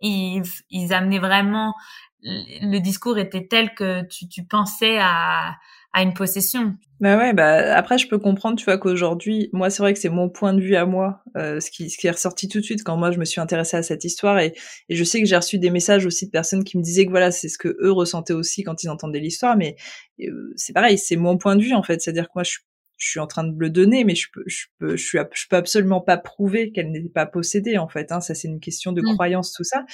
ils 0.02 0.44
ils 0.70 0.94
amenaient 0.94 1.20
vraiment 1.20 1.74
le 2.22 2.80
discours 2.80 3.18
était 3.18 3.48
tel 3.48 3.74
que 3.76 4.04
tu 4.08 4.28
tu 4.28 4.46
pensais 4.46 4.98
à 5.00 5.56
à 5.94 6.02
une 6.02 6.14
possession. 6.14 6.76
Bah 7.00 7.18
ouais, 7.18 7.34
bah 7.34 7.76
après 7.76 7.98
je 7.98 8.08
peux 8.08 8.18
comprendre, 8.18 8.58
tu 8.58 8.66
vois 8.66 8.78
qu'aujourd'hui, 8.78 9.50
moi 9.54 9.70
c'est 9.70 9.84
vrai 9.84 9.94
que 9.94 10.00
c'est 10.00 10.10
mon 10.10 10.30
point 10.30 10.54
de 10.54 10.62
vue 10.62 10.76
à 10.76 10.86
moi, 10.86 11.22
euh, 11.38 11.60
ce 11.60 11.70
qui 11.70 11.90
ce 11.90 11.98
qui 11.98 12.08
est 12.08 12.12
ressorti 12.12 12.48
tout 12.48 12.60
de 12.60 12.64
suite 12.64 12.84
quand 12.84 12.98
moi 12.98 13.12
je 13.12 13.20
me 13.20 13.26
suis 13.26 13.42
intéressée 13.42 13.78
à 13.78 13.84
cette 13.84 14.04
histoire 14.04 14.40
et, 14.40 14.54
et 14.90 14.96
je 14.96 15.04
sais 15.04 15.20
que 15.22 15.28
j'ai 15.28 15.36
reçu 15.36 15.60
des 15.60 15.70
messages 15.70 16.06
aussi 16.06 16.26
de 16.26 16.32
personnes 16.32 16.64
qui 16.64 16.78
me 16.78 16.84
disaient 16.84 17.06
que 17.06 17.12
voilà 17.12 17.32
c'est 17.32 17.50
ce 17.50 17.58
que 17.58 17.78
eux 17.82 17.92
ressentaient 17.92 18.34
aussi 18.34 18.64
quand 18.64 18.84
ils 18.84 18.90
entendaient 18.90 19.20
l'histoire, 19.20 19.58
mais 19.58 19.76
euh, 20.22 20.54
c'est 20.56 20.74
pareil, 20.74 20.98
c'est 20.98 21.18
mon 21.18 21.38
point 21.38 21.56
de 21.56 21.64
vue 21.64 21.74
en 21.74 21.84
fait, 21.84 22.02
c'est-à-dire 22.02 22.26
que 22.26 22.34
moi 22.36 22.44
je 22.44 22.52
suis 22.52 22.64
je 23.04 23.10
suis 23.10 23.20
en 23.20 23.28
train 23.28 23.44
de 23.44 23.54
le 23.58 23.70
donner, 23.70 24.06
mais 24.06 24.16
je 24.16 24.30
peux, 24.32 24.44
je 24.48 24.66
peux, 24.80 24.96
je 24.96 25.06
suis, 25.06 25.20
je 25.34 25.48
peux 25.50 25.58
absolument 25.58 26.00
pas 26.00 26.18
prouver 26.18 26.72
qu'elle 26.72 26.92
n'est 26.92 27.02
pas 27.10 27.26
possédée 27.26 27.78
en 27.78 27.90
fait. 27.90 28.12
Hein. 28.12 28.22
Ça, 28.22 28.34
c'est 28.34 28.48
une 28.48 28.62
question 28.62 28.94
de 28.94 29.02
mmh. 29.02 29.14
croyance, 29.16 29.52
tout 29.52 29.66
ça. 29.66 29.86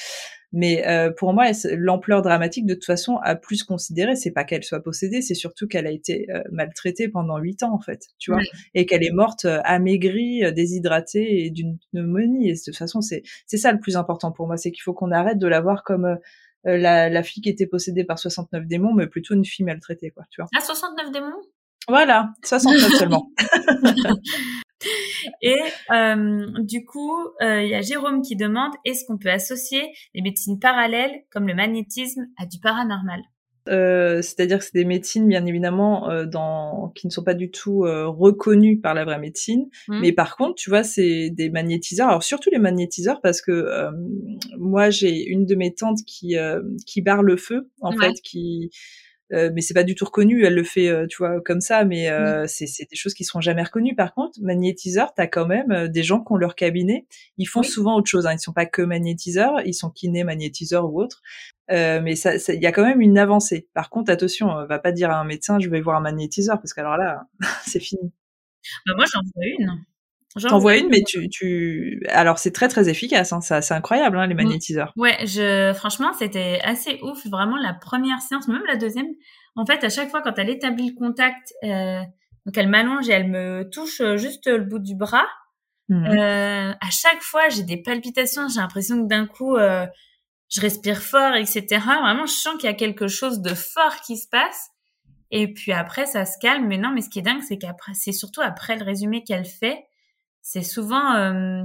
Mais 0.51 0.87
euh, 0.87 1.11
pour 1.11 1.33
moi, 1.33 1.45
l'ampleur 1.75 2.21
dramatique, 2.21 2.65
de 2.65 2.75
toute 2.75 2.85
façon, 2.85 3.17
a 3.17 3.35
plus 3.35 3.63
considéré. 3.63 4.15
C'est 4.15 4.31
pas 4.31 4.43
qu'elle 4.43 4.63
soit 4.63 4.81
possédée, 4.81 5.21
c'est 5.21 5.35
surtout 5.35 5.67
qu'elle 5.67 5.87
a 5.87 5.91
été 5.91 6.27
euh, 6.31 6.41
maltraitée 6.51 7.07
pendant 7.07 7.37
huit 7.37 7.63
ans, 7.63 7.73
en 7.73 7.79
fait, 7.79 8.07
tu 8.19 8.31
vois, 8.31 8.41
et 8.75 8.85
qu'elle 8.85 9.03
est 9.03 9.11
morte 9.11 9.45
euh, 9.45 9.59
amaigrie, 9.63 10.43
euh, 10.43 10.51
déshydratée 10.51 11.45
et 11.45 11.49
d'une 11.49 11.79
pneumonie. 11.91 12.49
Et 12.49 12.53
de 12.53 12.59
toute 12.63 12.77
façon, 12.77 13.01
c'est 13.01 13.23
c'est 13.47 13.57
ça 13.57 13.71
le 13.71 13.79
plus 13.79 13.95
important 13.95 14.31
pour 14.31 14.45
moi, 14.45 14.57
c'est 14.57 14.71
qu'il 14.71 14.83
faut 14.83 14.93
qu'on 14.93 15.11
arrête 15.11 15.39
de 15.39 15.47
la 15.47 15.61
voir 15.61 15.83
comme 15.83 16.17
la, 16.63 17.09
la, 17.09 17.23
fille 17.23 17.41
qui 17.41 17.49
était 17.49 17.67
possédée 17.67 18.03
par 18.03 18.19
69 18.19 18.67
démons, 18.67 18.93
mais 18.93 19.07
plutôt 19.07 19.33
une 19.33 19.45
fille 19.45 19.65
maltraitée, 19.65 20.11
quoi, 20.11 20.25
tu 20.29 20.41
vois. 20.41 20.49
Ah, 20.55 20.61
69 20.61 21.11
démons? 21.11 21.41
Voilà, 21.89 22.31
69 22.43 22.91
seulement. 22.93 23.31
Et 25.41 25.59
euh, 25.91 26.47
du 26.59 26.85
coup, 26.85 27.13
euh, 27.41 27.61
il 27.63 27.69
y 27.69 27.75
a 27.75 27.81
Jérôme 27.81 28.21
qui 28.21 28.37
demande 28.37 28.71
est-ce 28.85 29.03
qu'on 29.05 29.17
peut 29.17 29.29
associer 29.29 29.83
les 30.13 30.21
médecines 30.21 30.59
parallèles 30.59 31.23
comme 31.31 31.47
le 31.47 31.53
magnétisme 31.53 32.27
à 32.37 32.45
du 32.45 32.59
paranormal? 32.59 33.21
Euh, 33.67 34.21
c'est-à-dire 34.21 34.59
que 34.59 34.63
c'est 34.63 34.73
des 34.73 34.85
médecines 34.85 35.27
bien 35.27 35.45
évidemment 35.45 36.09
euh, 36.09 36.25
dans, 36.25 36.91
qui 36.95 37.07
ne 37.07 37.11
sont 37.11 37.23
pas 37.23 37.33
du 37.35 37.51
tout 37.51 37.83
euh, 37.83 38.07
reconnues 38.07 38.79
par 38.79 38.93
la 38.93 39.05
vraie 39.05 39.19
médecine, 39.19 39.67
mmh. 39.87 39.99
mais 40.01 40.11
par 40.11 40.37
contre, 40.37 40.55
tu 40.55 40.69
vois, 40.69 40.83
c'est 40.83 41.29
des 41.29 41.49
magnétiseurs. 41.49 42.07
Alors 42.07 42.23
surtout 42.23 42.49
les 42.51 42.57
magnétiseurs 42.57 43.21
parce 43.21 43.41
que 43.41 43.51
euh, 43.51 43.91
moi 44.57 44.89
j'ai 44.89 45.23
une 45.23 45.45
de 45.45 45.55
mes 45.55 45.73
tantes 45.73 45.99
qui 46.05 46.35
qui 46.85 47.01
barre 47.01 47.21
le 47.21 47.37
feu 47.37 47.69
en 47.81 47.91
fait, 47.91 48.13
qui 48.23 48.71
euh, 49.31 49.51
mais 49.53 49.61
c'est 49.61 49.73
pas 49.73 49.83
du 49.83 49.95
tout 49.95 50.05
reconnu. 50.05 50.43
Elle 50.45 50.55
le 50.55 50.63
fait, 50.63 50.87
euh, 50.87 51.07
tu 51.07 51.17
vois, 51.17 51.41
comme 51.41 51.61
ça, 51.61 51.85
mais 51.85 52.09
euh, 52.09 52.45
c'est 52.47 52.65
des 52.89 52.95
choses 52.95 53.13
qui 53.13 53.23
seront 53.23 53.41
jamais 53.41 53.63
reconnues. 53.63 53.95
Par 53.95 54.13
contre, 54.13 54.39
magnétiseur, 54.41 55.13
t'as 55.13 55.27
quand 55.27 55.45
même 55.45 55.87
des 55.87 56.03
gens 56.03 56.23
qui 56.23 56.31
ont 56.31 56.37
leur 56.37 56.55
cabinet. 56.55 57.05
Ils 57.37 57.45
font 57.45 57.63
souvent 57.63 57.95
autre 57.95 58.09
chose. 58.09 58.25
Hein. 58.25 58.33
Ils 58.33 58.39
sont 58.39 58.53
pas 58.53 58.65
que 58.65 58.81
magnétiseurs, 58.81 59.61
ils 59.65 59.73
sont 59.73 59.89
kinés, 59.89 60.23
magnétiseurs 60.23 60.91
ou 60.91 61.01
autres. 61.01 61.21
mais 61.69 62.15
ça, 62.15 62.35
il 62.53 62.61
y 62.61 62.67
a 62.67 62.71
quand 62.71 62.85
même 62.85 63.01
une 63.01 63.17
avancée. 63.17 63.67
Par 63.73 63.89
contre, 63.89 64.11
attention, 64.11 64.47
on 64.49 64.65
va 64.65 64.79
pas 64.79 64.91
dire 64.91 65.11
à 65.11 65.19
un 65.19 65.25
médecin, 65.25 65.59
je 65.59 65.69
vais 65.69 65.81
voir 65.81 65.97
un 65.97 66.01
magnétiseur, 66.01 66.57
parce 66.57 66.73
qu'alors 66.73 66.97
là, 66.97 67.23
c'est 67.65 67.79
fini. 67.79 68.11
Bah 68.85 68.93
moi, 68.95 69.05
j'en 69.11 69.21
veux 69.21 69.47
une. 69.59 69.85
T'en 70.47 70.59
vois 70.59 70.77
une, 70.77 70.89
mais 70.89 71.01
tu, 71.07 71.27
tu, 71.29 72.03
alors 72.09 72.37
c'est 72.37 72.51
très 72.51 72.67
très 72.67 72.87
efficace, 72.87 73.33
hein. 73.33 73.41
c'est 73.41 73.71
incroyable 73.73 74.17
hein, 74.19 74.27
les 74.27 74.35
magnétiseurs. 74.35 74.93
Ouais, 74.95 75.17
je, 75.25 75.73
franchement, 75.73 76.13
c'était 76.13 76.59
assez 76.63 76.99
ouf, 77.01 77.25
vraiment 77.25 77.57
la 77.57 77.73
première 77.73 78.21
séance, 78.21 78.47
même 78.47 78.61
la 78.67 78.75
deuxième. 78.75 79.07
En 79.55 79.65
fait, 79.65 79.83
à 79.83 79.89
chaque 79.89 80.09
fois 80.09 80.21
quand 80.21 80.37
elle 80.37 80.49
établit 80.49 80.89
le 80.91 80.95
contact, 80.95 81.51
euh, 81.63 82.01
donc 82.45 82.57
elle 82.57 82.69
m'allonge 82.69 83.09
et 83.09 83.13
elle 83.13 83.29
me 83.29 83.67
touche 83.69 84.01
euh, 84.01 84.17
juste 84.17 84.47
le 84.47 84.63
bout 84.63 84.79
du 84.79 84.95
bras. 84.95 85.25
Mm. 85.89 86.05
Euh, 86.05 86.71
à 86.71 86.89
chaque 86.91 87.21
fois, 87.21 87.49
j'ai 87.49 87.63
des 87.63 87.77
palpitations, 87.81 88.47
j'ai 88.47 88.59
l'impression 88.59 89.01
que 89.01 89.07
d'un 89.07 89.25
coup, 89.25 89.55
euh, 89.55 89.85
je 90.49 90.61
respire 90.61 91.01
fort, 91.01 91.35
etc. 91.35 91.65
Vraiment, 92.01 92.25
je 92.25 92.33
sens 92.33 92.55
qu'il 92.55 92.69
y 92.69 92.73
a 92.73 92.75
quelque 92.75 93.07
chose 93.07 93.41
de 93.41 93.53
fort 93.53 93.95
qui 94.05 94.17
se 94.17 94.27
passe. 94.29 94.69
Et 95.31 95.51
puis 95.53 95.73
après, 95.73 96.05
ça 96.05 96.25
se 96.25 96.37
calme. 96.39 96.67
Mais 96.67 96.77
non, 96.77 96.91
mais 96.91 97.01
ce 97.01 97.09
qui 97.09 97.19
est 97.19 97.23
dingue, 97.23 97.41
c'est 97.47 97.57
qu'après, 97.57 97.93
c'est 97.95 98.11
surtout 98.11 98.41
après 98.41 98.77
le 98.77 98.83
résumé 98.83 99.23
qu'elle 99.23 99.45
fait 99.45 99.83
c'est 100.41 100.63
souvent 100.63 101.15
euh, 101.15 101.63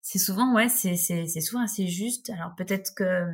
c'est 0.00 0.18
souvent 0.18 0.54
ouais 0.54 0.68
c'est 0.68 0.96
c'est 0.96 1.26
c'est 1.26 1.40
souvent 1.40 1.62
assez 1.62 1.86
juste 1.86 2.30
alors 2.30 2.54
peut-être 2.56 2.92
que 2.94 3.04
euh, 3.04 3.26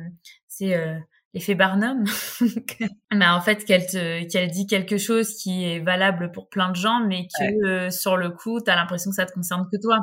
c'est 0.47 0.75
euh, 0.75 0.97
l'effet 1.33 1.55
Barnum 1.55 2.03
mais 3.11 3.27
en 3.27 3.41
fait 3.41 3.65
qu'elle 3.65 3.85
te 3.85 4.23
qu'elle 4.31 4.49
dit 4.49 4.67
quelque 4.67 4.97
chose 4.97 5.35
qui 5.35 5.63
est 5.63 5.79
valable 5.79 6.31
pour 6.31 6.49
plein 6.49 6.69
de 6.69 6.75
gens 6.75 7.05
mais 7.05 7.27
que 7.39 7.89
sur 7.89 8.17
le 8.17 8.29
coup 8.29 8.59
tu 8.61 8.69
as 8.69 8.75
l'impression 8.75 9.11
que 9.11 9.15
ça 9.15 9.25
te 9.25 9.33
concerne 9.33 9.67
que 9.71 9.77
toi 9.81 9.99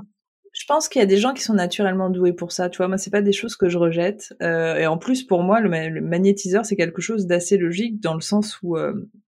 Je 0.52 0.64
pense 0.66 0.88
qu'il 0.88 1.00
y 1.00 1.02
a 1.02 1.06
des 1.06 1.18
gens 1.18 1.34
qui 1.34 1.42
sont 1.42 1.54
naturellement 1.54 2.08
doués 2.08 2.32
pour 2.32 2.50
ça. 2.50 2.70
Tu 2.70 2.78
vois, 2.78 2.88
moi, 2.88 2.96
c'est 2.96 3.10
pas 3.10 3.20
des 3.20 3.34
choses 3.34 3.56
que 3.56 3.68
je 3.68 3.76
rejette. 3.76 4.32
Euh, 4.40 4.76
et 4.76 4.86
en 4.86 4.96
plus, 4.96 5.22
pour 5.22 5.42
moi, 5.42 5.60
le, 5.60 5.68
magnétiseur, 6.00 6.64
c'est 6.64 6.76
quelque 6.76 7.02
chose 7.02 7.26
d'assez 7.26 7.58
logique 7.58 8.00
dans 8.00 8.14
le 8.14 8.22
sens 8.22 8.58
où 8.62 8.78
euh, 8.78 8.94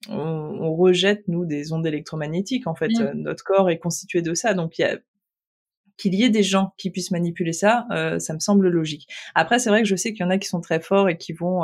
on, 0.10 0.76
rejette 0.76 1.28
nous 1.28 1.46
des 1.46 1.74
ondes 1.74 1.88
électromagnétiques. 1.88 2.68
En 2.68 2.76
fait, 2.76 2.90
mmh. 2.90 3.14
notre 3.16 3.44
corps 3.44 3.72
est 3.72 3.80
constitué 3.80 4.22
de 4.22 4.36
ça. 4.36 4.54
Donc, 4.54 4.78
il 4.78 4.84
y 4.84 4.86
a 4.86 5.00
qu'il 5.98 6.16
y 6.16 6.24
ait 6.24 6.30
des 6.30 6.44
gens 6.44 6.74
qui 6.78 6.92
puissent 6.92 7.12
manipuler 7.12 7.54
ça, 7.54 7.88
ça 8.20 8.34
me 8.34 8.40
semble 8.40 8.70
logique. 8.70 9.08
Après, 9.36 9.60
c'est 9.60 9.70
vrai 9.70 9.82
que 9.82 9.88
je 9.88 9.96
sais 9.96 10.14
qu'il 10.14 10.24
y 10.24 10.28
en 10.28 10.30
a 10.30 10.38
qui 10.38 10.48
sont 10.48 10.62
très 10.62 10.80
forts 10.80 11.10
et 11.10 11.18
qui 11.18 11.34
vont 11.34 11.64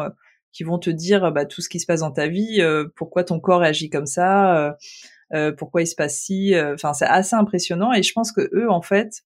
qui 0.51 0.63
vont 0.63 0.77
te 0.77 0.89
dire 0.89 1.31
bah, 1.31 1.45
tout 1.45 1.61
ce 1.61 1.69
qui 1.69 1.79
se 1.79 1.85
passe 1.85 2.01
dans 2.01 2.11
ta 2.11 2.27
vie, 2.27 2.61
pourquoi 2.95 3.23
ton 3.23 3.39
corps 3.39 3.61
agit 3.61 3.89
comme 3.89 4.07
ça, 4.07 4.75
pourquoi 5.57 5.83
il 5.83 5.87
se 5.87 5.95
passe 5.95 6.17
si. 6.17 6.53
Enfin, 6.73 6.93
c'est 6.93 7.05
assez 7.05 7.35
impressionnant 7.35 7.93
et 7.93 8.01
je 8.01 8.11
pense 8.13 8.31
que 8.31 8.49
eux, 8.53 8.69
en 8.71 8.81
fait, 8.81 9.23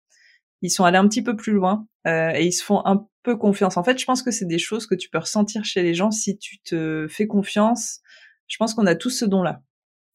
ils 0.61 0.69
sont 0.69 0.83
allés 0.83 0.97
un 0.97 1.07
petit 1.07 1.21
peu 1.21 1.35
plus 1.35 1.53
loin 1.53 1.87
euh, 2.07 2.31
et 2.33 2.45
ils 2.45 2.51
se 2.51 2.63
font 2.63 2.81
un 2.85 3.07
peu 3.23 3.35
confiance. 3.35 3.77
En 3.77 3.83
fait, 3.83 3.99
je 3.99 4.05
pense 4.05 4.23
que 4.23 4.31
c'est 4.31 4.45
des 4.45 4.57
choses 4.57 4.87
que 4.87 4.95
tu 4.95 5.09
peux 5.09 5.19
ressentir 5.19 5.65
chez 5.65 5.83
les 5.83 5.93
gens 5.93 6.11
si 6.11 6.37
tu 6.37 6.59
te 6.59 7.07
fais 7.09 7.27
confiance. 7.27 7.99
Je 8.47 8.57
pense 8.57 8.73
qu'on 8.73 8.85
a 8.85 8.95
tous 8.95 9.09
ce 9.09 9.25
don-là, 9.25 9.61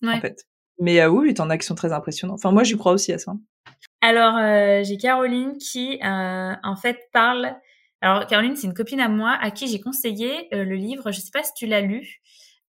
en 0.05 0.21
fait. 0.21 0.47
Mais 0.79 1.01
euh, 1.01 1.09
oui, 1.09 1.35
t'en 1.35 1.51
as 1.51 1.59
qui 1.59 1.67
sont 1.67 1.75
très 1.75 1.93
impressionnants. 1.93 2.35
Enfin, 2.35 2.51
moi, 2.51 2.65
j'y 2.65 2.77
crois 2.77 2.93
aussi 2.93 3.13
à 3.13 3.19
ça. 3.19 3.35
Alors, 4.03 4.37
euh, 4.37 4.83
j'ai 4.85 4.99
Caroline 4.99 5.57
qui, 5.59 5.99
euh, 6.05 6.53
en 6.63 6.77
fait, 6.77 7.09
parle. 7.13 7.55
Alors, 8.01 8.27
Caroline, 8.27 8.57
c'est 8.57 8.67
une 8.67 8.75
copine 8.75 9.01
à 9.01 9.09
moi 9.09 9.39
à 9.41 9.51
qui 9.51 9.69
j'ai 9.69 9.81
conseillé 9.81 10.53
euh, 10.53 10.65
le 10.65 10.75
livre. 10.75 11.13
Je 11.13 11.21
sais 11.21 11.31
pas 11.33 11.45
si 11.45 11.55
tu 11.55 11.67
l'as 11.67 11.81
lu, 11.81 12.21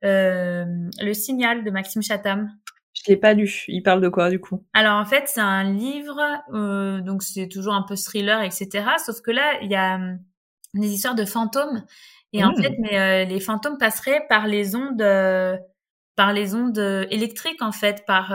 Le 0.03 1.13
Signal 1.15 1.65
de 1.65 1.71
Maxime 1.71 2.03
Chatham. 2.03 2.51
Je 2.93 3.03
l'ai 3.11 3.17
pas 3.17 3.33
lu. 3.33 3.65
Il 3.69 3.83
parle 3.83 4.01
de 4.01 4.09
quoi 4.09 4.29
du 4.29 4.41
coup? 4.41 4.65
Alors 4.75 4.99
en 4.99 5.05
fait, 5.05 5.25
c'est 5.27 5.41
un 5.41 5.65
livre, 5.65 6.21
euh, 6.53 7.01
donc 7.01 7.23
c'est 7.23 7.49
toujours 7.49 7.75
un 7.75 7.83
peu 7.83 7.97
thriller, 7.97 8.43
etc. 8.43 8.85
Sauf 9.05 9.21
que 9.23 9.31
là, 9.31 9.59
il 9.63 9.71
y 9.71 9.77
a 9.77 9.95
hum, 9.95 10.19
des 10.75 10.89
histoires 10.89 11.15
de 11.15 11.25
fantômes. 11.25 11.85
Et 12.33 12.45
en 12.45 12.53
mmh. 12.53 12.63
fait, 12.63 12.77
mais 12.79 13.25
les 13.27 13.41
fantômes 13.41 13.79
passeraient 13.79 14.25
par 14.29 14.47
les 14.47 14.77
ondes, 14.77 15.03
euh, 15.03 15.57
par 16.21 16.35
les 16.35 16.55
ondes 16.55 17.07
électriques 17.11 17.63
en 17.63 17.73
fait, 17.73 18.05
par 18.07 18.29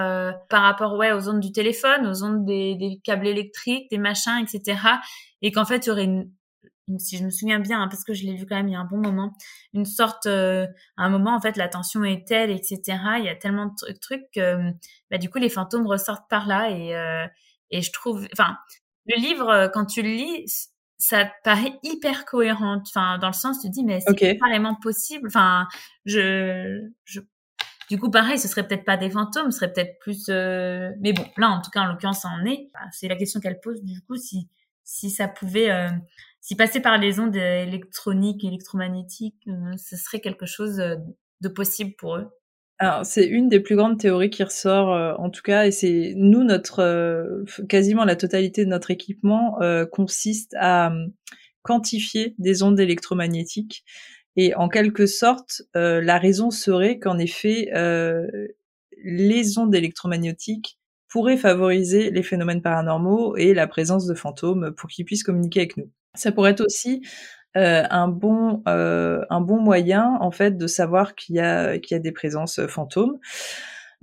par 0.50 0.63
rapport 0.63 0.95
ouais 0.95 1.12
aux 1.12 1.30
ondes 1.30 1.39
du 1.39 1.52
téléphone, 1.52 2.08
aux 2.08 2.24
ondes 2.24 2.43
des, 2.43 2.74
des 2.74 3.00
câbles 3.04 3.28
électriques, 3.28 3.91
des 3.91 4.00
machins, 4.00 4.39
etc. 4.41 4.80
Et 5.43 5.52
qu'en 5.52 5.65
fait, 5.65 5.86
il 5.86 5.89
y 5.89 5.91
aurait 5.91 6.06
une 6.06 6.32
si 6.98 7.17
je 7.17 7.24
me 7.24 7.30
souviens 7.30 7.60
bien, 7.60 7.82
hein, 7.82 7.88
parce 7.88 8.04
que 8.04 8.15
je 8.15 8.24
l'ai 8.24 8.34
lu 8.34 8.48
quand 8.48 8.56
même 8.56 8.67
il 8.67 8.74
y 8.74 8.76
a 8.76 8.80
un 8.80 8.86
bon 8.86 8.98
moment, 8.98 9.34
une 9.74 9.86
sorte, 9.86 10.26
euh, 10.26 10.65
à 10.98 11.04
un 11.04 11.10
moment 11.10 11.36
en 11.36 11.41
fait 11.41 11.58
la 11.58 11.67
tension 11.67 12.04
est 12.04 12.28
telle, 12.28 12.52
etc. 12.52 12.82
Il 13.19 13.26
y 13.26 13.30
a 13.30 13.36
tellement 13.36 13.67
de 13.67 13.93
trucs 14.00 14.26
que, 14.34 14.71
bah, 15.12 15.19
du 15.19 15.30
coup 15.30 15.38
les 15.38 15.50
fantômes 15.50 15.86
ressortent 15.86 16.28
par 16.30 16.48
là 16.48 16.71
et 16.71 16.95
euh, 16.95 17.28
et 17.71 17.84
je 17.84 17.91
trouve, 17.91 18.28
enfin 18.34 18.58
le 19.06 19.19
livre 19.19 19.50
euh, 19.50 19.67
quand 19.67 19.86
tu 19.86 20.02
le 20.02 20.10
lis, 20.10 20.69
ça 20.98 21.32
paraît 21.43 21.78
hyper 21.84 22.26
cohérent, 22.26 22.82
enfin 22.88 23.17
dans 23.17 23.28
le 23.28 23.34
sens 23.34 23.62
tu 23.62 23.67
te 23.67 23.74
dis 23.74 23.84
mais 23.84 24.00
c'est 24.02 24.38
carrément 24.38 24.76
possible, 24.76 25.28
enfin 25.28 25.67
je 26.06 26.82
je 27.04 27.19
du 27.89 28.00
coup, 28.00 28.10
pareil, 28.10 28.39
ce 28.39 28.48
serait 28.48 28.67
peut-être 28.67 28.86
pas 28.86 28.98
des 28.98 29.10
fantômes, 29.10 29.52
ce 29.52 29.60
serait 29.60 29.74
peut-être 29.74 30.00
plus. 30.00 30.28
Mais 30.30 31.13
bon, 31.13 31.26
là, 31.38 31.50
en 31.50 31.62
tout 31.62 31.71
cas, 31.71 31.82
en 31.82 31.86
l'occurrence, 31.86 32.21
ça 32.21 32.30
en 32.30 32.45
est. 32.45 32.69
C'est 32.91 33.08
la 33.08 33.15
question 33.15 33.39
qu'elle 33.39 33.60
pose. 33.60 33.84
Du 33.84 34.02
coup, 34.02 34.15
si 34.15 34.50
si 34.84 35.10
ça 35.10 35.28
pouvait 35.28 35.71
si 36.45 36.56
passer 36.56 36.80
par 36.80 37.00
les 37.00 37.19
ondes 37.19 37.36
électroniques, 37.36 38.43
électromagnétiques, 38.43 39.48
euh, 39.48 39.76
ce 39.78 39.98
serait 39.98 40.19
quelque 40.19 40.45
chose 40.45 40.80
euh, 40.80 40.95
de 41.41 41.50
possible 41.50 41.95
pour 41.98 42.17
eux. 42.17 42.28
Alors, 42.78 43.04
c'est 43.04 43.26
une 43.26 43.50
des 43.50 43.60
plus 43.60 43.76
grandes 43.76 43.98
théories 43.98 44.30
qui 44.30 44.43
ressort, 44.43 44.93
euh, 44.93 45.15
en 45.17 45.32
tout 45.32 45.41
cas, 45.41 45.65
et 45.65 45.71
c'est 45.71 46.13
nous, 46.15 46.43
notre 46.43 47.43
quasiment 47.67 48.06
la 48.06 48.15
totalité 48.15 48.63
de 48.63 48.69
notre 48.69 48.91
équipement 48.91 49.58
consiste 49.91 50.54
à 50.60 50.93
quantifier 51.63 52.36
des 52.38 52.62
ondes 52.62 52.80
électromagnétiques. 52.80 53.84
Et 54.36 54.54
en 54.56 54.67
quelque 54.69 55.06
sorte, 55.06 55.62
la 55.74 56.17
raison 56.17 56.52
serait 56.52 57.00
qu'en 57.00 57.17
effet, 57.17 57.69
les 59.04 59.58
ondes 59.58 59.74
électromagnétiques 59.74 60.78
pourraient 61.08 61.38
favoriser 61.38 62.12
les 62.12 62.24
phénomènes 62.24 62.62
paranormaux 62.62 63.38
et 63.38 63.54
la 63.54 63.67
présence 63.67 64.06
de 64.06 64.13
fantômes 64.13 64.71
pour 64.76 64.89
qu'ils 64.89 65.06
puissent 65.06 65.24
communiquer 65.24 65.62
avec 65.62 65.78
nous. 65.78 65.89
Ça 66.13 66.32
pourrait 66.32 66.52
être 66.52 66.65
aussi 66.65 67.02
euh, 67.56 67.84
un 67.89 68.10
bon 68.10 68.63
euh, 68.67 69.21
un 69.30 69.39
bon 69.39 69.62
moyen 69.62 70.17
en 70.19 70.32
fait 70.32 70.58
de 70.58 70.67
savoir 70.67 71.15
qu'il 71.15 71.36
y 71.36 71.39
a 71.39 71.80
qu'il 71.80 71.95
y 71.95 71.98
a 71.98 72.02
des 72.02 72.12
présences 72.12 72.60
euh, 72.60 72.67
fantômes. 72.67 73.17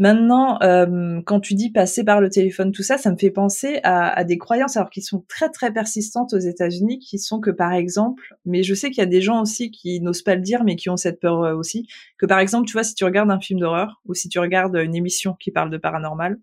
Maintenant, 0.03 0.61
euh, 0.63 1.21
quand 1.25 1.39
tu 1.39 1.55
dis 1.55 1.71
passer 1.71 2.03
par 2.03 2.21
le 2.21 2.29
téléphone, 2.29 2.73
tout 2.73 2.83
ça, 2.83 2.99
ça 2.99 3.13
me 3.13 3.17
fait 3.17 3.31
penser 3.31 3.79
à, 3.85 4.09
à 4.09 4.25
des 4.25 4.37
croyances 4.37 4.77
alors 4.77 4.91
qui 4.91 5.01
sont 5.01 5.25
très 5.29 5.49
très 5.49 5.73
persistantes 5.73 6.33
aux 6.33 6.41
États-Unis, 6.41 6.99
qui 6.99 7.21
sont 7.21 7.39
que 7.39 7.53
par 7.53 7.73
exemple, 7.73 8.37
mais 8.45 8.65
je 8.65 8.75
sais 8.75 8.91
qu'il 8.91 8.99
y 8.99 9.07
a 9.07 9.07
des 9.07 9.21
gens 9.21 9.41
aussi 9.41 9.71
qui 9.71 10.01
n'osent 10.01 10.23
pas 10.23 10.35
le 10.35 10.41
dire, 10.41 10.65
mais 10.65 10.75
qui 10.75 10.91
ont 10.91 10.97
cette 10.97 11.21
peur 11.21 11.45
euh, 11.45 11.55
aussi, 11.55 11.87
que 12.19 12.27
par 12.27 12.41
exemple, 12.41 12.67
tu 12.67 12.73
vois, 12.73 12.83
si 12.83 12.97
tu 12.97 13.05
regardes 13.05 13.31
un 13.31 13.39
film 13.39 13.61
d'horreur 13.61 14.03
ou 14.05 14.13
si 14.15 14.29
tu 14.29 14.41
regardes 14.41 14.75
une 14.75 14.97
émission 14.97 15.37
qui 15.39 15.53
parle 15.53 15.71
de 15.71 15.77
paranormal, 15.77 16.37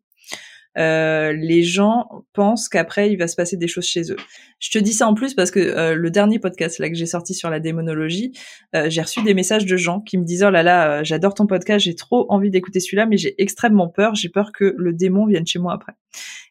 euh, 0.78 1.34
les 1.34 1.64
gens 1.64 2.08
pensent 2.34 2.70
qu'après 2.70 3.12
il 3.12 3.18
va 3.18 3.28
se 3.28 3.36
passer 3.36 3.58
des 3.58 3.68
choses 3.68 3.86
chez 3.86 4.12
eux. 4.12 4.18
Je 4.60 4.70
te 4.70 4.78
dis 4.78 4.94
ça 4.94 5.08
en 5.08 5.14
plus 5.14 5.34
parce 5.34 5.52
que 5.52 5.60
euh, 5.60 5.96
le 5.96 6.12
dernier 6.12 6.40
podcast 6.40 6.80
là 6.80 6.90
que 6.90 6.96
j'ai 6.96 7.06
sorti 7.06 7.34
sur 7.34 7.50
la 7.50 7.60
démonologie, 7.60 8.34
euh, 8.76 8.90
j'ai 8.90 9.02
reçu 9.02 9.24
des 9.24 9.34
messages 9.34 9.66
de 9.66 9.78
gens 9.78 10.00
qui 10.02 10.18
me 10.18 10.24
disaient 10.24 10.46
oh 10.46 10.52
là 10.52 10.64
là, 10.64 11.04
j'adore 11.04 11.34
ton 11.34 11.48
podcast, 11.48 11.86
j'ai 11.86 11.96
trop 11.96 12.26
envie 12.30 12.52
d'écouter 12.52 12.80
celui-là, 12.80 13.06
mais 13.06 13.18
j'ai 13.18 13.42
extrêmement 13.42 13.90
peur, 13.90 14.16
j'ai 14.16 14.30
peur 14.30 14.52
que 14.52 14.76
le 14.78 14.94
démon 14.94 15.26
vienne 15.26 15.48
chez 15.48 15.60
moi 15.60 15.74
après. 15.74 15.94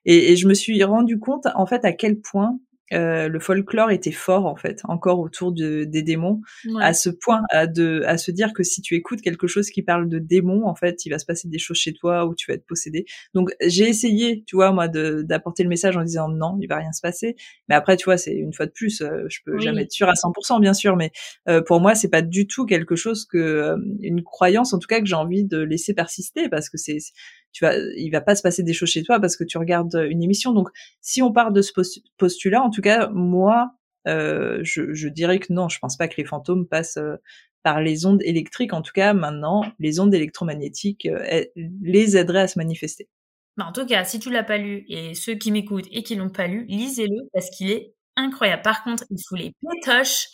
Et, 0.04 0.32
et 0.32 0.36
je 0.36 0.48
me 0.48 0.54
suis 0.54 0.82
rendu 0.82 1.18
compte 1.18 1.46
en 1.54 1.66
fait 1.66 1.84
à 1.84 1.92
quel 1.92 2.20
point 2.20 2.58
euh, 2.92 3.28
le 3.28 3.40
folklore 3.40 3.90
était 3.90 4.12
fort 4.12 4.46
en 4.46 4.56
fait, 4.56 4.80
encore 4.84 5.20
autour 5.20 5.52
de, 5.52 5.84
des 5.84 6.02
démons, 6.02 6.40
à 6.80 6.94
ce 6.94 7.10
point 7.10 7.42
à, 7.50 7.66
de, 7.66 8.02
à 8.06 8.18
se 8.18 8.30
dire 8.30 8.52
que 8.52 8.62
si 8.62 8.80
tu 8.80 8.94
écoutes 8.94 9.20
quelque 9.20 9.46
chose 9.46 9.70
qui 9.70 9.82
parle 9.82 10.08
de 10.08 10.18
démons, 10.18 10.66
en 10.66 10.74
fait, 10.74 11.04
il 11.04 11.10
va 11.10 11.18
se 11.18 11.26
passer 11.26 11.48
des 11.48 11.58
choses 11.58 11.76
chez 11.76 11.92
toi 11.92 12.26
où 12.26 12.34
tu 12.34 12.50
vas 12.50 12.54
être 12.54 12.66
possédé. 12.66 13.04
Donc 13.34 13.50
j'ai 13.64 13.88
essayé, 13.88 14.44
tu 14.46 14.56
vois, 14.56 14.72
moi, 14.72 14.88
d'apporter 14.88 15.62
le 15.62 15.68
message 15.68 15.96
en 15.96 16.02
disant 16.02 16.28
non, 16.28 16.58
il 16.60 16.66
va 16.66 16.76
rien 16.76 16.92
se 16.92 17.00
passer. 17.00 17.36
Mais 17.68 17.74
après, 17.74 17.96
tu 17.96 18.04
vois, 18.04 18.16
c'est 18.16 18.34
une 18.34 18.52
fois 18.52 18.66
de 18.66 18.72
plus, 18.72 19.02
euh, 19.02 19.24
je 19.28 19.40
peux 19.44 19.58
jamais 19.58 19.82
être 19.82 19.92
sûr 19.92 20.08
à 20.08 20.14
100%, 20.14 20.60
bien 20.60 20.74
sûr, 20.74 20.96
mais 20.96 21.10
euh, 21.48 21.62
pour 21.62 21.80
moi, 21.80 21.94
c'est 21.94 22.10
pas 22.10 22.22
du 22.22 22.46
tout 22.46 22.66
quelque 22.66 22.96
chose 22.96 23.26
que 23.26 23.76
une 24.00 24.22
croyance, 24.22 24.72
en 24.72 24.78
tout 24.78 24.86
cas, 24.86 25.00
que 25.00 25.06
j'ai 25.06 25.14
envie 25.14 25.44
de 25.44 25.58
laisser 25.58 25.94
persister 25.94 26.48
parce 26.48 26.68
que 26.68 26.78
c'est 26.78 26.98
tu 27.52 27.64
vas, 27.64 27.76
il 27.96 28.10
va 28.10 28.20
pas 28.20 28.34
se 28.34 28.42
passer 28.42 28.62
des 28.62 28.72
choses 28.72 28.90
chez 28.90 29.02
toi 29.02 29.20
parce 29.20 29.36
que 29.36 29.44
tu 29.44 29.58
regardes 29.58 30.06
une 30.08 30.22
émission. 30.22 30.52
Donc, 30.52 30.68
si 31.00 31.22
on 31.22 31.32
part 31.32 31.52
de 31.52 31.62
ce 31.62 31.72
postulat, 32.16 32.62
en 32.62 32.70
tout 32.70 32.82
cas, 32.82 33.08
moi, 33.08 33.72
euh, 34.06 34.60
je, 34.62 35.08
dirais 35.08 35.38
que 35.38 35.52
non, 35.52 35.68
je 35.68 35.78
pense 35.78 35.96
pas 35.96 36.08
que 36.08 36.16
les 36.16 36.24
fantômes 36.24 36.66
passent 36.66 36.96
euh, 36.96 37.16
par 37.62 37.80
les 37.80 38.06
ondes 38.06 38.22
électriques. 38.22 38.72
En 38.72 38.82
tout 38.82 38.92
cas, 38.92 39.12
maintenant, 39.12 39.64
les 39.78 40.00
ondes 40.00 40.14
électromagnétiques 40.14 41.06
euh, 41.06 41.44
les 41.82 42.16
aideraient 42.16 42.42
à 42.42 42.48
se 42.48 42.58
manifester. 42.58 43.08
Bah, 43.56 43.66
en 43.66 43.72
tout 43.72 43.86
cas, 43.86 44.04
si 44.04 44.18
tu 44.18 44.30
l'as 44.30 44.44
pas 44.44 44.58
lu 44.58 44.84
et 44.88 45.14
ceux 45.14 45.34
qui 45.34 45.50
m'écoutent 45.50 45.88
et 45.90 46.02
qui 46.02 46.14
l'ont 46.14 46.30
pas 46.30 46.46
lu, 46.46 46.64
lisez-le 46.68 47.28
parce 47.32 47.50
qu'il 47.50 47.70
est 47.70 47.94
incroyable. 48.16 48.62
Par 48.62 48.84
contre, 48.84 49.04
il 49.10 49.22
faut 49.28 49.36
les 49.36 49.52
pétoches 49.60 50.28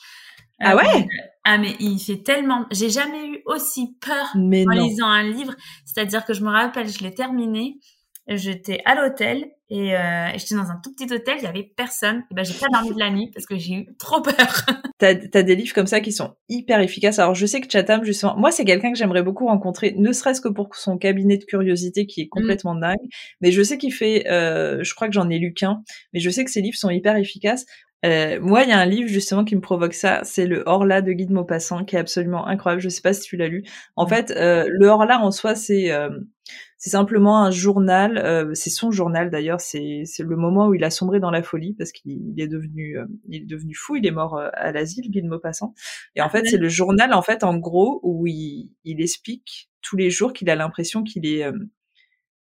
ah 0.61 0.77
ouais? 0.77 1.07
Ah 1.45 1.59
mais 1.59 1.75
il 1.81 1.99
fait 1.99 2.23
tellement... 2.23 2.67
J'ai 2.71 2.91
jamais 2.91 3.27
eu 3.27 3.43
aussi 3.47 3.97
peur 4.01 4.31
en 4.35 4.71
lisant 4.71 5.07
un 5.07 5.25
livre. 5.25 5.55
C'est-à-dire 5.85 6.25
que 6.25 6.33
je 6.33 6.43
me 6.43 6.51
rappelle, 6.51 6.89
je 6.89 7.03
l'ai 7.03 7.15
terminé, 7.15 7.79
j'étais 8.27 8.81
à 8.85 8.95
l'hôtel 8.95 9.51
et 9.71 9.97
euh, 9.97 10.29
j'étais 10.37 10.55
dans 10.55 10.71
un 10.71 10.79
tout 10.83 10.93
petit 10.95 11.13
hôtel, 11.13 11.37
il 11.39 11.45
y 11.45 11.47
avait 11.47 11.73
personne. 11.77 12.23
Et 12.31 12.35
ben 12.35 12.45
j'ai 12.45 12.55
pas 12.55 12.67
dormi 12.71 12.95
de 12.95 12.99
la 12.99 13.11
nuit 13.11 13.31
parce 13.33 13.47
que 13.47 13.57
j'ai 13.57 13.75
eu 13.75 13.97
trop 13.99 14.21
peur. 14.21 14.35
t'as 14.99 15.15
as 15.35 15.43
des 15.43 15.57
livres 15.57 15.75
comme 15.75 15.87
ça 15.87 16.01
qui 16.01 16.13
sont 16.13 16.35
hyper 16.49 16.81
efficaces. 16.81 17.19
Alors 17.19 17.35
je 17.35 17.47
sais 17.47 17.61
que 17.61 17.71
Chatham 17.71 18.05
justement, 18.05 18.37
moi 18.37 18.51
c'est 18.51 18.65
quelqu'un 18.65 18.93
que 18.93 18.99
j'aimerais 18.99 19.23
beaucoup 19.23 19.47
rencontrer, 19.47 19.95
ne 19.97 20.13
serait-ce 20.13 20.41
que 20.41 20.49
pour 20.49 20.75
son 20.77 20.99
cabinet 20.99 21.39
de 21.39 21.45
curiosité 21.45 22.07
qui 22.07 22.23
est 22.23 22.27
mmh. 22.27 22.29
complètement 22.29 22.75
dingue. 22.75 22.97
Mais 23.41 23.53
je 23.53 23.63
sais 23.63 23.79
qu'il 23.79 23.93
fait, 23.93 24.29
euh, 24.29 24.85
je 24.85 24.95
crois 24.95 25.09
que 25.09 25.15
j'en 25.15 25.29
ai 25.31 25.39
lu 25.39 25.55
qu'un, 25.55 25.83
mais 26.13 26.21
je 26.21 26.31
sais 26.31 26.45
que 26.45 26.51
ses 26.51 26.61
livres 26.61 26.77
sont 26.77 26.91
hyper 26.91 27.17
efficaces. 27.17 27.65
Euh, 28.05 28.39
moi, 28.41 28.63
il 28.65 28.69
y 28.69 28.73
a 28.73 28.79
un 28.79 28.85
livre 28.85 29.09
justement 29.09 29.45
qui 29.45 29.57
me 29.57 29.61
provoque 29.61 29.95
ça, 29.95 30.21
c'est 30.25 30.47
le 30.47 30.63
Horla 30.67 31.01
de 31.01 31.13
Guy 31.13 31.27
de 31.27 31.33
Maupassant, 31.33 31.85
qui 31.85 31.97
est 31.97 31.99
absolument 31.99 32.47
incroyable. 32.47 32.83
Je 32.83 32.89
sais 32.91 33.01
pas 33.01 33.15
si 33.15 33.23
tu 33.23 33.37
l'as 33.37 33.49
lu. 33.49 33.65
En 33.97 34.07
fait, 34.07 34.31
euh, 34.33 34.67
le 34.69 34.89
Horla 34.89 35.21
en 35.21 35.31
soi, 35.31 35.55
c'est 35.55 35.91
euh, 35.91 36.11
c'est 36.77 36.91
simplement 36.91 37.43
un 37.43 37.51
journal. 37.51 38.19
Euh, 38.19 38.53
c'est 38.53 38.71
son 38.71 38.91
journal 38.91 39.31
d'ailleurs. 39.31 39.61
C'est 39.61 40.03
c'est 40.05 40.23
le 40.23 40.37
moment 40.37 40.69
où 40.69 40.75
il 40.75 40.85
a 40.85 40.91
sombré 40.91 41.19
dans 41.19 41.31
la 41.31 41.43
folie 41.43 41.75
parce 41.75 41.93
qu'il 41.93 42.35
est 42.39 42.49
devenu 42.49 42.99
il 43.29 43.43
est 43.43 43.47
devenu 43.47 43.75
fou. 43.75 43.97
Il 43.97 44.07
est 44.07 44.11
mort 44.11 44.39
à 44.39 44.73
l'asile, 44.73 45.11
Guy 45.11 45.23
de 45.23 45.29
Maupassant. 45.29 45.75
Et 46.15 46.21
en 46.21 46.29
fait, 46.29 46.47
c'est 46.47 46.59
le 46.59 46.69
journal 46.69 47.15
en 47.15 47.23
fait 47.23 47.43
en 47.43 47.57
gros 47.57 48.01
où 48.03 48.27
il 48.27 48.71
il 48.85 49.01
explique 49.01 49.71
tous 49.81 49.97
les 49.97 50.11
jours 50.11 50.33
qu'il 50.35 50.51
a 50.51 50.57
l'impression 50.57 51.03
qu'il 51.05 51.27
est 51.27 51.47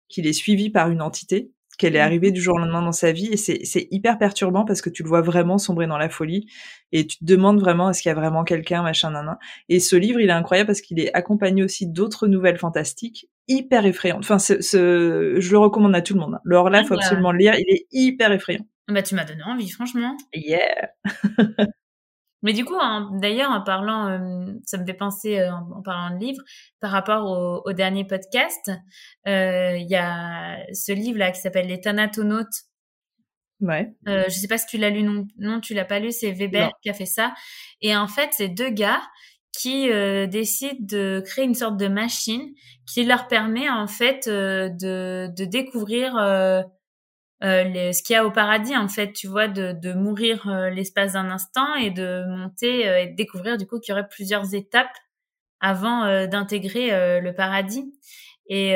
qu'il 0.09 0.27
est 0.27 0.33
suivi 0.33 0.71
par 0.71 0.90
une 0.90 1.03
entité 1.03 1.51
qu'elle 1.77 1.97
est 1.97 2.01
mmh. 2.01 2.07
arrivée 2.07 2.31
du 2.31 2.41
jour 2.41 2.57
au 2.57 2.59
lendemain 2.59 2.83
dans 2.83 2.93
sa 2.93 3.12
vie 3.12 3.29
et 3.33 3.37
c'est 3.37 3.89
hyper 3.91 4.19
perturbant 4.19 4.65
parce 4.65 4.83
que 4.83 4.91
tu 4.91 5.03
le 5.03 5.09
vois 5.09 5.21
vraiment 5.21 5.59
sombrer 5.59 5.87
dans 5.87 5.99
la 5.99 6.09
folie 6.09 6.47
et 6.93 7.07
tu 7.07 7.19
te 7.19 7.25
demandes 7.25 7.61
vraiment 7.61 7.91
est-ce 7.91 8.03
qu'il 8.03 8.09
y 8.09 8.12
a 8.12 8.15
vraiment 8.15 8.45
quelqu'un 8.45 8.83
machin 8.83 9.11
nan, 9.11 9.37
et 9.69 9.81
ce 9.81 9.97
livre 9.97 10.21
il 10.21 10.29
est 10.29 10.33
incroyable 10.33 10.69
parce 10.69 10.81
qu'il 10.81 11.01
est 11.01 11.12
accompagné 11.15 11.62
aussi 11.62 11.87
d'autres 11.87 12.27
nouvelles 12.27 12.59
fantastiques 12.59 13.29
hyper 13.49 13.87
effrayantes 13.87 14.21
enfin 14.21 14.39
ce, 14.39 14.59
je 14.61 15.51
le 15.51 15.59
recommande 15.59 15.95
à 15.95 16.03
tout 16.03 16.15
le 16.15 16.21
monde 16.21 16.35
hein. 16.35 16.41
le 16.45 16.57
Horla 16.57 16.85
faut 16.85 16.95
absolument 16.95 17.33
le 17.33 17.39
lire 17.39 17.55
il 17.57 17.75
est 17.75 17.87
hyper 17.93 18.33
effrayant 18.33 18.67
Bah, 18.89 19.03
tu 19.03 19.17
m'as 19.17 19.25
donné 19.25 19.43
envie, 19.43 19.69
franchement. 19.69 20.17
Yeah. 20.33 20.91
Mais 22.46 22.52
du 22.52 22.64
coup, 22.64 22.76
d'ailleurs, 23.20 23.50
en 23.50 23.61
parlant, 23.61 24.07
euh, 24.07 24.53
ça 24.64 24.78
me 24.78 24.86
fait 24.86 24.94
penser, 24.94 25.40
euh, 25.40 25.51
en, 25.51 25.82
parlant 25.82 26.16
de 26.16 26.24
livres, 26.24 26.44
par 26.78 26.92
rapport 26.92 27.64
au, 27.66 27.72
dernier 27.72 28.05
podcast, 28.05 28.70
euh, 29.26 29.76
il 29.76 29.88
y 29.88 29.97
a 29.97 30.59
ce 30.72 30.92
livre-là 30.92 31.32
qui 31.32 31.40
s'appelle 31.40 31.66
Les 31.66 31.80
Thanatonautes. 31.80 32.62
Ouais. 33.61 33.92
je 34.07 34.30
sais 34.30 34.47
pas 34.47 34.59
si 34.59 34.66
tu 34.66 34.78
l'as 34.78 34.90
lu, 34.90 35.03
non, 35.03 35.26
non 35.38 35.61
tu 35.61 35.74
l'as 35.74 35.84
pas 35.84 35.99
lu, 35.99 36.12
c'est 36.12 36.30
Weber 36.30 36.70
qui 36.82 36.88
a 36.88 36.92
fait 36.92 37.05
ça. 37.05 37.34
Et 37.80 37.97
en 37.97 38.07
fait, 38.07 38.28
c'est 38.30 38.49
deux 38.49 38.70
gars 38.70 39.03
qui 39.51 39.88
décident 40.28 40.78
de 40.78 41.24
créer 41.26 41.47
une 41.47 41.55
sorte 41.55 41.76
de 41.78 41.88
machine 41.88 42.53
qui 42.86 43.03
leur 43.03 43.26
permet 43.26 43.68
en 43.68 43.88
fait 43.88 44.28
de, 44.28 45.34
de 45.34 45.44
découvrir 45.47 46.14
euh, 47.45 47.93
ce 47.93 48.03
qu'il 48.03 48.14
y 48.14 48.16
a 48.16 48.24
au 48.24 48.30
paradis 48.30 48.74
en 48.74 48.89
fait 48.89 49.12
tu 49.12 49.26
vois 49.26 49.47
de, 49.47 49.72
de 49.72 49.93
mourir 49.93 50.49
euh, 50.49 50.70
l'espace 50.70 51.12
d'un 51.12 51.30
instant 51.30 51.74
et 51.74 51.91
de 51.91 52.24
monter 52.34 52.89
euh, 52.89 53.03
et 53.03 53.09
de 53.09 53.14
découvrir 53.14 53.59
du 53.59 53.66
coup 53.66 53.78
qu'il 53.78 53.93
y 53.93 53.99
aurait 53.99 54.09
plusieurs 54.09 54.55
étapes 54.55 54.97
avant 55.61 56.26
d'intégrer 56.26 56.91
le 57.20 57.32
paradis. 57.32 57.91
Et 58.47 58.74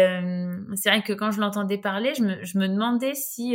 c'est 0.76 0.88
vrai 0.88 1.02
que 1.02 1.12
quand 1.12 1.30
je 1.30 1.38
l'entendais 1.38 1.76
parler 1.76 2.14
je 2.16 2.22
me, 2.22 2.42
je 2.42 2.56
me 2.56 2.68
demandais 2.68 3.14
si 3.14 3.54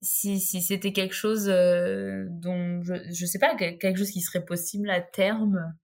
si, 0.00 0.40
si 0.40 0.62
c'était 0.62 0.92
quelque 0.92 1.14
chose 1.14 1.44
dont 1.44 2.82
je, 2.82 2.94
je 3.12 3.26
sais 3.26 3.38
pas 3.38 3.54
quelque 3.54 3.98
chose 3.98 4.10
qui 4.10 4.22
serait 4.22 4.44
possible 4.44 4.88
à 4.88 5.02
terme 5.02 5.74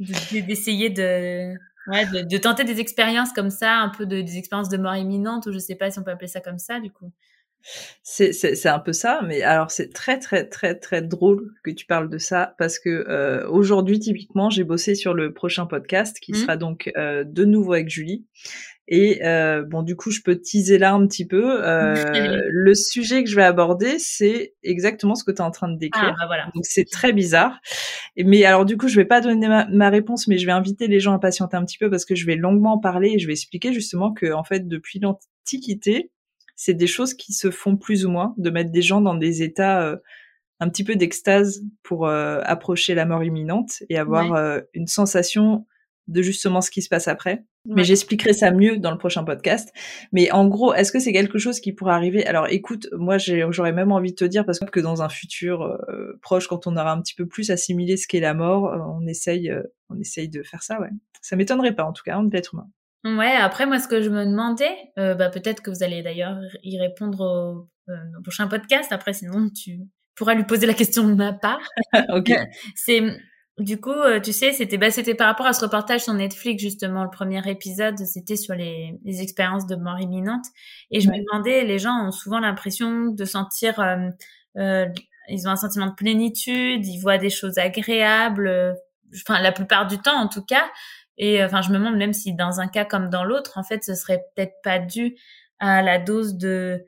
d'essayer 0.00 0.90
de 0.90 1.54
Ouais, 1.86 2.06
de, 2.06 2.22
de, 2.22 2.38
tenter 2.38 2.64
des 2.64 2.80
expériences 2.80 3.32
comme 3.32 3.50
ça, 3.50 3.76
un 3.76 3.90
peu 3.90 4.06
de, 4.06 4.20
des 4.20 4.38
expériences 4.38 4.68
de 4.68 4.76
mort 4.76 4.96
imminente, 4.96 5.46
ou 5.46 5.52
je 5.52 5.58
sais 5.58 5.76
pas 5.76 5.90
si 5.90 5.98
on 5.98 6.02
peut 6.02 6.10
appeler 6.10 6.28
ça 6.28 6.40
comme 6.40 6.58
ça, 6.58 6.80
du 6.80 6.90
coup. 6.90 7.12
C'est 8.02 8.66
un 8.66 8.78
peu 8.78 8.92
ça, 8.92 9.22
mais 9.26 9.42
alors 9.42 9.72
c'est 9.72 9.92
très 9.92 10.20
très 10.20 10.48
très 10.48 10.76
très 10.76 11.02
drôle 11.02 11.52
que 11.64 11.70
tu 11.72 11.84
parles 11.84 12.08
de 12.08 12.18
ça 12.18 12.54
parce 12.58 12.78
que 12.78 12.88
euh, 13.08 13.48
aujourd'hui 13.48 13.98
typiquement 13.98 14.50
j'ai 14.50 14.62
bossé 14.62 14.94
sur 14.94 15.14
le 15.14 15.32
prochain 15.32 15.66
podcast 15.66 16.20
qui 16.20 16.30
mmh. 16.30 16.36
sera 16.36 16.56
donc 16.56 16.92
euh, 16.96 17.24
de 17.24 17.44
nouveau 17.44 17.72
avec 17.72 17.88
Julie 17.88 18.24
et 18.88 19.24
euh, 19.24 19.62
bon 19.62 19.82
du 19.82 19.96
coup 19.96 20.10
je 20.10 20.20
peux 20.22 20.40
teaser 20.40 20.78
là 20.78 20.94
un 20.94 21.06
petit 21.06 21.26
peu. 21.26 21.64
Euh, 21.64 22.40
le 22.48 22.74
sujet 22.74 23.24
que 23.24 23.30
je 23.30 23.36
vais 23.36 23.42
aborder 23.42 23.98
c'est 23.98 24.54
exactement 24.62 25.14
ce 25.14 25.24
que 25.24 25.30
tu 25.30 25.38
es 25.38 25.42
en 25.42 25.50
train 25.50 25.68
de 25.68 25.78
décrire. 25.78 26.14
Ah, 26.16 26.20
bah 26.20 26.26
voilà. 26.26 26.50
Donc 26.54 26.64
c'est 26.66 26.88
très 26.90 27.12
bizarre. 27.12 27.60
Mais 28.16 28.44
alors 28.44 28.64
du 28.64 28.76
coup 28.76 28.88
je 28.88 28.96
vais 28.96 29.04
pas 29.04 29.20
donner 29.20 29.48
ma, 29.48 29.66
ma, 29.66 29.90
réponse 29.90 30.28
mais 30.28 30.38
je 30.38 30.46
vais 30.46 30.52
inviter 30.52 30.86
les 30.86 31.00
gens 31.00 31.14
à 31.14 31.18
patienter 31.18 31.56
un 31.56 31.64
petit 31.64 31.78
peu 31.78 31.90
parce 31.90 32.04
que 32.04 32.14
je 32.14 32.26
vais 32.26 32.36
longuement 32.36 32.78
parler 32.78 33.12
et 33.14 33.18
je 33.18 33.26
vais 33.26 33.32
expliquer 33.32 33.72
justement 33.72 34.12
que 34.12 34.32
en 34.32 34.44
fait 34.44 34.68
depuis 34.68 35.00
l'Antiquité 35.00 36.10
c'est 36.56 36.74
des 36.74 36.86
choses 36.86 37.14
qui 37.14 37.34
se 37.34 37.50
font 37.50 37.76
plus 37.76 38.06
ou 38.06 38.10
moins, 38.10 38.34
de 38.38 38.50
mettre 38.50 38.72
des 38.72 38.82
gens 38.82 39.02
dans 39.02 39.14
des 39.14 39.42
états 39.42 39.82
euh, 39.82 39.96
un 40.58 40.70
petit 40.70 40.84
peu 40.84 40.96
d'extase 40.96 41.62
pour 41.82 42.06
euh, 42.06 42.40
approcher 42.44 42.94
la 42.94 43.04
mort 43.04 43.22
imminente 43.22 43.82
et 43.90 43.98
avoir 43.98 44.32
euh, 44.32 44.60
une 44.72 44.86
sensation 44.86 45.66
de 46.08 46.22
justement 46.22 46.60
ce 46.60 46.70
qui 46.70 46.82
se 46.82 46.88
passe 46.88 47.08
après. 47.08 47.44
Mais 47.64 47.82
j'expliquerai 47.82 48.32
ça 48.32 48.52
mieux 48.52 48.76
dans 48.78 48.92
le 48.92 48.98
prochain 48.98 49.24
podcast. 49.24 49.72
Mais 50.12 50.30
en 50.30 50.46
gros, 50.46 50.72
est-ce 50.72 50.92
que 50.92 51.00
c'est 51.00 51.12
quelque 51.12 51.38
chose 51.38 51.58
qui 51.58 51.72
pourrait 51.72 51.94
arriver? 51.94 52.24
Alors 52.24 52.46
écoute, 52.48 52.88
moi 52.92 53.18
j'aurais 53.18 53.72
même 53.72 53.90
envie 53.90 54.12
de 54.12 54.16
te 54.16 54.24
dire 54.24 54.44
parce 54.46 54.60
que 54.60 54.80
dans 54.80 55.02
un 55.02 55.08
futur 55.08 55.76
proche, 56.22 56.46
quand 56.46 56.68
on 56.68 56.76
aura 56.76 56.92
un 56.92 57.02
petit 57.02 57.14
peu 57.14 57.26
plus 57.26 57.50
assimilé 57.50 57.96
ce 57.96 58.06
qu'est 58.06 58.20
la 58.20 58.34
mort, 58.34 58.72
on 58.96 59.04
essaye, 59.06 59.52
on 59.88 59.98
essaye 59.98 60.28
de 60.28 60.44
faire 60.44 60.62
ça. 60.62 60.80
Ouais, 60.80 60.90
ça 61.22 61.34
m'étonnerait 61.34 61.74
pas 61.74 61.84
en 61.84 61.92
tout 61.92 62.04
cas, 62.04 62.18
on 62.18 62.30
peut 62.30 62.36
être 62.36 62.54
humain. 62.54 62.68
Ouais, 63.14 63.36
après 63.36 63.66
moi 63.66 63.78
ce 63.78 63.86
que 63.86 64.02
je 64.02 64.10
me 64.10 64.24
demandais, 64.24 64.74
euh, 64.98 65.14
bah, 65.14 65.30
peut-être 65.30 65.62
que 65.62 65.70
vous 65.70 65.84
allez 65.84 66.02
d'ailleurs 66.02 66.38
y 66.64 66.78
répondre 66.80 67.20
au, 67.20 67.92
euh, 67.92 67.96
prochain 68.22 68.48
podcast, 68.48 68.90
après 68.90 69.12
sinon 69.12 69.48
tu 69.50 69.78
pourras 70.16 70.34
lui 70.34 70.44
poser 70.44 70.66
la 70.66 70.74
question 70.74 71.06
de 71.06 71.14
ma 71.14 71.32
part. 71.32 71.60
ok. 72.08 72.32
C'est 72.74 73.02
du 73.58 73.80
coup, 73.80 73.90
euh, 73.90 74.20
tu 74.20 74.32
sais, 74.32 74.52
c'était 74.52 74.76
bah, 74.76 74.90
c'était 74.90 75.14
par 75.14 75.28
rapport 75.28 75.46
à 75.46 75.52
ce 75.52 75.64
reportage 75.64 76.02
sur 76.04 76.12
Netflix 76.12 76.62
justement, 76.62 77.04
le 77.04 77.10
premier 77.10 77.48
épisode, 77.50 77.98
c'était 77.98 78.36
sur 78.36 78.54
les, 78.54 78.98
les 79.04 79.22
expériences 79.22 79.66
de 79.66 79.76
mort 79.76 79.98
imminente, 79.98 80.44
et 80.90 81.00
je 81.00 81.08
me 81.08 81.18
demandais, 81.18 81.64
les 81.64 81.78
gens 81.78 82.06
ont 82.06 82.12
souvent 82.12 82.38
l'impression 82.38 83.06
de 83.06 83.24
sentir, 83.24 83.80
euh, 83.80 84.86
ils 85.28 85.48
ont 85.48 85.50
un 85.50 85.56
sentiment 85.56 85.86
de 85.86 85.94
plénitude, 85.94 86.86
ils 86.86 87.00
voient 87.00 87.18
des 87.18 87.30
choses 87.30 87.58
agréables, 87.58 88.76
enfin 89.14 89.40
la 89.40 89.52
plupart 89.52 89.86
du 89.86 89.98
temps 89.98 90.16
en 90.16 90.28
tout 90.28 90.44
cas, 90.44 90.64
et 91.18 91.42
enfin, 91.42 91.62
je 91.62 91.70
me 91.70 91.78
demande 91.78 91.96
même 91.96 92.12
si 92.12 92.34
dans 92.34 92.60
un 92.60 92.68
cas 92.68 92.84
comme 92.84 93.08
dans 93.08 93.24
l'autre, 93.24 93.56
en 93.56 93.62
fait, 93.62 93.82
ce 93.84 93.94
serait 93.94 94.22
peut-être 94.34 94.54
pas 94.62 94.78
dû 94.78 95.16
à 95.58 95.82
la 95.82 95.98
dose 95.98 96.36
de, 96.36 96.86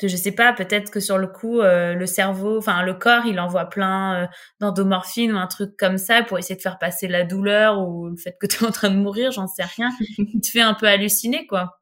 de 0.00 0.08
je 0.08 0.16
sais 0.16 0.32
pas, 0.32 0.52
peut-être 0.52 0.90
que 0.90 1.00
sur 1.00 1.18
le 1.18 1.26
coup, 1.26 1.60
euh, 1.60 1.94
le 1.94 2.06
cerveau, 2.06 2.58
enfin 2.58 2.82
le 2.82 2.94
corps, 2.94 3.26
il 3.26 3.38
envoie 3.40 3.66
plein 3.66 4.24
euh, 4.24 4.26
d'endomorphine 4.60 5.32
ou 5.32 5.36
un 5.36 5.46
truc 5.46 5.76
comme 5.78 5.98
ça 5.98 6.22
pour 6.22 6.38
essayer 6.38 6.56
de 6.56 6.62
faire 6.62 6.78
passer 6.78 7.08
la 7.08 7.24
douleur 7.24 7.80
ou 7.86 8.08
le 8.08 8.16
fait 8.16 8.36
que 8.40 8.46
tu 8.46 8.64
es 8.64 8.66
en 8.66 8.70
train 8.70 8.90
de 8.90 8.96
mourir, 8.96 9.30
j'en 9.32 9.46
sais 9.46 9.64
rien. 9.64 9.90
tu 10.42 10.50
fais 10.52 10.60
un 10.60 10.74
peu 10.74 10.86
halluciner, 10.86 11.46
quoi. 11.46 11.81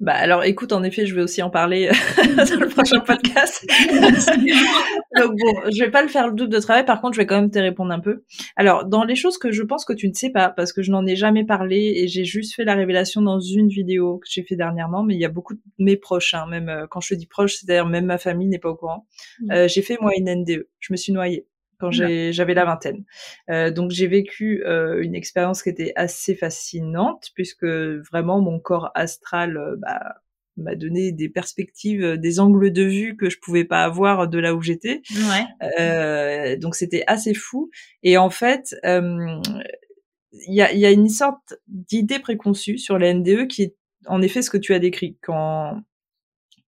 Bah 0.00 0.14
alors 0.14 0.42
écoute, 0.42 0.72
en 0.72 0.82
effet, 0.82 1.06
je 1.06 1.14
vais 1.14 1.22
aussi 1.22 1.42
en 1.42 1.50
parler 1.50 1.88
dans 2.16 2.60
le 2.60 2.68
prochain 2.68 3.00
podcast. 3.00 3.64
Donc 5.16 5.38
bon, 5.38 5.70
je 5.70 5.84
vais 5.84 5.90
pas 5.90 6.02
le 6.02 6.08
faire 6.08 6.26
le 6.26 6.34
double 6.34 6.52
de 6.52 6.58
travail, 6.58 6.84
par 6.84 7.00
contre, 7.00 7.14
je 7.14 7.20
vais 7.20 7.26
quand 7.26 7.40
même 7.40 7.50
te 7.50 7.58
répondre 7.58 7.92
un 7.92 8.00
peu. 8.00 8.24
Alors, 8.56 8.84
dans 8.84 9.04
les 9.04 9.14
choses 9.14 9.38
que 9.38 9.52
je 9.52 9.62
pense 9.62 9.84
que 9.84 9.92
tu 9.92 10.08
ne 10.08 10.14
sais 10.14 10.30
pas, 10.30 10.48
parce 10.48 10.72
que 10.72 10.82
je 10.82 10.90
n'en 10.90 11.06
ai 11.06 11.14
jamais 11.14 11.44
parlé 11.44 11.92
et 11.96 12.08
j'ai 12.08 12.24
juste 12.24 12.54
fait 12.56 12.64
la 12.64 12.74
révélation 12.74 13.22
dans 13.22 13.38
une 13.38 13.68
vidéo 13.68 14.18
que 14.18 14.26
j'ai 14.28 14.42
fait 14.42 14.56
dernièrement, 14.56 15.04
mais 15.04 15.14
il 15.14 15.20
y 15.20 15.24
a 15.24 15.28
beaucoup 15.28 15.54
de 15.54 15.60
mes 15.78 15.96
proches, 15.96 16.34
hein, 16.34 16.46
même 16.50 16.68
euh, 16.68 16.86
quand 16.90 17.00
je 17.00 17.14
dis 17.14 17.26
proche, 17.26 17.54
c'est-à-dire 17.54 17.86
même 17.86 18.06
ma 18.06 18.18
famille 18.18 18.48
n'est 18.48 18.58
pas 18.58 18.70
au 18.70 18.76
courant. 18.76 19.06
Mmh. 19.40 19.52
Euh, 19.52 19.68
j'ai 19.68 19.82
fait 19.82 19.98
moi 20.00 20.12
une 20.16 20.34
NDE, 20.34 20.66
je 20.80 20.92
me 20.92 20.96
suis 20.96 21.12
noyée 21.12 21.46
quand 21.82 21.90
j'avais 21.90 22.54
la 22.54 22.64
vingtaine. 22.64 23.04
Euh, 23.50 23.72
donc 23.72 23.90
j'ai 23.90 24.06
vécu 24.06 24.62
euh, 24.64 25.02
une 25.02 25.16
expérience 25.16 25.62
qui 25.62 25.68
était 25.68 25.92
assez 25.96 26.36
fascinante 26.36 27.30
puisque 27.34 27.64
vraiment 27.64 28.40
mon 28.40 28.60
corps 28.60 28.92
astral 28.94 29.56
euh, 29.56 29.74
bah, 29.78 30.14
m'a 30.56 30.76
donné 30.76 31.10
des 31.10 31.28
perspectives, 31.28 32.04
euh, 32.04 32.16
des 32.16 32.38
angles 32.38 32.72
de 32.72 32.84
vue 32.84 33.16
que 33.16 33.28
je 33.28 33.38
pouvais 33.42 33.64
pas 33.64 33.82
avoir 33.82 34.28
de 34.28 34.38
là 34.38 34.54
où 34.54 34.62
j'étais. 34.62 35.02
Ouais. 35.10 36.56
donc 36.58 36.76
c'était 36.76 37.02
assez 37.08 37.34
fou. 37.34 37.70
Et 38.04 38.16
en 38.16 38.30
fait, 38.30 38.76
il 38.84 40.54
y 40.54 40.62
a, 40.62 40.72
y 40.72 40.86
a 40.86 40.90
une 40.90 41.08
sorte 41.08 41.54
d'idée 41.66 42.20
préconçue 42.20 42.78
sur 42.78 42.96
la 42.96 43.12
NDE 43.12 43.48
qui 43.48 43.62
est 43.62 43.76
en 44.06 44.22
effet 44.22 44.40
ce 44.40 44.50
que 44.50 44.58
tu 44.58 44.72
as 44.72 44.78
décrit 44.78 45.18
quand 45.20 45.82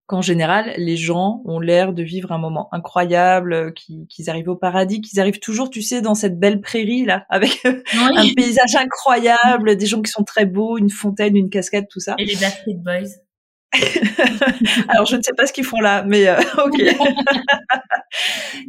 qu'en 0.05 0.21
général, 0.21 0.73
les 0.77 0.97
gens 0.97 1.41
ont 1.45 1.59
l'air 1.59 1.93
de 1.93 2.03
vivre 2.03 2.31
un 2.31 2.37
moment 2.37 2.67
incroyable, 2.73 3.53
euh, 3.53 3.71
qu'ils 3.71 4.29
arrivent 4.29 4.49
au 4.49 4.55
paradis, 4.55 5.01
qu'ils 5.01 5.19
arrivent 5.19 5.39
toujours, 5.39 5.69
tu 5.69 5.81
sais, 5.81 6.01
dans 6.01 6.15
cette 6.15 6.39
belle 6.39 6.61
prairie 6.61 7.05
là, 7.05 7.25
avec 7.29 7.65
un 7.65 8.33
paysage 8.35 8.75
incroyable, 8.75 9.77
des 9.77 9.85
gens 9.85 10.01
qui 10.01 10.11
sont 10.11 10.23
très 10.23 10.45
beaux, 10.45 10.77
une 10.77 10.89
fontaine, 10.89 11.37
une 11.37 11.49
cascade, 11.49 11.85
tout 11.89 11.99
ça. 11.99 12.15
Et 12.17 12.25
les 12.25 12.35
Backstreet 12.35 12.75
Boys. 12.75 13.09
Alors 14.87 15.07
je 15.07 15.15
ne 15.15 15.21
sais 15.23 15.33
pas 15.35 15.47
ce 15.47 15.53
qu'ils 15.53 15.63
font 15.63 15.79
là, 15.79 16.03
mais 16.03 16.27
euh, 16.27 16.35
ok. 16.65 16.79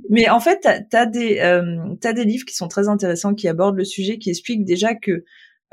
mais 0.08 0.30
en 0.30 0.40
fait, 0.40 0.60
t'as 0.62 1.00
as 1.00 1.06
des 1.06 1.40
euh, 1.40 1.94
as 2.02 2.12
des 2.12 2.24
livres 2.24 2.46
qui 2.46 2.54
sont 2.54 2.68
très 2.68 2.88
intéressants, 2.88 3.34
qui 3.34 3.48
abordent 3.48 3.76
le 3.76 3.84
sujet, 3.84 4.18
qui 4.18 4.30
expliquent 4.30 4.64
déjà 4.64 4.94
que 4.94 5.24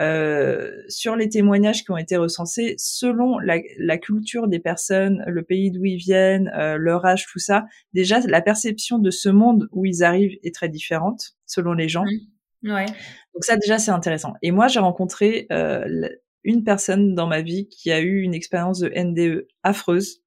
euh, 0.01 0.71
sur 0.89 1.15
les 1.15 1.29
témoignages 1.29 1.83
qui 1.83 1.91
ont 1.91 1.97
été 1.97 2.17
recensés, 2.17 2.73
selon 2.79 3.37
la, 3.37 3.97
culture 3.99 4.47
des 4.47 4.59
personnes, 4.59 5.23
le 5.27 5.43
pays 5.43 5.69
d'où 5.69 5.85
ils 5.85 5.97
viennent, 5.97 6.51
euh, 6.57 6.77
leur 6.77 7.05
âge, 7.05 7.27
tout 7.31 7.39
ça, 7.39 7.65
déjà 7.93 8.19
la 8.21 8.41
perception 8.41 8.97
de 8.97 9.11
ce 9.11 9.29
monde 9.29 9.69
où 9.71 9.85
ils 9.85 10.03
arrivent 10.03 10.39
est 10.43 10.55
très 10.55 10.69
différente 10.69 11.35
selon 11.45 11.73
les 11.73 11.87
gens. 11.87 12.05
Mmh. 12.63 12.71
Ouais. 12.71 12.85
Donc 12.85 13.43
ça 13.43 13.57
déjà 13.57 13.77
c'est 13.77 13.91
intéressant. 13.91 14.33
Et 14.41 14.51
moi 14.51 14.67
j'ai 14.67 14.79
rencontré 14.79 15.45
euh, 15.51 16.09
une 16.43 16.63
personne 16.63 17.13
dans 17.13 17.27
ma 17.27 17.41
vie 17.41 17.67
qui 17.69 17.91
a 17.91 17.99
eu 17.99 18.21
une 18.21 18.33
expérience 18.33 18.79
de 18.79 18.91
NDE 18.95 19.47
affreuse 19.61 20.20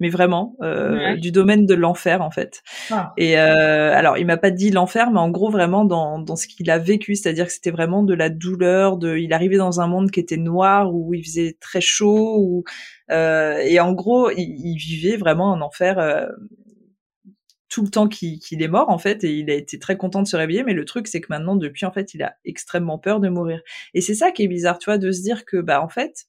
mais 0.00 0.08
vraiment 0.08 0.56
euh, 0.62 1.16
du 1.16 1.30
domaine 1.30 1.66
de 1.66 1.74
l'enfer 1.74 2.22
en 2.22 2.30
fait. 2.30 2.62
Ah. 2.90 3.12
Et 3.16 3.38
euh, 3.38 3.94
alors 3.94 4.18
il 4.18 4.26
m'a 4.26 4.38
pas 4.38 4.50
dit 4.50 4.70
l'enfer, 4.70 5.10
mais 5.10 5.20
en 5.20 5.30
gros 5.30 5.50
vraiment 5.50 5.84
dans, 5.84 6.18
dans 6.18 6.36
ce 6.36 6.48
qu'il 6.48 6.70
a 6.70 6.78
vécu, 6.78 7.14
c'est-à-dire 7.14 7.46
que 7.46 7.52
c'était 7.52 7.70
vraiment 7.70 8.02
de 8.02 8.14
la 8.14 8.30
douleur, 8.30 8.96
de 8.96 9.16
il 9.16 9.32
arrivait 9.32 9.58
dans 9.58 9.80
un 9.80 9.86
monde 9.86 10.10
qui 10.10 10.18
était 10.18 10.38
noir 10.38 10.92
où 10.92 11.14
il 11.14 11.22
faisait 11.22 11.56
très 11.60 11.82
chaud, 11.82 12.38
où 12.40 12.64
euh, 13.12 13.58
et 13.58 13.78
en 13.78 13.92
gros 13.92 14.30
il, 14.30 14.76
vivait 14.78 15.16
vraiment 15.16 15.52
un 15.52 15.60
enfer. 15.60 16.28
Tout 17.68 17.82
le 17.82 17.88
temps 17.88 18.08
qu'il 18.08 18.40
est 18.50 18.68
mort 18.68 18.88
en 18.88 18.98
fait 18.98 19.22
et 19.22 19.32
il 19.32 19.48
a 19.48 19.54
été 19.54 19.78
très 19.78 19.96
content 19.96 20.22
de 20.22 20.26
se 20.26 20.36
réveiller 20.36 20.64
mais 20.64 20.72
le 20.72 20.84
truc 20.84 21.06
c'est 21.06 21.20
que 21.20 21.28
maintenant 21.30 21.54
depuis 21.54 21.86
en 21.86 21.92
fait 21.92 22.14
il 22.14 22.22
a 22.24 22.34
extrêmement 22.44 22.98
peur 22.98 23.20
de 23.20 23.28
mourir 23.28 23.60
et 23.94 24.00
c'est 24.00 24.16
ça 24.16 24.32
qui 24.32 24.42
est 24.42 24.48
bizarre 24.48 24.80
tu 24.80 24.86
vois 24.86 24.98
de 24.98 25.12
se 25.12 25.22
dire 25.22 25.44
que 25.44 25.58
bah 25.58 25.80
en 25.80 25.88
fait 25.88 26.26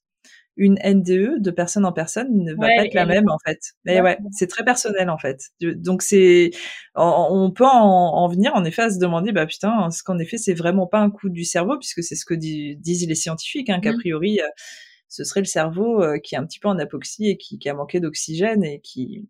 une 0.56 0.78
NDE 0.84 1.40
de 1.40 1.50
personne 1.50 1.84
en 1.84 1.92
personne 1.92 2.28
ne 2.30 2.52
va 2.52 2.66
pas 2.66 2.84
être 2.84 2.94
la 2.94 3.06
même 3.06 3.28
en 3.30 3.38
fait. 3.44 3.58
Mais 3.84 4.00
ouais, 4.00 4.18
c'est 4.32 4.46
très 4.46 4.64
personnel 4.64 5.08
en 5.08 5.18
fait. 5.18 5.40
Donc 5.60 6.02
c'est, 6.02 6.50
on 6.94 7.50
peut 7.50 7.64
en, 7.64 8.28
venir 8.28 8.54
en 8.54 8.64
effet 8.64 8.82
à 8.82 8.90
se 8.90 8.98
demander, 8.98 9.32
bah 9.32 9.46
putain, 9.46 9.90
ce 9.90 10.02
qu'en 10.02 10.18
effet 10.18 10.36
c'est 10.36 10.54
vraiment 10.54 10.86
pas 10.86 10.98
un 10.98 11.10
coup 11.10 11.30
du 11.30 11.44
cerveau 11.44 11.78
puisque 11.78 12.02
c'est 12.02 12.16
ce 12.16 12.24
que 12.26 12.34
disent 12.34 13.08
les 13.08 13.14
scientifiques, 13.14 13.70
hein, 13.70 13.80
qu'a 13.80 13.92
mmh. 13.92 13.98
priori 13.98 14.40
euh, 14.40 14.48
ce 15.08 15.24
serait 15.24 15.40
le 15.40 15.46
cerveau 15.46 16.02
euh, 16.02 16.18
qui 16.18 16.34
est 16.34 16.38
un 16.38 16.46
petit 16.46 16.58
peu 16.58 16.68
en 16.68 16.78
apoxie 16.78 17.28
et 17.28 17.36
qui, 17.36 17.58
qui 17.58 17.68
a 17.68 17.74
manqué 17.74 18.00
d'oxygène 18.00 18.64
et 18.64 18.80
qui 18.80 19.28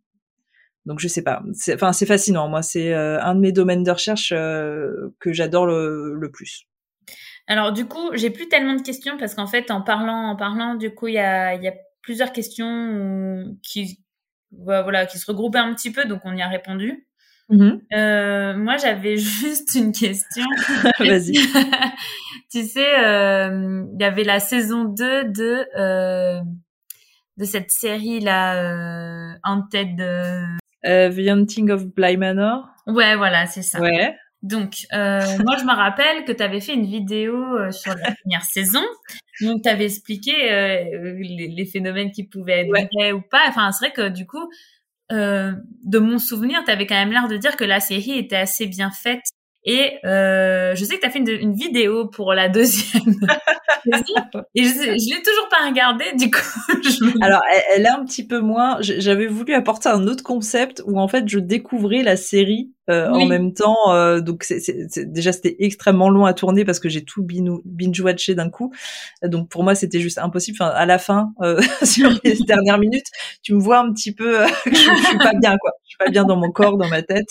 Donc 0.86 0.98
je 0.98 1.06
sais 1.06 1.22
pas. 1.22 1.42
Enfin 1.72 1.92
c'est 1.92 2.06
fascinant. 2.06 2.48
Moi 2.48 2.62
c'est 2.62 2.92
un 2.92 3.34
de 3.36 3.40
mes 3.40 3.52
domaines 3.52 3.84
de 3.84 3.90
recherche 3.92 4.30
que 4.30 5.32
j'adore 5.32 5.66
le, 5.66 6.14
le 6.14 6.30
plus. 6.32 6.66
Alors 7.47 7.72
du 7.72 7.86
coup, 7.86 8.11
j'ai 8.14 8.30
plus 8.30 8.49
tellement 8.49 8.74
de 8.74 8.82
questions 8.82 9.16
parce 9.18 9.34
qu'en 9.34 9.47
fait, 9.47 9.70
en 9.70 9.82
parlant, 9.82 10.28
en 10.30 10.36
parlant, 10.36 10.74
du 10.74 10.95
coup, 10.95 11.09
il 11.09 11.14
y 11.14 11.18
a, 11.18 11.55
y 11.55 11.68
a 11.68 11.74
plusieurs 12.03 12.32
questions 12.32 13.57
qui, 13.62 14.01
voilà, 14.51 15.07
qui 15.07 15.18
se 15.18 15.26
regroupaient 15.26 15.59
un 15.59 15.74
petit 15.74 15.93
peu, 15.93 16.05
donc 16.05 16.20
on 16.24 16.36
y 16.36 16.43
a 16.43 16.49
répondu. 16.49 17.07
Mm-hmm. 17.51 17.80
Euh, 17.95 18.57
moi, 18.57 18.76
j'avais 18.76 19.16
juste 19.18 19.74
une 19.74 19.93
question. 19.93 20.45
Vas-y. 20.99 21.34
tu 22.51 22.62
sais, 22.62 22.99
euh, 23.01 23.84
il 23.93 24.01
y 24.01 24.05
avait 24.05 24.24
la 24.24 24.40
saison 24.40 24.84
2 24.84 25.24
de 25.24 25.66
euh, 25.78 26.40
de 27.38 27.45
cette 27.45 27.70
série 27.70 28.20
là, 28.20 29.36
en 29.43 29.62
tête 29.62 29.97
de 29.97 30.45
The 30.84 31.28
Hunting 31.28 31.70
of 31.70 31.86
Bly 31.86 32.16
Manor. 32.16 32.68
Ouais, 32.86 33.16
voilà, 33.16 33.47
c'est 33.47 33.62
ça. 33.62 33.80
Ouais. 33.80 34.14
Donc, 34.43 34.86
euh, 34.93 35.20
moi, 35.45 35.57
je 35.57 35.64
me 35.64 35.74
rappelle 35.74 36.24
que 36.24 36.32
tu 36.32 36.43
avais 36.43 36.61
fait 36.61 36.74
une 36.74 36.86
vidéo 36.86 37.36
euh, 37.36 37.70
sur 37.70 37.95
la 37.95 38.12
première 38.20 38.45
saison. 38.45 38.82
Donc, 39.40 39.62
tu 39.62 39.68
avais 39.68 39.84
expliqué 39.84 40.32
euh, 40.53 41.14
les, 41.20 41.49
les, 41.49 41.64
phénomènes 41.64 42.11
qui 42.11 42.24
pouvaient 42.24 42.66
être 42.66 42.88
vrais 42.93 43.12
ou 43.12 43.20
pas. 43.22 43.43
Enfin, 43.49 43.70
c'est 43.70 43.86
vrai 43.86 43.95
que 43.95 44.09
du 44.09 44.26
coup, 44.26 44.51
de 45.11 45.99
mon 45.99 46.18
souvenir, 46.18 46.64
tu 46.64 46.70
avais 46.70 46.86
quand 46.86 46.95
même 46.95 47.12
l'air 47.12 47.28
de 47.28 47.36
dire 47.36 47.57
que 47.57 47.64
la 47.64 47.80
série 47.80 48.18
était 48.18 48.36
assez 48.36 48.66
bien 48.66 48.90
faite. 48.90 49.22
Et 49.64 49.99
je 50.03 50.84
sais 50.84 50.97
que 50.97 51.01
tu 51.01 51.07
as 51.07 51.11
fait 51.11 51.20
une, 51.20 51.28
une, 51.28 51.55
vidéo 51.55 52.09
pour 52.09 52.34
la 52.34 52.49
deuxième. 52.49 53.14
et 54.55 54.64
je, 54.64 54.72
je 54.72 55.14
l'ai 55.14 55.22
toujours 55.22 55.49
pas 55.51 55.68
regardée, 55.68 56.12
du 56.18 56.30
coup. 56.30 56.40
Je 56.82 57.24
Alors, 57.24 57.43
elle, 57.53 57.62
elle, 57.74 57.86
est 57.86 57.90
un 57.90 58.05
petit 58.05 58.26
peu 58.26 58.40
moins. 58.40 58.78
J'avais 58.80 59.26
voulu 59.26 59.55
apporter 59.55 59.88
un 59.88 60.07
autre 60.09 60.24
concept 60.24 60.82
où 60.86 60.99
en 60.99 61.07
fait 61.07 61.28
je 61.28 61.38
découvrais 61.38 62.03
la 62.03 62.16
série 62.16 62.72
euh, 62.91 63.09
en 63.11 63.26
même 63.26 63.55
temps. 63.55 63.95
Euh, 63.95 64.20
donc 64.20 64.43
c'est, 64.43 64.61
déjà 65.07 65.33
c'était 65.33 65.55
extrêmement 65.61 66.11
long 66.11 66.24
à 66.24 66.35
tourner 66.35 66.64
parce 66.64 66.80
que 66.80 66.89
j'ai 66.89 67.05
tout 67.05 67.24
binge 67.24 68.01
watché 68.01 68.35
d'un 68.35 68.51
coup. 68.51 68.72
Donc 69.22 69.49
pour 69.49 69.62
moi 69.62 69.76
c'était 69.76 70.01
juste 70.01 70.18
impossible. 70.18 70.59
Enfin, 70.61 70.72
à 70.74 70.85
la 70.85 70.99
fin, 70.99 71.33
euh, 71.43 71.61
sur 71.85 72.11
les 72.24 72.35
dernières 72.45 72.78
minutes, 72.78 73.07
tu 73.43 73.55
me 73.55 73.61
vois 73.61 73.78
un 73.78 73.93
petit 73.93 74.12
peu, 74.12 74.45
je, 74.66 74.70
je, 74.72 75.07
suis 75.07 75.18
pas 75.18 75.33
bien 75.41 75.57
quoi. 75.59 75.70
Je 75.85 75.91
suis 75.91 75.99
pas 75.99 76.11
bien 76.11 76.24
dans 76.24 76.37
mon 76.37 76.51
corps, 76.51 76.76
dans 76.76 76.89
ma 76.89 77.03
tête. 77.03 77.28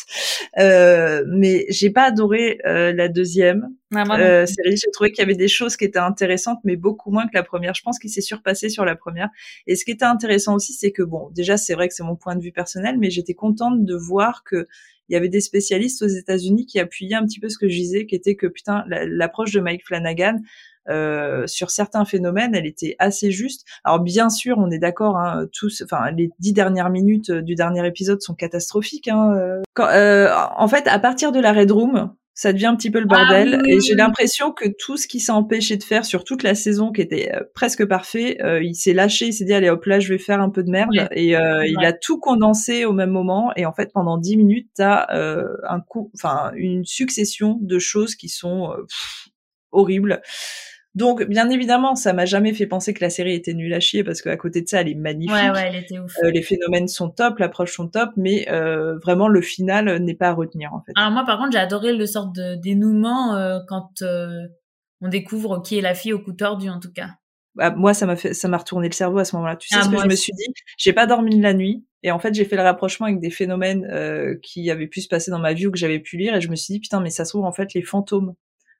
mais 0.55 1.65
j'ai 1.67 1.89
pas 1.89 2.03
adoré 2.03 2.59
la 2.63 3.09
deuxième 3.09 3.67
série. 3.91 4.77
J'ai 4.77 4.91
trouvé 4.93 5.11
qu'il 5.11 5.21
y 5.21 5.25
avait 5.25 5.35
des 5.35 5.49
choses 5.49 5.75
qui 5.75 5.83
étaient 5.83 5.99
intéressantes, 5.99 6.59
mais 6.63 6.77
beaucoup 6.77 7.11
moins 7.11 7.25
que 7.25 7.33
la 7.33 7.43
première. 7.43 7.73
Je 7.73 7.81
pense 7.81 7.99
qu'il 7.99 8.09
s'est 8.09 8.21
surpassé 8.21 8.69
sur 8.69 8.85
la 8.85 8.95
première. 8.95 9.27
Et 9.67 9.75
ce 9.75 9.83
qui 9.83 9.91
était 9.91 10.05
intéressant 10.05 10.55
aussi, 10.55 10.71
c'est 10.71 10.91
que 10.91 11.03
bon, 11.03 11.29
déjà 11.31 11.57
c'est 11.57 11.73
vrai 11.73 11.89
que 11.89 11.93
c'est 11.93 12.03
mon 12.03 12.15
point 12.15 12.37
de 12.37 12.41
vue 12.41 12.53
personnel, 12.53 12.97
mais 12.97 13.09
j'étais 13.09 13.33
contente 13.33 13.83
de 13.83 13.95
voir 13.95 14.43
que 14.45 14.67
il 15.11 15.13
y 15.13 15.17
avait 15.17 15.27
des 15.27 15.41
spécialistes 15.41 16.01
aux 16.03 16.07
États-Unis 16.07 16.65
qui 16.65 16.79
appuyaient 16.79 17.15
un 17.15 17.25
petit 17.25 17.41
peu 17.41 17.49
ce 17.49 17.57
que 17.57 17.67
je 17.67 17.75
disais, 17.75 18.05
qui 18.05 18.15
était 18.15 18.35
que 18.35 18.47
putain, 18.47 18.85
l'approche 18.87 19.51
de 19.51 19.59
Mike 19.59 19.85
Flanagan 19.85 20.39
euh, 20.89 21.45
sur 21.47 21.69
certains 21.69 22.05
phénomènes, 22.05 22.55
elle 22.55 22.65
était 22.65 22.95
assez 22.97 23.29
juste. 23.29 23.65
Alors 23.83 23.99
bien 23.99 24.29
sûr, 24.29 24.57
on 24.57 24.71
est 24.71 24.79
d'accord, 24.79 25.17
hein, 25.17 25.47
tous, 25.51 25.83
enfin 25.83 26.11
les 26.11 26.31
dix 26.39 26.53
dernières 26.53 26.89
minutes 26.89 27.29
du 27.29 27.55
dernier 27.55 27.85
épisode 27.85 28.21
sont 28.21 28.35
catastrophiques. 28.35 29.09
Hein, 29.09 29.33
euh. 29.35 29.61
euh, 29.79 30.33
en 30.55 30.67
fait, 30.69 30.87
à 30.87 30.97
partir 30.97 31.33
de 31.33 31.41
la 31.41 31.51
Red 31.51 31.71
Room, 31.71 32.15
ça 32.41 32.53
devient 32.53 32.65
un 32.65 32.75
petit 32.75 32.89
peu 32.89 32.99
le 32.99 33.05
bordel. 33.05 33.61
Ah 33.61 33.67
et 33.67 33.79
j'ai 33.81 33.93
l'impression 33.93 34.51
que 34.51 34.67
tout 34.67 34.97
ce 34.97 35.07
qui 35.07 35.19
s'est 35.19 35.31
empêché 35.31 35.77
de 35.77 35.83
faire 35.83 36.05
sur 36.05 36.23
toute 36.23 36.41
la 36.41 36.55
saison, 36.55 36.91
qui 36.91 37.01
était 37.01 37.31
euh, 37.35 37.43
presque 37.53 37.85
parfait, 37.85 38.39
euh, 38.41 38.63
il 38.63 38.73
s'est 38.73 38.93
lâché, 38.93 39.27
il 39.27 39.33
s'est 39.33 39.45
dit 39.45 39.53
allez 39.53 39.69
hop 39.69 39.85
là, 39.85 39.99
je 39.99 40.11
vais 40.11 40.17
faire 40.17 40.41
un 40.41 40.49
peu 40.49 40.63
de 40.63 40.71
merde. 40.71 41.07
Et 41.11 41.37
euh, 41.37 41.63
il 41.67 41.85
a 41.85 41.93
tout 41.93 42.19
condensé 42.19 42.83
au 42.83 42.93
même 42.93 43.11
moment. 43.11 43.51
Et 43.57 43.67
en 43.67 43.73
fait, 43.73 43.91
pendant 43.93 44.17
dix 44.17 44.37
minutes, 44.37 44.71
t'as 44.73 45.05
un 45.69 45.81
coup, 45.81 46.09
enfin 46.15 46.51
une 46.55 46.83
succession 46.83 47.59
de 47.61 47.77
choses 47.77 48.15
qui 48.15 48.27
sont 48.27 48.73
horribles. 49.71 50.23
Donc, 50.93 51.23
bien 51.23 51.49
évidemment, 51.49 51.95
ça 51.95 52.11
m'a 52.11 52.25
jamais 52.25 52.53
fait 52.53 52.67
penser 52.67 52.93
que 52.93 53.01
la 53.01 53.09
série 53.09 53.33
était 53.33 53.53
nulle 53.53 53.73
à 53.73 53.79
chier 53.79 54.03
parce 54.03 54.21
qu'à 54.21 54.35
côté 54.35 54.61
de 54.61 54.67
ça, 54.67 54.81
elle 54.81 54.89
est 54.89 54.95
magnifique. 54.95 55.33
Ouais, 55.33 55.49
ouais, 55.49 55.67
elle 55.69 55.75
était 55.75 55.99
ouf. 55.99 56.13
Euh, 56.23 56.31
les 56.31 56.41
phénomènes 56.41 56.89
sont 56.89 57.09
top, 57.09 57.39
l'approche 57.39 57.73
sont 57.73 57.87
top, 57.87 58.09
mais 58.17 58.49
euh, 58.49 58.97
vraiment 58.99 59.29
le 59.29 59.41
final 59.41 59.99
n'est 60.03 60.15
pas 60.15 60.29
à 60.29 60.33
retenir 60.33 60.73
en 60.73 60.81
fait. 60.81 60.91
Alors 60.95 61.11
moi, 61.11 61.23
par 61.25 61.37
contre, 61.37 61.53
j'ai 61.53 61.59
adoré 61.59 61.93
le 61.93 62.05
sort 62.05 62.27
de 62.27 62.55
dénouement 62.55 63.35
euh, 63.35 63.59
quand 63.69 64.01
euh, 64.01 64.47
on 64.99 65.07
découvre 65.07 65.61
qui 65.61 65.77
est 65.77 65.81
la 65.81 65.93
fille 65.93 66.13
au 66.13 66.19
coup 66.19 66.33
tordu, 66.33 66.69
en 66.69 66.79
tout 66.79 66.91
cas. 66.91 67.11
Bah, 67.55 67.71
moi, 67.71 67.93
ça 67.93 68.05
m'a 68.05 68.15
fait, 68.15 68.33
ça 68.33 68.47
m'a 68.47 68.57
retourné 68.57 68.87
le 68.87 68.93
cerveau 68.93 69.19
à 69.19 69.25
ce 69.25 69.35
moment-là. 69.37 69.55
Tu 69.55 69.69
sais 69.69 69.75
ah, 69.79 69.83
ce 69.83 69.89
que 69.89 69.97
je 69.97 70.07
me 70.07 70.15
suis 70.15 70.33
dit? 70.33 70.53
J'ai 70.77 70.93
pas 70.93 71.05
dormi 71.05 71.39
la 71.39 71.53
nuit. 71.53 71.85
Et 72.03 72.11
en 72.11 72.19
fait, 72.19 72.33
j'ai 72.33 72.45
fait 72.45 72.55
le 72.55 72.63
rapprochement 72.63 73.07
avec 73.07 73.19
des 73.19 73.29
phénomènes 73.29 73.85
euh, 73.85 74.35
qui 74.41 74.71
avaient 74.71 74.87
pu 74.87 75.01
se 75.01 75.07
passer 75.07 75.29
dans 75.29 75.39
ma 75.39 75.53
vie 75.53 75.67
ou 75.67 75.71
que 75.71 75.77
j'avais 75.77 75.99
pu 75.99 76.17
lire, 76.17 76.35
et 76.35 76.41
je 76.41 76.49
me 76.49 76.55
suis 76.55 76.73
dit 76.73 76.79
putain, 76.79 76.99
mais 76.99 77.11
ça 77.11 77.25
se 77.25 77.31
trouve 77.31 77.45
en 77.45 77.51
fait 77.51 77.73
les 77.73 77.83
fantômes 77.83 78.33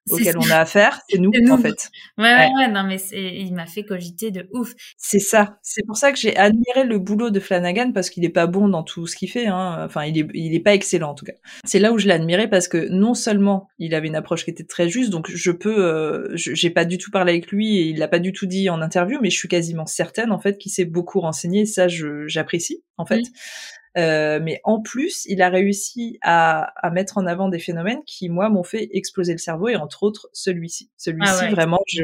auquel 0.09 0.37
on 0.37 0.49
a 0.49 0.57
affaire, 0.57 0.99
c'est 1.09 1.19
nous, 1.19 1.31
en 1.49 1.57
fait. 1.57 1.89
Ouais, 2.17 2.33
ouais, 2.33 2.49
ouais, 2.57 2.67
non, 2.69 2.83
mais 2.83 2.97
il 3.11 3.53
m'a 3.53 3.65
fait 3.65 3.83
cogiter 3.83 4.31
de 4.31 4.47
ouf. 4.51 4.73
C'est 4.97 5.19
ça. 5.19 5.59
C'est 5.61 5.85
pour 5.85 5.97
ça 5.97 6.11
que 6.11 6.17
j'ai 6.17 6.35
admiré 6.35 6.83
le 6.85 6.99
boulot 6.99 7.29
de 7.29 7.39
Flanagan 7.39 7.91
parce 7.93 8.09
qu'il 8.09 8.25
est 8.25 8.29
pas 8.29 8.47
bon 8.47 8.67
dans 8.67 8.83
tout 8.83 9.07
ce 9.07 9.15
qu'il 9.15 9.29
fait. 9.29 9.47
Hein. 9.47 9.83
Enfin, 9.85 10.05
il 10.05 10.17
est, 10.17 10.27
il 10.33 10.55
est 10.55 10.59
pas 10.59 10.73
excellent 10.73 11.11
en 11.11 11.15
tout 11.15 11.25
cas. 11.25 11.33
C'est 11.65 11.79
là 11.79 11.91
où 11.91 11.97
je 11.97 12.07
l'ai 12.07 12.13
admiré 12.13 12.49
parce 12.49 12.67
que 12.67 12.89
non 12.89 13.13
seulement 13.13 13.67
il 13.79 13.93
avait 13.93 14.07
une 14.07 14.15
approche 14.15 14.43
qui 14.45 14.51
était 14.51 14.63
très 14.63 14.89
juste, 14.89 15.09
donc 15.09 15.29
je 15.29 15.51
peux, 15.51 15.85
euh, 15.85 16.29
j'ai 16.35 16.69
pas 16.69 16.85
du 16.85 16.97
tout 16.97 17.11
parlé 17.11 17.33
avec 17.33 17.51
lui 17.51 17.77
et 17.77 17.83
il 17.83 17.99
l'a 17.99 18.07
pas 18.07 18.19
du 18.19 18.33
tout 18.33 18.45
dit 18.45 18.69
en 18.69 18.81
interview, 18.81 19.19
mais 19.21 19.29
je 19.29 19.37
suis 19.37 19.47
quasiment 19.47 19.85
certaine 19.85 20.31
en 20.31 20.39
fait 20.39 20.57
qu'il 20.57 20.71
s'est 20.71 20.85
beaucoup 20.85 21.19
renseigné. 21.19 21.61
Et 21.61 21.65
ça, 21.65 21.87
j'apprécie 21.87 22.83
en 22.97 23.05
fait. 23.05 23.21
Euh, 23.97 24.39
mais 24.41 24.61
en 24.63 24.81
plus, 24.81 25.25
il 25.25 25.41
a 25.41 25.49
réussi 25.49 26.17
à, 26.21 26.63
à, 26.85 26.91
mettre 26.91 27.17
en 27.17 27.25
avant 27.25 27.49
des 27.49 27.59
phénomènes 27.59 28.01
qui, 28.05 28.29
moi, 28.29 28.49
m'ont 28.49 28.63
fait 28.63 28.89
exploser 28.93 29.33
le 29.33 29.37
cerveau, 29.37 29.67
et 29.67 29.75
entre 29.75 30.03
autres 30.03 30.29
celui-ci. 30.33 30.89
Celui-ci, 30.97 31.45
ah 31.45 31.51
vraiment, 31.51 31.81
je, 31.87 32.03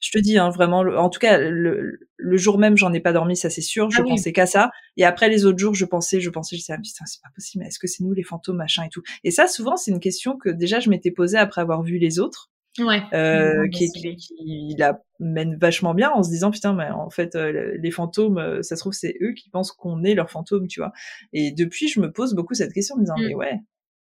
je 0.00 0.10
te 0.10 0.18
dis, 0.18 0.38
hein, 0.38 0.50
vraiment, 0.50 0.80
en 0.80 1.08
tout 1.08 1.18
cas, 1.18 1.38
le, 1.38 2.00
le 2.16 2.36
jour 2.36 2.58
même, 2.58 2.76
j'en 2.76 2.92
ai 2.92 3.00
pas 3.00 3.12
dormi, 3.12 3.36
ça 3.36 3.48
c'est 3.48 3.62
sûr. 3.62 3.90
Je 3.90 4.02
ah 4.02 4.04
pensais 4.04 4.32
qu'à 4.32 4.46
ça. 4.46 4.70
Et 4.96 5.04
après 5.04 5.28
les 5.28 5.46
autres 5.46 5.58
jours, 5.58 5.74
je 5.74 5.84
pensais, 5.84 6.20
je 6.20 6.30
pensais, 6.30 6.56
je 6.56 6.60
disais, 6.60 6.74
ah, 6.74 6.80
putain, 6.82 7.04
c'est 7.06 7.22
pas 7.22 7.30
possible. 7.34 7.64
Est-ce 7.64 7.78
que 7.78 7.86
c'est 7.86 8.04
nous 8.04 8.12
les 8.12 8.22
fantômes, 8.22 8.56
machin 8.56 8.84
et 8.84 8.90
tout. 8.90 9.02
Et 9.24 9.30
ça, 9.30 9.46
souvent, 9.46 9.76
c'est 9.76 9.90
une 9.90 10.00
question 10.00 10.36
que 10.36 10.50
déjà 10.50 10.80
je 10.80 10.90
m'étais 10.90 11.10
posée 11.10 11.38
après 11.38 11.62
avoir 11.62 11.82
vu 11.82 11.98
les 11.98 12.18
autres. 12.18 12.50
Ouais. 12.78 13.02
Euh, 13.12 13.68
qui, 13.68 13.90
qui, 13.90 14.16
qui, 14.16 14.74
la 14.78 15.00
mène 15.18 15.56
vachement 15.56 15.94
bien 15.94 16.10
en 16.10 16.22
se 16.22 16.28
disant 16.28 16.50
putain 16.50 16.74
mais 16.74 16.90
en 16.90 17.08
fait 17.08 17.34
euh, 17.34 17.76
les 17.80 17.90
fantômes 17.90 18.38
euh, 18.38 18.62
ça 18.62 18.76
se 18.76 18.80
trouve 18.80 18.92
c'est 18.92 19.16
eux 19.22 19.32
qui 19.32 19.48
pensent 19.48 19.72
qu'on 19.72 20.04
est 20.04 20.14
leurs 20.14 20.30
fantômes 20.30 20.68
tu 20.68 20.80
vois. 20.80 20.92
Et 21.32 21.52
depuis 21.52 21.88
je 21.88 22.00
me 22.00 22.12
pose 22.12 22.34
beaucoup 22.34 22.54
cette 22.54 22.72
question 22.72 22.96
en 22.96 22.98
me 22.98 23.04
disant 23.04 23.16
mm. 23.16 23.26
mais 23.26 23.34
ouais. 23.34 23.60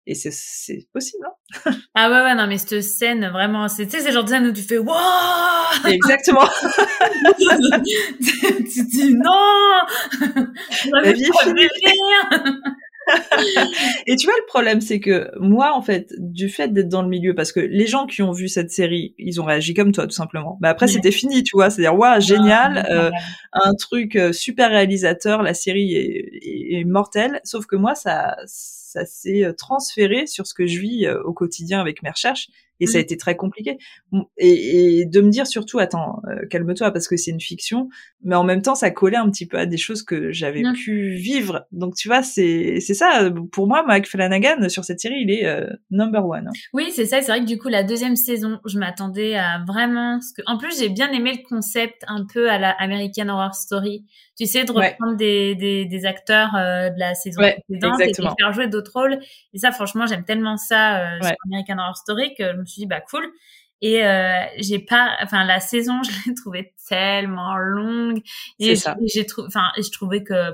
Et 0.08 0.16
c'est 0.16 0.32
c'est 0.34 0.88
possible 0.94 1.26
hein. 1.26 1.72
Ah 1.94 2.10
ouais 2.10 2.22
ouais 2.22 2.36
non 2.36 2.48
mais 2.48 2.58
cette 2.58 2.82
scène 2.82 3.30
vraiment 3.30 3.68
c'est 3.68 3.86
tu 3.86 3.92
sais 3.92 4.02
c'est 4.02 4.12
genre 4.12 4.24
de 4.24 4.30
scène 4.30 4.48
où 4.48 4.52
tu 4.52 4.64
fais 4.64 4.78
waouh! 4.78 5.88
Exactement. 5.88 6.48
Tu 8.72 8.86
dis 8.86 9.16
non! 9.16 9.82
La 11.02 11.12
vie 11.12 11.24
est 11.24 11.30
et 14.08 14.16
tu 14.16 14.26
vois, 14.26 14.36
le 14.38 14.46
problème, 14.48 14.82
c'est 14.82 15.00
que 15.00 15.30
moi, 15.40 15.74
en 15.74 15.82
fait, 15.82 16.14
du 16.18 16.50
fait 16.50 16.70
d'être 16.70 16.90
dans 16.90 17.02
le 17.02 17.08
milieu, 17.08 17.36
parce 17.36 17.52
que 17.52 17.60
les 17.60 17.88
gens 17.88 18.06
qui 18.06 18.22
ont 18.22 18.32
vu 18.32 18.48
cette 18.48 18.72
série, 18.72 19.16
ils 19.18 19.42
ont 19.42 19.46
réagi 19.46 19.74
comme 19.74 19.92
toi, 19.92 20.06
tout 20.06 20.16
simplement. 20.16 20.58
Mais 20.62 20.68
après, 20.68 20.88
c'était 20.88 21.12
fini, 21.12 21.44
tu 21.44 21.56
vois. 21.56 21.70
C'est-à-dire, 21.70 21.98
waouh, 21.98 22.22
génial, 22.22 22.86
euh, 22.90 23.12
un 23.54 23.74
truc 23.76 24.16
euh, 24.16 24.32
super 24.32 24.70
réalisateur, 24.70 25.44
la 25.44 25.54
série 25.54 25.94
est, 25.94 26.80
est, 26.80 26.84
mortelle. 26.84 27.40
Sauf 27.44 27.66
que 27.66 27.76
moi, 27.76 27.96
ça, 27.96 28.38
ça 28.46 29.06
s'est 29.06 29.44
euh, 29.44 29.54
transféré 29.54 30.28
sur 30.28 30.48
ce 30.48 30.54
que 30.54 30.66
je 30.66 30.80
vis 30.80 31.08
au 31.24 31.34
quotidien 31.34 31.80
avec 31.80 32.04
mes 32.04 32.10
recherches 32.10 32.50
et 32.80 32.88
ça 32.88 32.98
a 32.98 33.02
mmh. 33.02 33.04
été 33.04 33.18
très 33.18 33.36
compliqué. 33.36 33.78
Et, 34.38 35.00
et 35.00 35.06
de 35.06 35.22
me 35.22 35.30
dire 35.30 35.48
surtout, 35.48 35.80
attends, 35.80 36.22
euh, 36.28 36.46
calme-toi 36.48 36.92
parce 36.92 37.08
que 37.08 37.18
c'est 37.18 37.32
une 37.32 37.42
fiction, 37.42 37.90
mais 38.24 38.36
en 38.36 38.44
même 38.44 38.62
temps, 38.62 38.76
ça 38.76 38.92
collait 38.92 39.18
un 39.18 39.30
petit 39.30 39.46
peu 39.46 39.58
à 39.58 39.66
des 39.66 39.78
choses 39.78 40.04
que 40.04 40.32
j'avais 40.32 40.64
mmh. 40.64 40.74
pu 40.74 41.16
vivre. 41.16 41.66
Donc 41.72 41.96
tu 41.96 42.08
vois, 42.08 42.24
c'est 42.24 42.80
c'est 42.80 42.94
ça. 42.94 43.30
Pour 43.52 43.68
moi, 43.68 43.84
Mike 43.86 44.08
Flanagan 44.08 44.70
sur 44.70 44.84
cette 44.84 45.00
série, 45.00 45.22
il 45.22 45.32
est 45.32 45.46
euh, 45.46 45.68
number 45.92 46.26
one. 46.26 46.48
Hein. 46.48 46.52
Oui, 46.74 46.92
c'est 46.92 47.06
ça. 47.06 47.22
C'est 47.22 47.32
vrai 47.32 47.42
que 47.42 47.46
du 47.46 47.58
coup, 47.58 47.70
la 47.70 47.84
deuxième 47.84 48.16
saison, 48.16 48.60
je 48.66 48.78
m'attendais 48.80 49.36
à 49.36 49.64
vraiment. 49.68 50.20
Ce 50.22 50.34
que... 50.34 50.42
En 50.46 50.58
plus, 50.58 50.80
j'ai 50.80 50.90
bien 50.90 51.12
aimé 51.12 51.32
le 51.32 51.48
concept 51.48 52.04
un 52.08 52.26
peu 52.32 52.50
à 52.50 52.58
la 52.58 52.72
American 52.72 53.30
Horror 53.30 53.56
Story. 53.56 54.06
Tu 54.40 54.46
sais, 54.46 54.64
de 54.64 54.72
reprendre 54.72 55.18
des, 55.18 55.56
des, 55.56 55.86
des, 55.86 56.06
acteurs 56.06 56.56
euh, 56.56 56.90
de 56.90 57.00
la 57.00 57.14
saison 57.14 57.42
précédente 57.42 58.00
et 58.00 58.12
de 58.12 58.22
faire 58.40 58.54
jouer 58.54 58.68
d'autres 58.68 58.94
rôles. 58.94 59.20
Et 59.54 59.58
ça, 59.58 59.72
franchement, 59.72 60.08
j'aime 60.08 60.24
tellement 60.24 60.56
ça 60.56 61.20
sur 61.22 61.36
American 61.46 61.78
Horror 61.78 61.98
Story 61.98 62.34
que 62.38 62.54
je 62.54 62.58
me 62.58 62.66
suis 62.66 62.82
dit 62.82 62.88
bah 62.88 63.02
cool. 63.02 63.30
Et 63.82 64.06
euh, 64.06 64.44
j'ai 64.58 64.80
pas, 64.80 65.16
enfin 65.22 65.46
la 65.46 65.60
saison, 65.60 66.02
je 66.04 66.30
l'ai 66.30 66.36
trouvée 66.36 66.74
tellement 66.88 67.58
longue. 67.58 68.22
Et 68.60 68.76
j'ai 69.06 69.26
trouvé, 69.26 69.48
enfin, 69.48 69.72
je 69.78 69.90
trouvais 69.92 70.24
que 70.24 70.54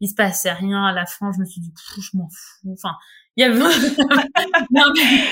il 0.00 0.08
se 0.08 0.14
passait 0.14 0.52
rien 0.52 0.84
à 0.84 0.92
la 0.92 1.06
fin. 1.06 1.30
Je 1.32 1.40
me 1.40 1.44
suis 1.44 1.60
dit, 1.60 1.72
je 1.98 2.16
m'en 2.16 2.28
fous. 2.28 2.72
Enfin, 2.72 2.96
il 3.36 3.42
y 3.42 3.44
avait. 3.44 3.58
Non, 4.70 4.84
mais 4.94 5.24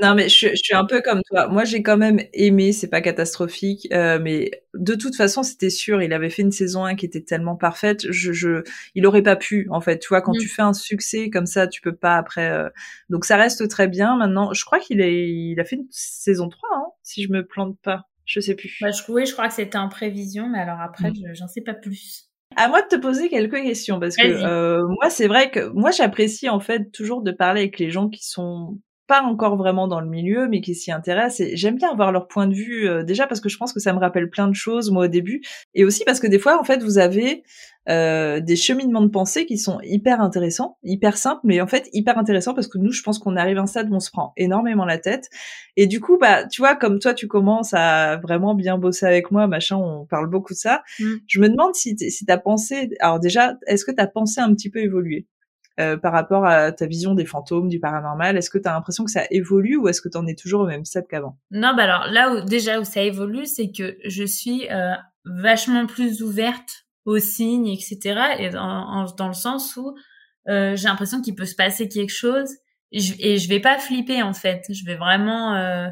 je, 0.00 0.26
je, 0.28 0.56
suis 0.56 0.74
un 0.74 0.84
peu 0.84 1.00
comme 1.00 1.22
toi. 1.28 1.48
Moi, 1.48 1.64
j'ai 1.64 1.82
quand 1.82 1.96
même 1.96 2.20
aimé, 2.32 2.72
c'est 2.72 2.88
pas 2.88 3.00
catastrophique, 3.00 3.88
euh, 3.92 4.18
mais 4.20 4.50
de 4.74 4.94
toute 4.94 5.16
façon, 5.16 5.42
c'était 5.42 5.70
sûr, 5.70 6.02
il 6.02 6.12
avait 6.12 6.30
fait 6.30 6.42
une 6.42 6.52
saison 6.52 6.84
1 6.84 6.96
qui 6.96 7.06
était 7.06 7.20
tellement 7.20 7.56
parfaite, 7.56 8.10
je, 8.10 8.32
je, 8.32 8.62
il 8.94 9.06
aurait 9.06 9.22
pas 9.22 9.36
pu, 9.36 9.66
en 9.70 9.80
fait. 9.80 9.98
Tu 9.98 10.08
vois, 10.08 10.22
quand 10.22 10.34
mm. 10.34 10.40
tu 10.40 10.48
fais 10.48 10.62
un 10.62 10.72
succès 10.72 11.30
comme 11.30 11.46
ça, 11.46 11.66
tu 11.66 11.80
peux 11.80 11.94
pas 11.94 12.16
après. 12.16 12.50
Euh... 12.50 12.68
Donc, 13.10 13.24
ça 13.24 13.36
reste 13.36 13.68
très 13.68 13.88
bien. 13.88 14.16
Maintenant, 14.16 14.52
je 14.52 14.64
crois 14.64 14.78
qu'il 14.78 15.00
il 15.00 15.60
a 15.60 15.64
fait 15.64 15.76
une 15.76 15.86
saison 15.90 16.48
3, 16.48 16.68
hein, 16.74 16.86
si 17.02 17.22
je 17.22 17.30
me 17.30 17.46
plante 17.46 17.78
pas. 17.82 18.08
Je 18.24 18.40
sais 18.40 18.54
plus. 18.54 18.78
Bah, 18.80 18.90
je, 18.90 19.02
oui, 19.12 19.26
je 19.26 19.32
crois 19.32 19.48
que 19.48 19.54
c'était 19.54 19.78
en 19.78 19.88
prévision, 19.88 20.48
mais 20.48 20.58
alors 20.58 20.80
après, 20.80 21.10
mm. 21.10 21.34
j'en 21.34 21.48
sais 21.48 21.60
pas 21.60 21.74
plus. 21.74 22.28
À 22.56 22.68
moi 22.68 22.82
de 22.82 22.88
te 22.88 22.96
poser 22.96 23.28
quelques 23.28 23.62
questions 23.62 23.98
parce 23.98 24.14
que 24.14 24.26
euh, 24.26 24.86
moi 24.86 25.08
c'est 25.08 25.26
vrai 25.26 25.50
que 25.50 25.68
moi 25.68 25.90
j'apprécie 25.90 26.50
en 26.50 26.60
fait 26.60 26.90
toujours 26.92 27.22
de 27.22 27.32
parler 27.32 27.62
avec 27.62 27.78
les 27.78 27.90
gens 27.90 28.10
qui 28.10 28.26
sont 28.26 28.78
pas 29.12 29.20
encore 29.20 29.56
vraiment 29.56 29.88
dans 29.88 30.00
le 30.00 30.06
milieu, 30.06 30.48
mais 30.48 30.62
qui 30.62 30.74
s'y 30.74 30.90
intéressent. 30.90 31.40
Et 31.40 31.54
j'aime 31.54 31.76
bien 31.76 31.90
avoir 31.90 32.12
leur 32.12 32.28
point 32.28 32.46
de 32.46 32.54
vue, 32.54 32.88
euh, 32.88 33.02
déjà 33.02 33.26
parce 33.26 33.42
que 33.42 33.50
je 33.50 33.58
pense 33.58 33.74
que 33.74 33.78
ça 33.78 33.92
me 33.92 33.98
rappelle 33.98 34.30
plein 34.30 34.48
de 34.48 34.54
choses, 34.54 34.90
moi, 34.90 35.04
au 35.04 35.08
début. 35.08 35.42
Et 35.74 35.84
aussi 35.84 36.02
parce 36.06 36.18
que 36.18 36.26
des 36.26 36.38
fois, 36.38 36.58
en 36.58 36.64
fait, 36.64 36.82
vous 36.82 36.96
avez 36.96 37.42
euh, 37.90 38.40
des 38.40 38.56
cheminements 38.56 39.02
de 39.02 39.08
pensée 39.08 39.44
qui 39.44 39.58
sont 39.58 39.80
hyper 39.82 40.22
intéressants, 40.22 40.78
hyper 40.82 41.18
simples, 41.18 41.42
mais 41.44 41.60
en 41.60 41.66
fait, 41.66 41.90
hyper 41.92 42.16
intéressants 42.16 42.54
parce 42.54 42.68
que 42.68 42.78
nous, 42.78 42.90
je 42.90 43.02
pense 43.02 43.18
qu'on 43.18 43.36
arrive 43.36 43.58
à 43.58 43.60
un 43.60 43.66
stade 43.66 43.90
où 43.90 43.94
on 43.94 44.00
se 44.00 44.10
prend 44.10 44.32
énormément 44.38 44.86
la 44.86 44.96
tête. 44.96 45.28
Et 45.76 45.86
du 45.86 46.00
coup, 46.00 46.16
bah, 46.18 46.46
tu 46.46 46.62
vois, 46.62 46.74
comme 46.74 46.98
toi, 46.98 47.12
tu 47.12 47.28
commences 47.28 47.74
à 47.74 48.16
vraiment 48.16 48.54
bien 48.54 48.78
bosser 48.78 49.04
avec 49.04 49.30
moi, 49.30 49.46
machin, 49.46 49.76
on 49.76 50.06
parle 50.06 50.30
beaucoup 50.30 50.54
de 50.54 50.58
ça. 50.58 50.82
Mmh. 51.00 51.04
Je 51.26 51.38
me 51.38 51.50
demande 51.50 51.74
si, 51.74 51.98
si 51.98 52.24
t'as 52.24 52.38
pensé, 52.38 52.88
alors 53.00 53.20
déjà, 53.20 53.58
est-ce 53.66 53.84
que 53.84 53.92
t'as 53.92 54.06
pensé 54.06 54.40
un 54.40 54.54
petit 54.54 54.70
peu 54.70 54.78
évoluer 54.78 55.26
euh, 55.80 55.96
par 55.96 56.12
rapport 56.12 56.44
à 56.44 56.70
ta 56.70 56.86
vision 56.86 57.14
des 57.14 57.24
fantômes, 57.24 57.68
du 57.68 57.80
paranormal 57.80 58.36
Est-ce 58.36 58.50
que 58.50 58.58
tu 58.58 58.68
as 58.68 58.72
l'impression 58.72 59.04
que 59.04 59.10
ça 59.10 59.24
évolue 59.30 59.76
ou 59.76 59.88
est-ce 59.88 60.02
que 60.02 60.08
tu 60.08 60.18
en 60.18 60.26
es 60.26 60.34
toujours 60.34 60.62
au 60.62 60.66
même 60.66 60.84
stade 60.84 61.06
qu'avant? 61.08 61.38
Non, 61.50 61.74
bah 61.74 61.84
alors 61.84 62.06
là 62.10 62.32
où 62.32 62.44
déjà 62.44 62.78
où 62.78 62.84
ça 62.84 63.02
évolue, 63.02 63.46
c'est 63.46 63.72
que 63.72 63.96
je 64.04 64.24
suis 64.24 64.68
euh, 64.70 64.92
vachement 65.24 65.86
plus 65.86 66.22
ouverte 66.22 66.84
aux 67.06 67.18
signes, 67.18 67.68
etc. 67.68 68.20
Et 68.38 68.50
dans, 68.50 69.06
dans 69.16 69.28
le 69.28 69.34
sens 69.34 69.76
où 69.76 69.96
euh, 70.48 70.76
j'ai 70.76 70.88
l'impression 70.88 71.22
qu'il 71.22 71.34
peut 71.34 71.46
se 71.46 71.54
passer 71.54 71.88
quelque 71.88 72.12
chose 72.12 72.50
et 72.90 73.00
je, 73.00 73.14
et 73.18 73.38
je 73.38 73.48
vais 73.48 73.60
pas 73.60 73.78
flipper 73.78 74.22
en 74.22 74.34
fait. 74.34 74.66
Je 74.70 74.84
vais 74.84 74.96
vraiment, 74.96 75.54
euh, 75.54 75.88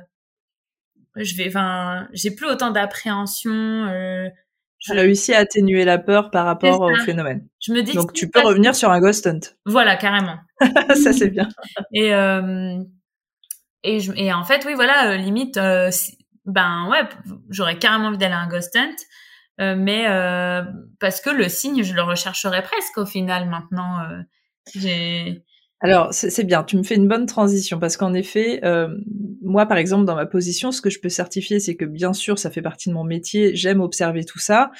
je 1.16 1.36
vais, 1.36 1.48
enfin, 1.48 2.06
j'ai 2.12 2.32
plus 2.32 2.46
autant 2.46 2.70
d'appréhension. 2.70 3.50
Je 4.80 4.94
réussis 4.94 5.34
à 5.34 5.38
atténuer 5.38 5.84
la 5.84 5.98
peur 5.98 6.30
par 6.30 6.46
rapport 6.46 6.80
au 6.80 6.94
phénomène. 6.96 7.46
Je 7.60 7.72
me 7.72 7.82
dis 7.82 7.92
donc 7.92 8.12
tu 8.12 8.30
peux 8.30 8.40
revenir 8.40 8.74
sur 8.74 8.90
un 8.90 9.00
ghost 9.00 9.26
hunt. 9.26 9.40
Voilà, 9.66 9.96
carrément. 9.96 10.38
ça 11.02 11.12
c'est 11.12 11.28
bien. 11.28 11.48
Et 11.92 12.14
euh, 12.14 12.78
et, 13.82 14.00
je, 14.00 14.12
et 14.16 14.32
en 14.32 14.44
fait 14.44 14.64
oui 14.66 14.74
voilà 14.74 15.10
euh, 15.10 15.16
limite 15.16 15.56
euh, 15.56 15.90
ben 16.46 16.88
ouais 16.90 17.02
j'aurais 17.50 17.78
carrément 17.78 18.06
envie 18.06 18.18
d'aller 18.18 18.34
à 18.34 18.38
un 18.38 18.48
ghost 18.48 18.74
hunt. 18.76 18.96
Mais 19.76 20.06
parce 20.98 21.20
que 21.20 21.28
le 21.28 21.48
signe, 21.50 21.82
je 21.82 21.92
le 21.92 22.02
rechercherais 22.02 22.62
presque 22.62 22.96
au 22.96 23.04
final 23.04 23.46
maintenant. 23.48 23.98
J'ai 24.74 25.44
alors, 25.82 26.08
c'est 26.12 26.44
bien, 26.44 26.62
tu 26.62 26.76
me 26.76 26.82
fais 26.82 26.94
une 26.94 27.08
bonne 27.08 27.24
transition 27.24 27.78
parce 27.78 27.96
qu'en 27.96 28.12
effet, 28.12 28.60
euh, 28.64 28.88
moi, 29.40 29.64
par 29.64 29.78
exemple, 29.78 30.04
dans 30.04 30.14
ma 30.14 30.26
position, 30.26 30.72
ce 30.72 30.82
que 30.82 30.90
je 30.90 31.00
peux 31.00 31.08
certifier, 31.08 31.58
c'est 31.58 31.74
que 31.74 31.86
bien 31.86 32.12
sûr, 32.12 32.38
ça 32.38 32.50
fait 32.50 32.60
partie 32.60 32.90
de 32.90 32.94
mon 32.94 33.04
métier, 33.04 33.56
j'aime 33.56 33.80
observer 33.80 34.24
tout 34.24 34.38
ça, 34.38 34.70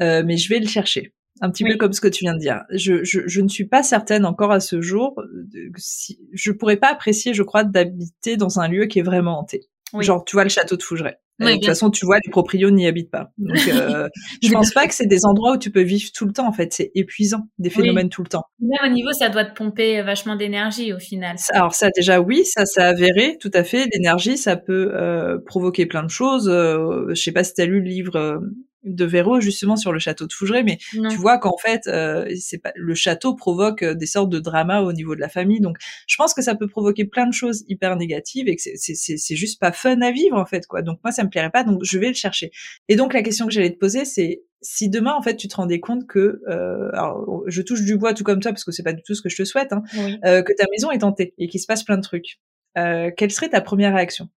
euh, 0.00 0.22
mais 0.24 0.36
je 0.36 0.48
vais 0.48 0.60
le 0.60 0.68
chercher. 0.68 1.12
Un 1.40 1.50
petit 1.50 1.64
peu 1.64 1.76
comme 1.76 1.92
ce 1.92 2.00
que 2.00 2.08
tu 2.08 2.24
viens 2.24 2.34
de 2.34 2.40
dire. 2.40 2.62
Je, 2.70 3.04
je, 3.04 3.20
je, 3.26 3.40
ne 3.40 3.48
suis 3.48 3.64
pas 3.64 3.84
certaine 3.84 4.24
encore 4.26 4.50
à 4.50 4.58
ce 4.58 4.80
jour, 4.80 5.20
de, 5.32 5.70
si, 5.76 6.20
je 6.32 6.50
pourrais 6.52 6.76
pas 6.76 6.90
apprécier, 6.90 7.34
je 7.34 7.42
crois, 7.42 7.64
d'habiter 7.64 8.36
dans 8.36 8.58
un 8.60 8.68
lieu 8.68 8.86
qui 8.86 9.00
est 9.00 9.02
vraiment 9.02 9.40
hanté. 9.40 9.68
Genre, 10.00 10.24
tu 10.24 10.36
vois, 10.36 10.44
le 10.44 10.50
château 10.50 10.76
de 10.76 10.82
Fougeray. 10.82 11.16
Euh, 11.40 11.46
de 11.46 11.54
toute 11.54 11.66
façon, 11.66 11.90
tu 11.90 12.04
vois, 12.04 12.18
les 12.24 12.30
proprios 12.30 12.70
n'y 12.70 12.86
habitent 12.86 13.10
pas. 13.10 13.30
Donc, 13.38 13.56
euh, 13.68 14.08
je 14.42 14.50
pense 14.50 14.72
pas 14.72 14.86
que 14.86 14.94
c'est 14.94 15.06
des 15.06 15.24
endroits 15.24 15.52
où 15.52 15.58
tu 15.58 15.70
peux 15.70 15.82
vivre 15.82 16.10
tout 16.12 16.26
le 16.26 16.32
temps. 16.32 16.48
En 16.48 16.52
fait, 16.52 16.72
c'est 16.72 16.90
épuisant, 16.94 17.48
des 17.58 17.70
phénomènes 17.70 18.08
tout 18.08 18.22
le 18.22 18.28
temps. 18.28 18.44
Même 18.60 18.90
au 18.90 18.94
niveau, 18.94 19.12
ça 19.12 19.28
doit 19.28 19.44
te 19.44 19.54
pomper 19.54 20.02
vachement 20.02 20.36
d'énergie 20.36 20.92
au 20.92 20.98
final. 20.98 21.36
Alors 21.52 21.74
ça, 21.74 21.90
déjà, 21.90 22.20
oui, 22.20 22.44
ça, 22.44 22.66
ça 22.66 22.86
a 22.86 22.88
avéré, 22.88 23.36
tout 23.40 23.50
à 23.54 23.62
fait. 23.62 23.86
L'énergie, 23.92 24.36
ça 24.36 24.56
peut 24.56 24.92
euh, 24.94 25.38
provoquer 25.46 25.86
plein 25.86 26.02
de 26.02 26.10
choses. 26.10 26.48
Euh, 26.48 27.06
je 27.10 27.22
sais 27.22 27.32
pas 27.32 27.44
si 27.44 27.54
tu 27.54 27.62
as 27.62 27.66
lu 27.66 27.80
le 27.80 27.88
livre 27.88 28.16
euh, 28.16 28.38
de 28.84 29.04
Véro 29.04 29.40
justement 29.40 29.76
sur 29.76 29.92
le 29.92 29.98
château 29.98 30.26
de 30.26 30.32
Fougeray, 30.32 30.62
mais 30.62 30.78
tu 30.92 31.16
vois 31.16 31.38
qu'en 31.38 31.56
fait, 31.56 31.86
euh, 31.86 32.28
c'est 32.38 32.58
pas 32.58 32.72
le 32.76 32.94
château 32.94 33.34
provoque 33.34 33.82
euh, 33.82 33.94
des 33.94 34.06
sortes 34.06 34.30
de 34.30 34.38
dramas 34.38 34.80
au 34.80 34.92
niveau 34.92 35.14
de 35.14 35.20
la 35.20 35.28
famille. 35.28 35.60
Donc, 35.60 35.78
je 36.06 36.16
pense 36.16 36.34
que 36.34 36.42
ça 36.42 36.54
peut 36.54 36.68
provoquer 36.68 37.04
plein 37.04 37.26
de 37.26 37.32
choses 37.32 37.64
hyper 37.68 37.96
négatives 37.96 38.48
et 38.48 38.56
que 38.56 38.62
c'est 38.62 39.36
juste 39.36 39.60
pas 39.60 39.72
fun 39.72 40.00
à 40.00 40.10
vivre 40.10 40.36
en 40.36 40.46
fait 40.46 40.66
quoi. 40.66 40.82
Donc 40.82 41.00
moi, 41.04 41.12
ça 41.12 41.24
me 41.24 41.28
plairait 41.28 41.50
pas, 41.50 41.64
donc 41.64 41.80
je 41.82 41.98
vais 41.98 42.08
le 42.08 42.14
chercher. 42.14 42.50
Et 42.88 42.96
donc 42.96 43.12
la 43.12 43.22
question 43.22 43.46
que 43.46 43.52
j'allais 43.52 43.72
te 43.72 43.78
poser, 43.78 44.04
c'est 44.04 44.42
si 44.60 44.88
demain 44.88 45.14
en 45.14 45.22
fait 45.22 45.36
tu 45.36 45.48
te 45.48 45.56
rendais 45.56 45.80
compte 45.80 46.06
que, 46.06 46.40
euh, 46.48 46.90
alors 46.92 47.44
je 47.46 47.62
touche 47.62 47.82
du 47.82 47.96
bois 47.96 48.14
tout 48.14 48.24
comme 48.24 48.40
toi 48.40 48.52
parce 48.52 48.64
que 48.64 48.72
c'est 48.72 48.82
pas 48.82 48.92
du 48.92 49.02
tout 49.02 49.14
ce 49.14 49.22
que 49.22 49.28
je 49.28 49.36
te 49.36 49.44
souhaite, 49.44 49.72
hein, 49.72 49.82
euh, 50.24 50.42
que 50.42 50.52
ta 50.52 50.64
maison 50.70 50.90
est 50.90 50.98
tentée 50.98 51.34
et 51.38 51.48
qu'il 51.48 51.60
se 51.60 51.66
passe 51.66 51.84
plein 51.84 51.96
de 51.96 52.02
trucs. 52.02 52.40
Euh, 52.76 53.10
quelle 53.16 53.30
serait 53.30 53.48
ta 53.48 53.60
première 53.60 53.94
réaction? 53.94 54.28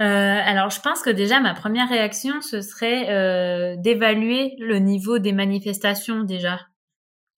Euh, 0.00 0.04
alors, 0.44 0.70
je 0.70 0.80
pense 0.80 1.02
que 1.02 1.10
déjà 1.10 1.40
ma 1.40 1.54
première 1.54 1.88
réaction 1.88 2.40
ce 2.40 2.60
serait 2.60 3.10
euh, 3.10 3.76
d'évaluer 3.76 4.54
le 4.58 4.78
niveau 4.78 5.18
des 5.18 5.32
manifestations 5.32 6.22
déjà. 6.22 6.60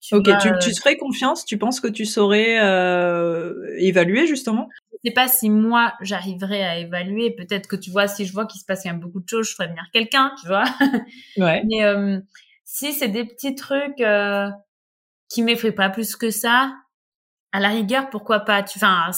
Tu 0.01 0.15
ok, 0.15 0.25
tu, 0.39 0.49
tu, 0.59 0.71
te 0.71 0.79
ferais 0.79 0.97
confiance? 0.97 1.45
Tu 1.45 1.59
penses 1.59 1.79
que 1.79 1.87
tu 1.87 2.05
saurais 2.05 2.59
euh, 2.59 3.75
évaluer 3.77 4.25
justement? 4.25 4.67
Je 4.91 5.09
sais 5.09 5.13
pas 5.13 5.27
si 5.27 5.49
moi 5.49 5.93
j'arriverais 6.01 6.63
à 6.63 6.77
évaluer. 6.79 7.31
Peut-être 7.31 7.67
que 7.67 7.75
tu 7.75 7.91
vois, 7.91 8.07
si 8.07 8.25
je 8.25 8.33
vois 8.33 8.47
qu'il 8.47 8.59
se 8.59 8.65
passe 8.65 8.83
y 8.83 8.89
a 8.89 8.93
beaucoup 8.93 9.19
de 9.19 9.29
choses, 9.29 9.47
je 9.47 9.53
ferais 9.53 9.67
venir 9.67 9.83
quelqu'un, 9.93 10.33
tu 10.41 10.47
vois? 10.47 10.63
Ouais. 11.37 11.63
Mais 11.65 11.83
euh, 11.83 12.19
si 12.65 12.93
c'est 12.93 13.09
des 13.09 13.25
petits 13.25 13.53
trucs 13.53 14.01
euh, 14.01 14.49
qui 15.29 15.43
m'effraient 15.43 15.71
pas 15.71 15.89
plus 15.89 16.15
que 16.15 16.31
ça, 16.31 16.73
à 17.51 17.59
la 17.59 17.69
rigueur, 17.69 18.09
pourquoi 18.09 18.39
pas? 18.39 18.63
Tu, 18.63 18.79
enfin, 18.79 19.11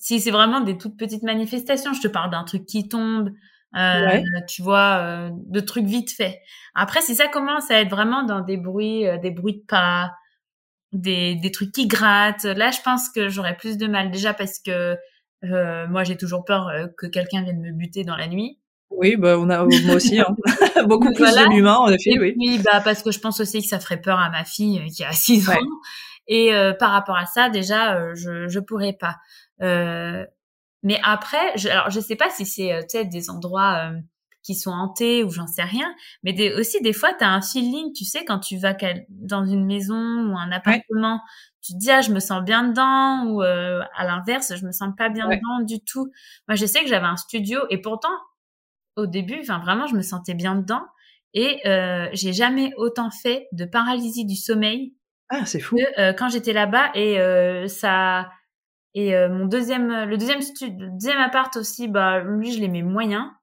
si 0.00 0.18
c'est 0.18 0.30
vraiment 0.30 0.60
des 0.60 0.78
toutes 0.78 0.96
petites 0.96 1.22
manifestations, 1.22 1.92
je 1.92 2.00
te 2.00 2.08
parle 2.08 2.30
d'un 2.30 2.42
truc 2.42 2.64
qui 2.64 2.88
tombe, 2.88 3.30
euh, 3.76 4.22
tu 4.48 4.62
vois, 4.62 4.98
euh, 5.02 5.30
de 5.32 5.60
trucs 5.60 5.84
vite 5.84 6.10
faits. 6.10 6.38
Après, 6.74 7.02
si 7.02 7.14
ça 7.14 7.28
commence 7.28 7.70
à 7.70 7.80
être 7.80 7.90
vraiment 7.90 8.22
dans 8.22 8.40
des 8.40 8.56
bruits, 8.56 9.06
euh, 9.06 9.18
des 9.18 9.30
bruits 9.30 9.60
de 9.60 9.64
pas, 9.68 10.12
des, 10.92 11.34
des 11.34 11.52
trucs 11.52 11.72
qui 11.72 11.86
grattent, 11.86 12.44
là, 12.44 12.70
je 12.70 12.80
pense 12.82 13.10
que 13.10 13.28
j'aurais 13.28 13.58
plus 13.58 13.76
de 13.76 13.86
mal. 13.86 14.10
Déjà 14.10 14.32
parce 14.32 14.58
que 14.58 14.96
euh, 15.44 15.86
moi, 15.88 16.02
j'ai 16.02 16.16
toujours 16.16 16.46
peur 16.46 16.70
que 16.96 17.06
quelqu'un 17.06 17.42
vienne 17.42 17.60
me 17.60 17.72
buter 17.72 18.02
dans 18.02 18.16
la 18.16 18.26
nuit. 18.26 18.58
Oui, 18.88 19.16
bah 19.16 19.38
on 19.38 19.50
a 19.50 19.64
moi 19.64 19.94
aussi 19.94 20.18
hein. 20.18 20.34
beaucoup 20.86 21.12
plus 21.12 21.32
de 21.32 21.54
l'humain 21.54 21.76
en 21.76 21.88
effet. 21.88 22.10
Et 22.10 22.18
oui. 22.18 22.60
bah 22.64 22.80
parce 22.82 23.02
que 23.02 23.12
je 23.12 23.20
pense 23.20 23.38
aussi 23.38 23.60
que 23.60 23.68
ça 23.68 23.78
ferait 23.78 24.00
peur 24.00 24.18
à 24.18 24.30
ma 24.30 24.44
fille 24.44 24.84
qui 24.90 25.04
a 25.04 25.12
6 25.12 25.50
ans. 25.50 25.54
Et 26.26 26.52
par 26.78 26.90
rapport 26.90 27.16
à 27.16 27.26
ça, 27.26 27.50
déjà, 27.50 28.14
je 28.14 28.48
je 28.48 28.58
pourrais 28.58 28.92
pas. 28.92 29.16
Euh, 29.62 30.24
mais 30.82 30.98
après, 31.04 31.56
je, 31.56 31.68
alors 31.68 31.90
je 31.90 32.00
sais 32.00 32.16
pas 32.16 32.30
si 32.30 32.46
c'est 32.46 32.72
euh, 32.72 32.80
peut-être 32.80 33.10
des 33.10 33.28
endroits 33.30 33.90
euh, 33.90 33.98
qui 34.42 34.54
sont 34.54 34.70
hantés 34.70 35.22
ou 35.22 35.30
j'en 35.30 35.46
sais 35.46 35.62
rien, 35.62 35.94
mais 36.22 36.32
des, 36.32 36.54
aussi 36.54 36.80
des 36.80 36.94
fois 36.94 37.12
tu 37.12 37.24
as 37.24 37.30
un 37.30 37.42
feeling, 37.42 37.92
tu 37.92 38.04
sais, 38.04 38.24
quand 38.24 38.38
tu 38.38 38.56
vas 38.56 38.74
dans 39.08 39.44
une 39.44 39.66
maison 39.66 39.94
ou 39.94 40.38
un 40.38 40.50
appartement, 40.50 41.20
tu 41.62 41.74
te 41.74 41.78
dis 41.78 41.90
ah 41.90 42.00
je 42.00 42.10
me 42.10 42.20
sens 42.20 42.42
bien 42.42 42.64
dedans 42.64 43.26
ou 43.26 43.42
à 43.42 44.04
l'inverse 44.04 44.54
je 44.56 44.64
me 44.64 44.72
sens 44.72 44.94
pas 44.96 45.10
bien 45.10 45.28
dedans 45.28 45.62
du 45.62 45.84
tout. 45.84 46.10
Moi 46.48 46.56
je 46.56 46.64
sais 46.64 46.80
que 46.80 46.88
j'avais 46.88 47.06
un 47.06 47.18
studio 47.18 47.60
et 47.68 47.76
pourtant 47.82 48.08
au 48.96 49.06
début, 49.06 49.40
enfin 49.42 49.58
vraiment 49.58 49.86
je 49.86 49.94
me 49.94 50.00
sentais 50.00 50.32
bien 50.32 50.54
dedans 50.54 50.86
et 51.34 51.60
euh, 51.66 52.08
j'ai 52.12 52.32
jamais 52.32 52.72
autant 52.78 53.10
fait 53.10 53.48
de 53.52 53.66
paralysie 53.66 54.24
du 54.24 54.36
sommeil. 54.36 54.94
Ah 55.28 55.44
c'est 55.44 55.60
fou. 55.60 55.76
Que, 55.76 56.12
quand 56.12 56.30
j'étais 56.30 56.54
là-bas 56.54 56.92
et 56.94 57.68
ça 57.68 58.30
et 58.94 59.14
euh, 59.14 59.28
mon 59.28 59.46
deuxième, 59.46 60.04
le 60.04 60.16
deuxième 60.16 60.40
deuxième 60.40 61.18
appart 61.18 61.54
aussi, 61.56 61.88
bah 61.88 62.20
lui 62.20 62.52
je 62.52 62.60
l'aimais 62.60 62.82
moyen. 62.82 63.36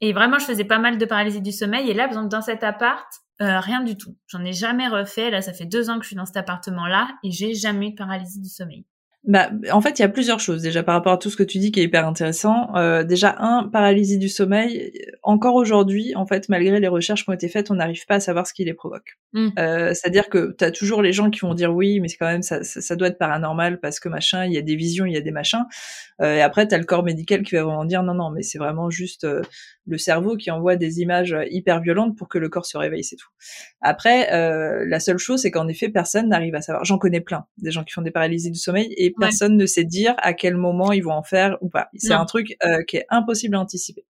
Et 0.00 0.12
vraiment 0.12 0.38
je 0.38 0.44
faisais 0.44 0.64
pas 0.64 0.78
mal 0.78 0.98
de 0.98 1.04
paralysie 1.04 1.42
du 1.42 1.52
sommeil. 1.52 1.90
Et 1.90 1.94
là, 1.94 2.08
dans 2.08 2.42
cet 2.42 2.64
appart, 2.64 3.06
euh, 3.40 3.60
rien 3.60 3.82
du 3.82 3.96
tout. 3.96 4.16
J'en 4.26 4.44
ai 4.44 4.52
jamais 4.52 4.88
refait. 4.88 5.30
Là, 5.30 5.42
ça 5.42 5.52
fait 5.52 5.66
deux 5.66 5.90
ans 5.90 5.98
que 5.98 6.02
je 6.02 6.08
suis 6.08 6.16
dans 6.16 6.26
cet 6.26 6.36
appartement-là 6.36 7.08
et 7.22 7.30
j'ai 7.30 7.54
jamais 7.54 7.88
eu 7.88 7.90
de 7.90 7.96
paralysie 7.96 8.40
du 8.40 8.48
sommeil. 8.48 8.84
Bah, 9.28 9.50
en 9.70 9.82
fait, 9.82 9.98
il 9.98 10.02
y 10.02 10.04
a 10.06 10.08
plusieurs 10.08 10.40
choses 10.40 10.62
déjà 10.62 10.82
par 10.82 10.94
rapport 10.94 11.12
à 11.12 11.18
tout 11.18 11.28
ce 11.28 11.36
que 11.36 11.42
tu 11.42 11.58
dis 11.58 11.70
qui 11.70 11.80
est 11.80 11.84
hyper 11.84 12.08
intéressant. 12.08 12.74
Euh, 12.76 13.04
déjà, 13.04 13.36
un, 13.40 13.68
paralysie 13.68 14.16
du 14.16 14.30
sommeil. 14.30 14.90
Encore 15.22 15.54
aujourd'hui, 15.54 16.14
en 16.16 16.24
fait, 16.24 16.48
malgré 16.48 16.80
les 16.80 16.88
recherches 16.88 17.24
qui 17.24 17.30
ont 17.30 17.34
été 17.34 17.48
faites, 17.48 17.70
on 17.70 17.74
n'arrive 17.74 18.06
pas 18.06 18.14
à 18.14 18.20
savoir 18.20 18.46
ce 18.46 18.54
qui 18.54 18.64
les 18.64 18.72
provoque. 18.72 19.18
Mmh. 19.34 19.48
Euh, 19.58 19.88
C'est-à-dire 19.92 20.30
que 20.30 20.54
tu 20.56 20.64
as 20.64 20.70
toujours 20.70 21.02
les 21.02 21.12
gens 21.12 21.28
qui 21.28 21.40
vont 21.40 21.52
dire 21.52 21.74
oui, 21.74 22.00
mais 22.00 22.08
c'est 22.08 22.16
quand 22.16 22.26
même 22.26 22.40
ça, 22.40 22.64
ça, 22.64 22.80
ça, 22.80 22.96
doit 22.96 23.08
être 23.08 23.18
paranormal 23.18 23.80
parce 23.80 24.00
que 24.00 24.08
machin, 24.08 24.46
il 24.46 24.54
y 24.54 24.56
a 24.56 24.62
des 24.62 24.76
visions, 24.76 25.04
il 25.04 25.12
y 25.12 25.18
a 25.18 25.20
des 25.20 25.30
machins. 25.30 25.66
Euh, 26.20 26.36
et 26.36 26.40
après, 26.40 26.66
tu 26.66 26.74
as 26.74 26.78
le 26.78 26.84
corps 26.84 27.04
médical 27.04 27.42
qui 27.42 27.54
va 27.54 27.64
vraiment 27.64 27.84
dire 27.84 28.02
non, 28.02 28.14
non, 28.14 28.30
mais 28.30 28.42
c'est 28.42 28.58
vraiment 28.58 28.90
juste 28.90 29.24
euh, 29.24 29.42
le 29.86 29.98
cerveau 29.98 30.36
qui 30.36 30.50
envoie 30.50 30.76
des 30.76 31.00
images 31.00 31.36
hyper 31.50 31.80
violentes 31.80 32.16
pour 32.16 32.28
que 32.28 32.38
le 32.38 32.48
corps 32.48 32.66
se 32.66 32.76
réveille, 32.76 33.04
c'est 33.04 33.16
tout. 33.16 33.28
Après, 33.80 34.32
euh, 34.32 34.84
la 34.86 35.00
seule 35.00 35.18
chose, 35.18 35.42
c'est 35.42 35.50
qu'en 35.50 35.68
effet, 35.68 35.88
personne 35.88 36.28
n'arrive 36.28 36.54
à 36.54 36.60
savoir. 36.60 36.84
J'en 36.84 36.98
connais 36.98 37.20
plein, 37.20 37.46
des 37.58 37.70
gens 37.70 37.84
qui 37.84 37.92
font 37.92 38.02
des 38.02 38.10
paralysies 38.10 38.50
du 38.50 38.58
sommeil 38.58 38.92
et 38.96 39.12
personne 39.18 39.56
ne 39.56 39.66
sait 39.66 39.84
dire 39.84 40.14
à 40.18 40.32
quel 40.32 40.56
moment 40.56 40.92
ils 40.92 41.02
vont 41.02 41.12
en 41.12 41.22
faire 41.22 41.56
ou 41.60 41.68
pas. 41.68 41.88
C'est 41.96 42.12
un 42.12 42.24
truc 42.24 42.56
euh, 42.64 42.82
qui 42.84 42.96
est 42.98 43.06
impossible 43.10 43.56
à 43.56 43.60
anticiper. 43.60 44.04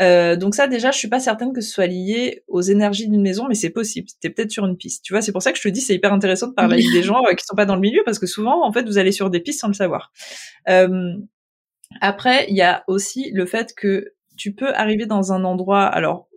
Euh, 0.00 0.36
donc 0.36 0.54
ça 0.54 0.66
déjà, 0.66 0.90
je 0.90 0.98
suis 0.98 1.08
pas 1.08 1.20
certaine 1.20 1.52
que 1.52 1.60
ce 1.60 1.70
soit 1.70 1.86
lié 1.86 2.42
aux 2.48 2.62
énergies 2.62 3.08
d'une 3.08 3.22
maison, 3.22 3.46
mais 3.48 3.54
c'est 3.54 3.70
possible. 3.70 4.08
T'es 4.20 4.30
peut-être 4.30 4.50
sur 4.50 4.64
une 4.66 4.76
piste. 4.76 5.04
Tu 5.04 5.12
vois, 5.12 5.22
c'est 5.22 5.32
pour 5.32 5.42
ça 5.42 5.52
que 5.52 5.58
je 5.58 5.62
te 5.62 5.68
dis 5.68 5.80
c'est 5.80 5.94
hyper 5.94 6.12
intéressant 6.12 6.48
de 6.48 6.54
parler 6.54 6.74
avec 6.74 6.92
des 6.92 7.02
gens 7.02 7.22
euh, 7.26 7.34
qui 7.34 7.44
sont 7.44 7.54
pas 7.54 7.66
dans 7.66 7.74
le 7.74 7.80
milieu 7.80 8.02
parce 8.04 8.18
que 8.18 8.26
souvent 8.26 8.66
en 8.66 8.72
fait 8.72 8.84
vous 8.84 8.98
allez 8.98 9.12
sur 9.12 9.30
des 9.30 9.40
pistes 9.40 9.60
sans 9.60 9.68
le 9.68 9.74
savoir. 9.74 10.12
Euh, 10.68 11.12
après, 12.00 12.46
il 12.48 12.56
y 12.56 12.62
a 12.62 12.84
aussi 12.86 13.30
le 13.32 13.44
fait 13.44 13.74
que 13.76 14.14
tu 14.36 14.54
peux 14.54 14.74
arriver 14.74 15.06
dans 15.06 15.32
un 15.32 15.44
endroit. 15.44 15.84
Alors, 15.84 16.28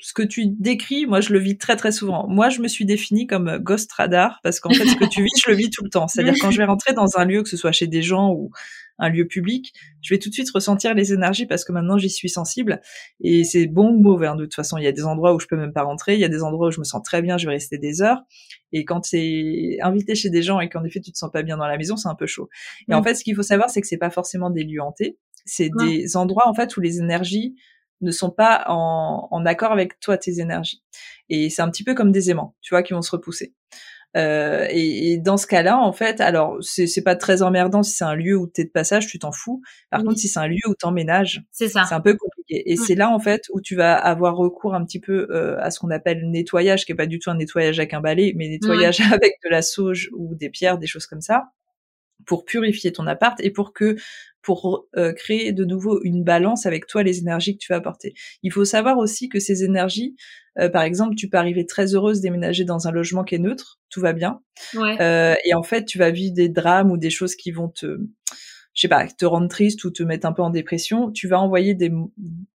ce 0.00 0.12
que 0.12 0.22
tu 0.22 0.46
décris, 0.46 1.06
moi, 1.06 1.20
je 1.20 1.32
le 1.32 1.38
vis 1.40 1.58
très 1.58 1.74
très 1.76 1.90
souvent. 1.92 2.26
Moi, 2.28 2.50
je 2.50 2.60
me 2.60 2.68
suis 2.68 2.84
définie 2.84 3.26
comme 3.26 3.48
euh, 3.48 3.58
ghost 3.58 3.90
radar 3.92 4.38
parce 4.42 4.60
qu'en 4.60 4.70
fait, 4.70 4.86
ce 4.86 4.94
que 4.96 5.04
tu 5.04 5.22
vis, 5.24 5.30
je 5.44 5.50
le 5.50 5.56
vis 5.56 5.70
tout 5.70 5.82
le 5.84 5.90
temps. 5.90 6.06
C'est-à-dire 6.08 6.34
quand 6.40 6.50
je 6.50 6.58
vais 6.58 6.64
rentrer 6.64 6.92
dans 6.94 7.18
un 7.18 7.24
lieu, 7.24 7.42
que 7.42 7.48
ce 7.48 7.56
soit 7.56 7.72
chez 7.72 7.86
des 7.88 8.02
gens 8.02 8.30
ou 8.32 8.50
un 9.00 9.08
lieu 9.10 9.26
public, 9.26 9.72
je 10.02 10.12
vais 10.14 10.18
tout 10.18 10.28
de 10.28 10.34
suite 10.34 10.50
ressentir 10.50 10.92
les 10.94 11.12
énergies 11.12 11.46
parce 11.46 11.64
que 11.64 11.70
maintenant 11.72 11.98
j'y 11.98 12.10
suis 12.10 12.28
sensible 12.28 12.80
et 13.20 13.44
c'est 13.44 13.66
bon 13.66 13.90
ou 13.92 14.00
mauvais. 14.00 14.26
hein. 14.26 14.34
De 14.36 14.44
toute 14.44 14.54
façon, 14.54 14.76
il 14.76 14.82
y 14.84 14.88
a 14.88 14.92
des 14.92 15.04
endroits 15.04 15.34
où 15.34 15.38
je 15.40 15.46
peux 15.46 15.56
même 15.56 15.72
pas 15.72 15.82
rentrer, 15.82 16.14
il 16.14 16.20
y 16.20 16.24
a 16.24 16.28
des 16.28 16.42
endroits 16.42 16.68
où 16.68 16.70
je 16.72 16.80
me 16.80 16.84
sens 16.84 17.02
très 17.04 17.22
bien, 17.22 17.38
je 17.38 17.46
vais 17.46 17.52
rester 17.52 17.78
des 17.78 18.02
heures. 18.02 18.22
Et 18.72 18.84
quand 18.84 19.04
c'est 19.04 19.78
invité 19.82 20.14
chez 20.16 20.30
des 20.30 20.42
gens 20.42 20.58
et 20.60 20.68
qu'en 20.68 20.82
effet 20.84 21.00
tu 21.00 21.12
te 21.12 21.16
sens 21.18 21.30
pas 21.32 21.42
bien 21.44 21.56
dans 21.56 21.66
la 21.68 21.76
maison, 21.76 21.96
c'est 21.96 22.08
un 22.08 22.16
peu 22.16 22.26
chaud. 22.26 22.48
Et 22.88 22.94
en 22.94 23.00
Mm. 23.00 23.04
fait, 23.04 23.14
ce 23.14 23.22
qu'il 23.24 23.36
faut 23.36 23.42
savoir, 23.42 23.70
c'est 23.70 23.80
que 23.80 23.86
c'est 23.86 23.98
pas 23.98 24.10
forcément 24.10 24.50
des 24.50 24.64
lieux 24.64 24.82
hantés, 24.82 25.16
c'est 25.44 25.70
Ouais. 25.74 25.98
des 25.98 26.16
endroits 26.16 26.48
en 26.48 26.54
fait 26.54 26.76
où 26.76 26.80
les 26.80 26.98
énergies 26.98 27.54
ne 28.00 28.10
sont 28.10 28.30
pas 28.30 28.64
en, 28.68 29.28
en 29.30 29.46
accord 29.46 29.72
avec 29.72 29.98
toi, 30.00 30.16
tes 30.18 30.40
énergies. 30.40 30.82
Et 31.28 31.50
c'est 31.50 31.62
un 31.62 31.70
petit 31.70 31.84
peu 31.84 31.94
comme 31.94 32.12
des 32.12 32.30
aimants, 32.30 32.54
tu 32.60 32.74
vois, 32.74 32.82
qui 32.82 32.92
vont 32.94 33.02
se 33.02 33.10
repousser. 33.10 33.54
Euh, 34.16 34.66
et, 34.70 35.12
et 35.12 35.18
dans 35.18 35.36
ce 35.36 35.46
cas-là, 35.46 35.78
en 35.78 35.92
fait, 35.92 36.20
alors 36.22 36.56
c'est 36.62 37.02
pas 37.04 37.14
très 37.14 37.42
emmerdant 37.42 37.82
si 37.82 37.92
c'est 37.94 38.04
un 38.04 38.14
lieu 38.14 38.36
où 38.36 38.46
t'es 38.46 38.64
de 38.64 38.70
passage, 38.70 39.06
tu 39.06 39.18
t'en 39.18 39.32
fous. 39.32 39.60
Par 39.90 40.00
Oui. 40.00 40.06
contre, 40.06 40.18
si 40.20 40.28
c'est 40.28 40.38
un 40.40 40.46
lieu 40.48 40.56
où 40.66 40.74
t'emménages, 40.74 41.42
C'est 41.52 41.68
ça. 41.68 41.84
c'est 41.86 41.94
un 41.94 42.00
peu 42.00 42.16
compliqué. 42.16 42.70
Et 42.70 42.74
Mm. 42.74 42.78
c'est 42.78 42.94
là, 42.94 43.10
en 43.10 43.18
fait, 43.20 43.42
où 43.52 43.60
tu 43.60 43.76
vas 43.76 43.94
avoir 43.94 44.36
recours 44.36 44.74
un 44.74 44.84
petit 44.84 44.98
peu 44.98 45.28
euh, 45.30 45.58
à 45.60 45.70
ce 45.70 45.78
qu'on 45.78 45.90
appelle 45.90 46.20
le 46.20 46.26
nettoyage, 46.28 46.86
qui 46.86 46.92
est 46.92 46.94
pas 46.94 47.06
du 47.06 47.18
tout 47.18 47.30
un 47.30 47.34
nettoyage 47.36 47.78
avec 47.78 47.92
un 47.92 48.00
balai, 48.00 48.32
mais 48.34 48.48
nettoyage 48.48 48.98
avec 49.22 49.34
de 49.44 49.50
la 49.50 49.60
sauge 49.60 50.08
ou 50.16 50.34
des 50.34 50.48
pierres, 50.48 50.78
des 50.78 50.86
choses 50.86 51.06
comme 51.06 51.20
ça, 51.20 51.50
pour 52.26 52.44
purifier 52.44 52.92
ton 52.92 53.06
appart 53.06 53.40
et 53.40 53.50
pour 53.50 53.72
que 53.72 53.96
pour 54.42 54.86
euh, 54.96 55.12
créer 55.12 55.52
de 55.52 55.64
nouveau 55.64 56.00
une 56.04 56.24
balance 56.24 56.64
avec 56.64 56.86
toi 56.86 57.02
les 57.02 57.18
énergies 57.18 57.54
que 57.54 57.58
tu 57.58 57.72
vas 57.72 57.78
apporter. 57.78 58.14
Il 58.42 58.52
faut 58.52 58.64
savoir 58.64 58.96
aussi 58.98 59.28
que 59.28 59.40
ces 59.40 59.62
énergies, 59.64 60.16
euh, 60.58 60.68
par 60.68 60.82
exemple, 60.82 61.16
tu 61.16 61.28
peux 61.28 61.36
arriver 61.36 61.66
très 61.66 61.94
heureuse 61.94 62.20
déménager 62.20 62.64
dans 62.64 62.88
un 62.88 62.92
logement 62.92 63.24
qui 63.24 63.34
est 63.34 63.38
neutre, 63.40 63.78
tout 63.90 64.00
va 64.00 64.12
bien, 64.12 64.40
Ouais. 64.74 64.96
euh, 65.00 65.34
et 65.44 65.54
en 65.54 65.62
fait, 65.62 65.84
tu 65.84 65.98
vas 65.98 66.10
vivre 66.10 66.34
des 66.34 66.48
drames 66.48 66.90
ou 66.90 66.96
des 66.96 67.10
choses 67.10 67.34
qui 67.34 67.50
vont 67.50 67.68
te, 67.68 67.98
je 68.74 68.80
sais 68.80 68.88
pas, 68.88 69.06
te 69.06 69.24
rendre 69.26 69.48
triste 69.48 69.84
ou 69.84 69.90
te 69.90 70.02
mettre 70.02 70.26
un 70.26 70.32
peu 70.32 70.42
en 70.42 70.50
dépression. 70.50 71.10
Tu 71.10 71.28
vas 71.28 71.40
envoyer 71.40 71.74
des 71.74 71.92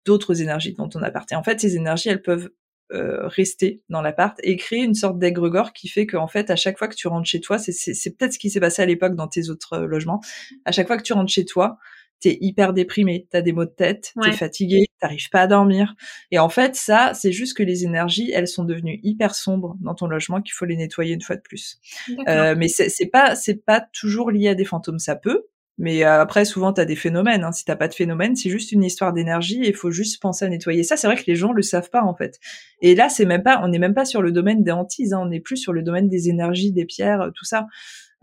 d'autres 0.05 0.41
énergies 0.41 0.73
dans 0.73 0.87
ton 0.87 1.01
appart. 1.01 1.29
Et 1.31 1.35
en 1.35 1.43
fait, 1.43 1.59
ces 1.59 1.75
énergies, 1.75 2.09
elles 2.09 2.21
peuvent 2.21 2.51
euh, 2.93 3.27
rester 3.27 3.81
dans 3.89 4.01
l'appart 4.01 4.37
et 4.43 4.55
créer 4.57 4.79
une 4.83 4.93
sorte 4.95 5.17
d'égrégore 5.19 5.73
qui 5.73 5.87
fait 5.87 6.05
qu'en 6.05 6.27
fait, 6.27 6.49
à 6.49 6.55
chaque 6.55 6.77
fois 6.77 6.87
que 6.87 6.95
tu 6.95 7.07
rentres 7.07 7.27
chez 7.29 7.39
toi, 7.41 7.57
c'est 7.57 8.17
peut-être 8.17 8.33
ce 8.33 8.39
qui 8.39 8.49
s'est 8.49 8.59
passé 8.59 8.81
à 8.81 8.85
l'époque 8.85 9.15
dans 9.15 9.27
tes 9.27 9.49
autres 9.49 9.73
euh, 9.73 9.85
logements. 9.87 10.21
À 10.65 10.71
chaque 10.71 10.87
fois 10.87 10.97
que 10.97 11.03
tu 11.03 11.13
rentres 11.13 11.31
chez 11.31 11.45
toi, 11.45 11.77
t'es 12.19 12.37
hyper 12.39 12.73
déprimé, 12.73 13.27
t'as 13.31 13.41
des 13.41 13.51
maux 13.51 13.65
de 13.65 13.71
tête, 13.71 14.13
Ouais. 14.15 14.29
t'es 14.29 14.37
fatigué, 14.37 14.85
t'arrives 14.99 15.29
pas 15.31 15.41
à 15.41 15.47
dormir. 15.47 15.95
Et 16.29 16.37
en 16.37 16.49
fait, 16.49 16.75
ça, 16.75 17.13
c'est 17.15 17.31
juste 17.31 17.57
que 17.57 17.63
les 17.63 17.83
énergies, 17.83 18.29
elles 18.31 18.47
sont 18.47 18.63
devenues 18.63 18.99
hyper 19.01 19.33
sombres 19.33 19.75
dans 19.81 19.95
ton 19.95 20.05
logement 20.05 20.39
qu'il 20.41 20.53
faut 20.53 20.65
les 20.65 20.75
nettoyer 20.75 21.15
une 21.15 21.21
fois 21.21 21.35
de 21.35 21.41
plus. 21.41 21.79
Euh, 22.27 22.53
mais 22.55 22.67
c'est 22.67 22.89
c'est 22.89 23.07
pas 23.07 23.35
c'est 23.35 23.65
pas 23.65 23.81
toujours 23.93 24.29
lié 24.29 24.49
à 24.49 24.55
des 24.55 24.65
fantômes, 24.65 24.99
ça 24.99 25.15
peut. 25.15 25.45
Mais 25.77 26.03
euh, 26.03 26.21
après, 26.21 26.45
souvent, 26.45 26.73
t'as 26.73 26.85
des 26.85 26.95
phénomènes. 26.95 27.43
Hein. 27.43 27.51
Si 27.51 27.65
t'as 27.65 27.75
pas 27.75 27.87
de 27.87 27.93
phénomène, 27.93 28.35
c'est 28.35 28.49
juste 28.49 28.71
une 28.71 28.83
histoire 28.83 29.13
d'énergie 29.13 29.63
et 29.63 29.69
il 29.69 29.75
faut 29.75 29.91
juste 29.91 30.21
penser 30.21 30.45
à 30.45 30.49
nettoyer. 30.49 30.83
Ça, 30.83 30.97
c'est 30.97 31.07
vrai 31.07 31.15
que 31.15 31.23
les 31.27 31.35
gens 31.35 31.53
le 31.53 31.61
savent 31.61 31.89
pas 31.89 32.03
en 32.03 32.13
fait. 32.15 32.39
Et 32.81 32.95
là, 32.95 33.09
c'est 33.09 33.25
même 33.25 33.43
pas, 33.43 33.61
on 33.63 33.67
n'est 33.69 33.79
même 33.79 33.93
pas 33.93 34.05
sur 34.05 34.21
le 34.21 34.31
domaine 34.31 34.63
des 34.63 34.71
hantises. 34.71 35.13
Hein. 35.13 35.21
On 35.23 35.31
est 35.31 35.39
plus 35.39 35.57
sur 35.57 35.73
le 35.73 35.81
domaine 35.81 36.09
des 36.09 36.29
énergies, 36.29 36.71
des 36.71 36.85
pierres, 36.85 37.31
tout 37.35 37.45
ça. 37.45 37.67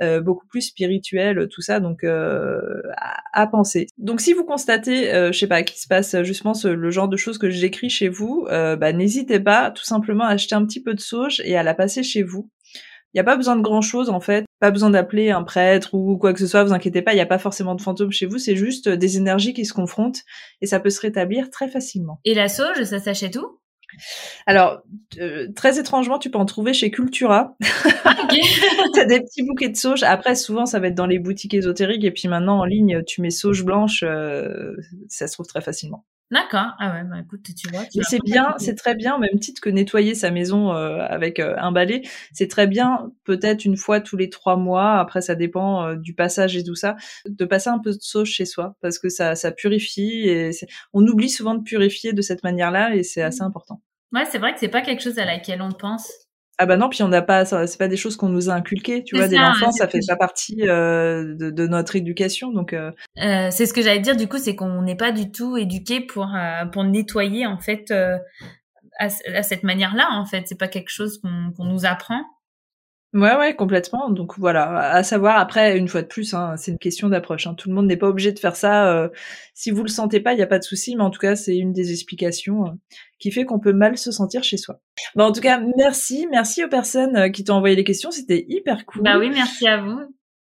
Euh, 0.01 0.21
beaucoup 0.21 0.47
plus 0.47 0.61
spirituel, 0.61 1.49
tout 1.51 1.61
ça, 1.61 1.81
donc 1.81 2.05
euh, 2.05 2.61
à, 3.33 3.49
penser. 3.49 3.89
Donc 3.99 4.21
si 4.21 4.33
vous 4.33 4.45
constatez, 4.45 5.13
euh, 5.13 5.33
je 5.33 5.39
sais 5.41 5.49
pas, 5.49 5.65
qu'il 5.65 5.77
se 5.77 5.89
passe 5.89 6.23
justement 6.23 6.53
le 6.63 6.91
genre 6.93 7.09
de 7.09 7.17
choses 7.17 7.37
que 7.37 7.51
j'écris 7.51 7.91
chez 7.91 8.09
vous, 8.09 8.47
bah, 8.49 8.93
n'hésitez 8.93 9.41
pas 9.41 9.73
tout 9.73 9.83
simplement 9.83 10.23
à 10.23 10.29
acheter 10.29 10.55
un 10.55 10.65
petit 10.65 10.81
peu 10.81 10.95
de 10.95 11.01
sauge 11.01 11.43
et 11.45 11.57
à 11.57 11.65
la 11.65 11.75
passer 11.75 12.05
chez 12.05 12.23
vous. 12.23 12.49
Il 13.13 13.17
n'y 13.17 13.21
a 13.21 13.25
pas 13.25 13.37
besoin 13.37 13.57
de 13.57 13.63
grand 13.63 13.81
chose 13.81 14.09
en 14.09 14.21
fait, 14.21 14.45
pas 14.61 14.71
besoin 14.71 14.91
d'appeler 14.91 15.31
un 15.31 15.43
prêtre 15.43 15.95
ou 15.95 16.19
quoi 16.19 16.33
que 16.33 16.41
ce 16.41 16.47
soit, 16.47 16.65
vous 16.65 16.73
inquiétez 16.73 17.03
pas, 17.03 17.13
il 17.13 17.17
n'y 17.17 17.21
a 17.21 17.27
pas 17.27 17.39
forcément 17.39 17.75
de 17.75 17.83
fantômes 17.83 18.13
chez 18.13 18.27
vous, 18.27 18.39
c'est 18.39 18.57
juste 18.57 18.89
des 18.89 19.17
énergies 19.17 19.55
qui 19.55 19.65
se 19.65 19.73
confrontent 19.73 20.23
et 20.61 20.67
ça 20.67 20.81
peut 20.81 20.91
se 20.91 21.01
rétablir 21.01 21.51
très 21.51 21.69
facilement. 21.69 22.21
Et 22.25 22.35
la 22.35 22.49
sauge, 22.49 22.83
ça 22.83 22.99
s'achète 22.99 23.37
où? 23.37 23.61
Alors, 24.47 24.83
euh, 25.19 25.49
très 25.55 25.79
étrangement, 25.79 26.19
tu 26.19 26.31
peux 26.31 26.39
en 26.39 26.45
trouver 26.45 26.73
chez 26.75 26.91
Cultura. 26.91 27.57
T'as 28.95 29.05
des 29.07 29.21
petits 29.21 29.43
bouquets 29.43 29.71
de 29.71 29.77
sauge. 29.77 30.03
Après, 30.03 30.35
souvent, 30.35 30.67
ça 30.67 30.79
va 30.79 30.89
être 30.89 30.95
dans 30.95 31.07
les 31.07 31.19
boutiques 31.19 31.55
ésotériques 31.55 32.05
et 32.05 32.11
puis 32.11 32.29
maintenant 32.29 32.61
en 32.61 32.65
ligne, 32.65 33.03
tu 33.05 33.23
mets 33.23 33.31
sauge 33.31 33.65
blanche, 33.65 34.03
euh, 34.03 34.77
ça 35.09 35.27
se 35.27 35.35
trouve 35.35 35.47
très 35.47 35.63
facilement. 35.63 36.05
D'accord. 36.31 36.73
Ah 36.79 36.93
ouais, 36.93 37.05
bah 37.05 37.21
écoute, 37.21 37.41
tu 37.57 37.69
vois. 37.71 37.87
tu 37.87 38.01
c'est 38.03 38.21
bien, 38.23 38.55
c'est 38.59 38.75
très 38.75 38.95
bien, 38.95 39.17
au 39.17 39.19
même 39.19 39.39
titre 39.41 39.63
que 39.63 39.71
nettoyer 39.71 40.15
sa 40.15 40.31
maison 40.31 40.73
euh, 40.75 40.99
avec 41.09 41.41
euh, 41.41 41.55
un 41.57 41.73
balai, 41.73 42.03
c'est 42.35 42.49
très 42.49 42.67
bien, 42.67 43.11
peut-être 43.25 43.65
une 43.65 43.79
fois 43.79 44.01
tous 44.01 44.19
les 44.19 44.29
trois 44.29 44.57
mois, 44.57 44.99
après 44.99 45.23
ça 45.23 45.35
dépend 45.35 45.87
euh, 45.87 45.97
du 45.97 46.13
passage 46.15 46.55
et 46.57 46.63
tout 46.63 46.75
ça, 46.75 46.97
de 47.27 47.45
passer 47.47 47.71
un 47.71 47.79
peu 47.79 47.93
de 47.93 47.99
sauge 48.01 48.29
chez 48.29 48.45
soi, 48.45 48.77
parce 48.83 48.99
que 48.99 49.09
ça, 49.09 49.35
ça 49.37 49.53
purifie, 49.53 50.29
et 50.29 50.53
c'est- 50.53 50.67
on 50.93 51.07
oublie 51.07 51.31
souvent 51.31 51.55
de 51.55 51.63
purifier 51.63 52.13
de 52.13 52.21
cette 52.21 52.43
manière-là, 52.43 52.95
et 52.95 53.03
c'est 53.05 53.23
assez 53.23 53.43
important. 53.43 53.81
Ouais, 54.13 54.25
c'est 54.31 54.39
vrai 54.39 54.53
que 54.53 54.61
c'est 54.61 54.69
pas 54.69 54.83
quelque 54.83 55.03
chose 55.03 55.19
à 55.19 55.25
laquelle 55.25 55.63
on 55.63 55.73
pense. 55.73 56.11
Ah 56.61 56.67
bah 56.67 56.77
non, 56.77 56.89
puis 56.89 57.03
on 57.05 57.09
n'a 57.09 57.23
pas, 57.23 57.45
c'est 57.45 57.79
pas 57.79 57.87
des 57.87 57.97
choses 57.97 58.17
qu'on 58.17 58.29
nous 58.29 58.51
a 58.51 58.53
inculquées, 58.55 59.05
tu 59.05 59.17
vois, 59.17 59.29
dès 59.29 59.37
l'enfance, 59.61 59.77
ça 59.79 59.87
fait 59.87 60.01
pas 60.09 60.17
partie 60.17 60.69
euh, 60.69 61.35
de, 61.37 61.51
de 61.51 61.67
notre 61.69 61.95
éducation, 61.95 62.51
donc 62.53 62.73
euh, 62.73 62.91
Euh, 63.23 63.49
c'est 63.53 63.65
ce 63.67 63.73
que 63.73 63.81
j'allais 63.81 64.01
dire. 64.01 64.17
Du 64.17 64.27
coup, 64.27 64.39
c'est 64.39 64.57
qu'on 64.57 64.83
n'est 64.83 64.97
pas 64.97 65.13
du 65.13 65.31
tout 65.31 65.57
éduqué 65.57 66.01
pour 66.01 66.27
euh, 66.35 66.65
pour 66.67 66.83
nettoyer 66.85 67.47
en 67.47 67.59
fait 67.59 67.91
euh, 67.93 68.19
à, 68.99 69.07
à 69.07 69.43
cette 69.45 69.63
manière-là. 69.63 70.09
En 70.11 70.25
fait, 70.27 70.45
c'est 70.47 70.59
pas 70.59 70.69
quelque 70.69 70.91
chose 70.91 71.21
qu'on 71.23 71.53
qu'on 71.57 71.65
nous 71.65 71.87
apprend. 71.87 72.21
Ouais, 73.15 73.35
ouais, 73.37 73.55
complètement. 73.57 74.11
Donc 74.11 74.39
voilà, 74.39 74.91
à 74.91 75.03
savoir 75.03 75.39
après, 75.39 75.79
une 75.79 75.89
fois 75.89 76.03
de 76.03 76.07
plus, 76.07 76.35
hein, 76.35 76.57
c'est 76.59 76.73
une 76.73 76.79
question 76.79 77.09
d'approche. 77.09 77.47
hein. 77.47 77.55
Tout 77.55 77.71
le 77.71 77.75
monde 77.75 77.87
n'est 77.87 77.97
pas 77.97 78.09
obligé 78.09 78.33
de 78.33 78.39
faire 78.39 78.55
ça. 78.55 78.93
euh, 78.93 79.09
si 79.55 79.71
vous 79.71 79.83
le 79.83 79.89
sentez 79.89 80.21
pas, 80.21 80.35
il 80.35 80.37
n'y 80.37 80.43
a 80.43 80.47
pas 80.47 80.59
de 80.59 80.65
souci, 80.65 80.95
mais 80.95 81.03
en 81.03 81.11
tout 81.11 81.19
cas, 81.19 81.35
c'est 81.35 81.57
une 81.57 81.73
des 81.73 81.91
explications 81.91 82.67
euh, 82.67 82.71
qui 83.19 83.31
fait 83.31 83.47
qu'on 83.47 83.61
peut 83.61 83.73
mal 83.73 83.97
se 83.97 84.13
sentir 84.13 84.45
chez 84.45 84.59
soi. 84.59 84.81
Bon, 85.15 85.25
en 85.25 85.33
tout 85.33 85.41
cas, 85.41 85.59
merci, 85.79 86.27
merci 86.31 86.63
aux 86.63 86.69
personnes 86.69 87.17
euh, 87.17 87.29
qui 87.31 87.45
t'ont 87.45 87.55
envoyé 87.55 87.77
les 87.77 87.85
questions. 87.85 88.11
C'était 88.11 88.45
hyper 88.47 88.85
cool. 88.85 89.03
Bah 89.03 89.19
oui, 89.19 89.31
merci 89.31 89.67
à 89.67 89.81
vous. 89.81 90.01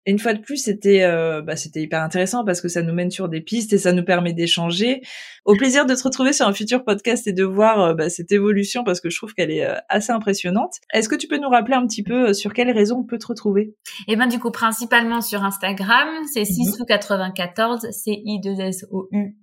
Et 0.06 0.12
une 0.12 0.18
fois 0.18 0.32
de 0.32 0.40
plus, 0.40 0.56
c'était 0.56 1.02
euh, 1.02 1.42
bah, 1.42 1.56
c'était 1.56 1.82
hyper 1.82 2.02
intéressant 2.02 2.44
parce 2.44 2.60
que 2.62 2.68
ça 2.68 2.80
nous 2.82 2.94
mène 2.94 3.10
sur 3.10 3.28
des 3.28 3.40
pistes 3.42 3.72
et 3.74 3.78
ça 3.78 3.92
nous 3.92 4.04
permet 4.04 4.32
d'échanger. 4.32 5.02
Au 5.44 5.54
plaisir 5.56 5.84
de 5.84 5.94
te 5.94 6.02
retrouver 6.02 6.32
sur 6.32 6.46
un 6.46 6.54
futur 6.54 6.84
podcast 6.84 7.26
et 7.26 7.32
de 7.34 7.44
voir 7.44 7.80
euh, 7.80 7.94
bah, 7.94 8.08
cette 8.08 8.32
évolution 8.32 8.82
parce 8.82 9.00
que 9.00 9.10
je 9.10 9.16
trouve 9.18 9.34
qu'elle 9.34 9.50
est 9.50 9.66
euh, 9.66 9.76
assez 9.90 10.10
impressionnante. 10.10 10.74
Est-ce 10.94 11.08
que 11.08 11.16
tu 11.16 11.28
peux 11.28 11.36
nous 11.38 11.50
rappeler 11.50 11.74
un 11.74 11.86
petit 11.86 12.02
peu 12.02 12.32
sur 12.32 12.54
quelles 12.54 12.70
raisons 12.70 13.00
on 13.00 13.04
peut 13.04 13.18
te 13.18 13.26
retrouver? 13.26 13.74
Et 14.08 14.16
ben 14.16 14.26
du 14.26 14.38
coup, 14.38 14.50
principalement 14.50 15.20
sur 15.20 15.44
Instagram, 15.44 16.08
c'est 16.32 16.40
Mhm. 16.40 16.46
sisou94, 16.46 17.90
c 17.92 18.10
i 18.24 18.40
2 18.40 18.58
s 18.60 18.86
o 18.90 19.06
u 19.12 19.36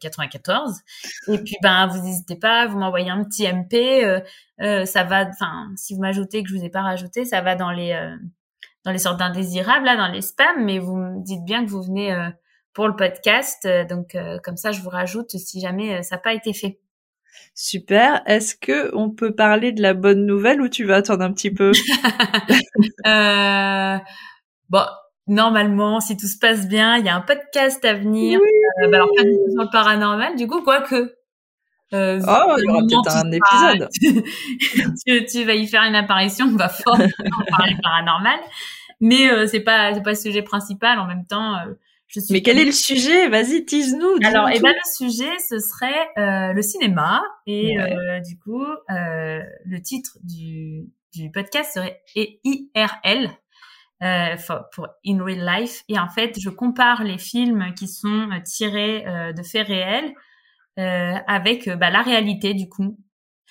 94. 0.00 0.80
Et 1.28 1.38
puis 1.38 1.56
ben 1.62 1.86
vous 1.86 2.02
n'hésitez 2.04 2.36
pas, 2.36 2.66
vous 2.66 2.78
m'envoyez 2.78 3.08
un 3.10 3.24
petit 3.24 3.46
MP. 3.46 4.04
ça 4.86 5.04
va, 5.04 5.26
enfin 5.26 5.70
si 5.76 5.94
vous 5.94 6.00
m'ajoutez 6.00 6.42
que 6.42 6.50
je 6.50 6.56
vous 6.56 6.64
ai 6.64 6.68
pas 6.68 6.82
rajouté, 6.82 7.24
ça 7.24 7.40
va 7.40 7.56
dans 7.56 7.70
les 7.70 7.92
euh, 7.92 8.14
dans 8.84 8.92
les 8.92 8.98
sortes 8.98 9.18
d'indésirables 9.18 9.84
là, 9.84 9.96
dans 9.96 10.08
les 10.08 10.22
spams. 10.22 10.64
Mais 10.64 10.78
vous 10.78 10.96
me 10.96 11.22
dites 11.22 11.44
bien 11.44 11.64
que 11.64 11.70
vous 11.70 11.82
venez 11.82 12.12
euh, 12.12 12.28
pour 12.72 12.88
le 12.88 12.96
podcast, 12.96 13.64
euh, 13.66 13.84
donc 13.84 14.14
euh, 14.14 14.38
comme 14.42 14.56
ça 14.56 14.72
je 14.72 14.80
vous 14.80 14.88
rajoute 14.88 15.30
si 15.30 15.60
jamais 15.60 16.02
ça 16.02 16.16
n'a 16.16 16.22
pas 16.22 16.34
été 16.34 16.52
fait. 16.52 16.78
Super. 17.54 18.22
Est-ce 18.26 18.54
que 18.56 18.94
on 18.94 19.10
peut 19.10 19.34
parler 19.34 19.72
de 19.72 19.82
la 19.82 19.94
bonne 19.94 20.26
nouvelle 20.26 20.60
ou 20.60 20.68
tu 20.68 20.84
vas 20.84 20.96
attendre 20.96 21.22
un 21.22 21.32
petit 21.32 21.50
peu? 21.50 21.72
Bon, 24.72 24.86
normalement, 25.26 26.00
si 26.00 26.16
tout 26.16 26.26
se 26.26 26.38
passe 26.38 26.66
bien, 26.66 26.96
il 26.96 27.04
y 27.04 27.10
a 27.10 27.14
un 27.14 27.20
podcast 27.20 27.84
à 27.84 27.92
venir. 27.92 28.40
Bah 28.40 28.86
alors 28.96 29.10
pas 29.14 29.22
du 29.22 29.30
tout 29.30 29.50
sur 29.52 29.62
le 29.64 29.70
paranormal, 29.70 30.34
du 30.34 30.46
coup, 30.46 30.62
quoique. 30.62 31.14
Euh, 31.94 32.20
Oh, 32.26 32.56
il 32.58 32.64
y 32.64 32.70
aura 32.70 32.82
peut-être 32.82 33.16
un 33.16 33.30
épisode. 33.32 33.88
tu, 35.06 35.26
tu 35.26 35.44
vas 35.44 35.54
y 35.54 35.66
faire 35.66 35.82
une 35.82 35.94
apparition, 35.94 36.46
on 36.46 36.56
va 36.56 36.68
forcément 36.68 37.08
parler 37.50 37.76
paranormal. 37.82 38.38
Mais 39.00 39.30
euh, 39.30 39.46
c'est 39.46 39.60
pas 39.60 39.92
c'est 39.94 40.02
pas 40.02 40.10
le 40.10 40.16
sujet 40.16 40.42
principal. 40.42 40.98
En 40.98 41.06
même 41.06 41.26
temps, 41.26 41.56
euh, 41.56 41.72
je 42.06 42.20
suis. 42.20 42.32
Mais 42.32 42.42
quel 42.42 42.58
est 42.58 42.64
le 42.64 42.72
sujet? 42.72 43.28
Vas-y, 43.28 43.64
tease-nous. 43.64 44.16
Alors, 44.24 44.48
eh 44.50 44.56
tout. 44.56 44.62
ben, 44.62 44.72
le 44.72 45.08
sujet, 45.08 45.30
ce 45.48 45.58
serait 45.58 46.08
euh, 46.18 46.52
le 46.52 46.62
cinéma. 46.62 47.22
Et 47.46 47.76
Ouais. 47.78 48.20
du 48.26 48.38
coup, 48.38 48.64
le 48.88 49.78
titre 49.80 50.18
du, 50.22 50.84
du 51.14 51.30
podcast 51.32 51.72
serait 51.74 52.00
IRL. 52.44 53.30
euh, 54.04 54.36
pour 54.72 54.88
In 55.06 55.22
Real 55.24 55.44
Life. 55.60 55.82
Et 55.88 55.98
en 55.98 56.08
fait, 56.08 56.38
je 56.40 56.48
compare 56.50 57.02
les 57.04 57.18
films 57.18 57.72
qui 57.76 57.86
sont 57.88 58.28
tirés 58.44 59.04
de 59.36 59.42
faits 59.42 59.66
réels 59.68 60.12
avec 60.76 61.68
bah, 61.68 61.90
la 61.90 62.02
réalité 62.02 62.54
du 62.54 62.68
coup. 62.68 62.96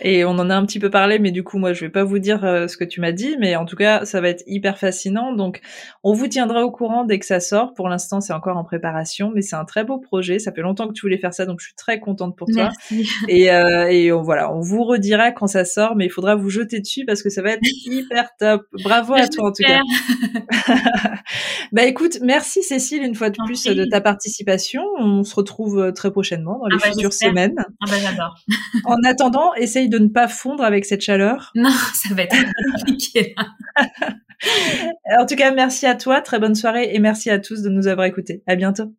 Et 0.04 0.26
on 0.26 0.32
en 0.32 0.50
a 0.50 0.56
un 0.56 0.66
petit 0.66 0.80
peu 0.80 0.90
parlé, 0.90 1.20
mais 1.20 1.32
du 1.32 1.44
coup, 1.44 1.58
moi, 1.58 1.74
je 1.74 1.82
vais 1.82 1.90
pas 1.90 2.04
vous 2.04 2.20
dire 2.20 2.44
euh, 2.44 2.68
ce 2.68 2.78
que 2.78 2.84
tu 2.84 3.02
m'as 3.02 3.12
dit, 3.12 3.36
mais 3.40 3.56
en 3.56 3.66
tout 3.66 3.76
cas, 3.76 4.06
ça 4.06 4.20
va 4.22 4.30
être 4.30 4.44
hyper 4.48 4.78
fascinant. 4.78 5.34
Donc, 5.34 5.62
on 6.04 6.14
vous 6.14 6.28
tiendra 6.28 6.64
au 6.64 6.72
courant 6.72 7.06
dès 7.06 7.20
que 7.20 7.26
ça 7.26 7.40
sort. 7.40 7.74
Pour 7.74 7.88
l'instant, 7.88 8.22
c'est 8.22 8.34
encore 8.34 8.58
en 8.58 8.64
préparation, 8.64 9.32
mais 9.34 9.42
c'est 9.42 9.56
un 9.56 9.66
très 9.66 9.84
beau 9.84 10.00
projet. 10.00 10.40
Ça 10.40 10.52
fait 10.52 10.62
longtemps 10.62 10.88
que 10.88 10.94
tu 10.94 11.02
voulais 11.02 11.18
faire 11.18 11.34
ça, 11.34 11.46
donc 11.46 11.60
je 11.60 11.66
suis 11.66 11.76
très 11.76 12.00
contente 12.00 12.36
pour 12.36 12.48
toi. 12.48 12.70
Et, 13.28 13.52
euh, 13.52 13.88
et 13.90 14.12
on, 14.12 14.22
voilà, 14.22 14.54
on 14.54 14.62
vous 14.62 14.84
redira 14.84 15.32
quand 15.32 15.48
ça 15.48 15.66
sort, 15.66 15.96
mais 15.96 16.06
il 16.06 16.10
faudra 16.10 16.36
vous 16.36 16.50
jeter 16.50 16.80
dessus 16.80 17.06
parce 17.06 17.22
que 17.22 17.30
ça 17.30 17.42
va 17.42 17.52
être 17.52 17.62
hyper 17.86 18.30
top. 18.38 18.64
Bravo 18.84 19.14
à 19.14 19.28
toi 19.28 19.50
en 19.50 19.52
tout 19.52 19.64
cas. 19.64 19.82
bah 21.72 21.86
écoute, 21.86 22.20
merci 22.22 22.64
Cécile 22.64 23.04
une 23.04 23.16
fois 23.16 23.30
de 23.30 23.38
plus 23.46 23.64
de 23.64 23.86
ta 23.86 24.02
participation. 24.02 24.84
On 25.00 25.24
se 25.24 25.36
retrouve 25.36 25.80
euh, 25.80 25.92
très 25.92 26.12
prochainement 26.12 26.60
dans 26.60 26.68
les 26.68 26.78
ah 26.82 26.88
bah, 26.88 26.92
futures 26.94 27.14
semaines. 27.14 27.56
Ah 27.58 27.86
bah 27.88 27.98
j'adore. 28.02 28.36
en 28.86 28.98
attendant, 29.06 29.54
essaye 29.56 29.90
de 29.92 30.00
ne 30.00 30.08
pas 30.08 30.28
fondre 30.28 30.64
avec 30.64 30.86
cette 30.86 31.02
chaleur? 31.02 31.52
Non, 31.56 31.70
ça 31.94 32.16
va 32.16 32.24
être 32.24 32.36
compliqué. 32.74 33.36
en 35.20 35.26
tout 35.28 35.36
cas, 35.36 35.52
merci 35.52 35.86
à 35.86 35.96
toi, 35.96 36.22
très 36.22 36.40
bonne 36.40 36.56
soirée 36.56 36.90
et 36.94 37.00
merci 37.00 37.30
à 37.30 37.38
tous 37.38 37.62
de 37.62 37.70
nous 37.70 37.88
avoir 37.88 38.08
écoutés. 38.08 38.42
À 38.48 38.56
bientôt. 38.56 38.96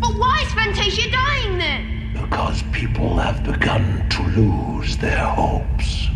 But 0.00 0.18
why 0.18 0.42
is 0.42 0.52
Fantasia 0.54 1.04
dying 1.10 1.58
then? 1.58 2.12
Because 2.14 2.62
people 2.72 3.16
have 3.18 3.44
begun 3.44 4.08
to 4.10 4.22
lose 4.40 4.96
their 4.96 5.24
hopes 5.24 6.08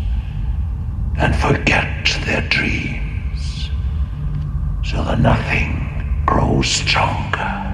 and 1.17 1.33
forget 1.35 1.87
their 2.25 2.41
dreams. 2.49 3.69
So 4.83 5.03
the 5.03 5.15
nothing 5.15 6.23
grows 6.25 6.67
stronger. 6.67 7.66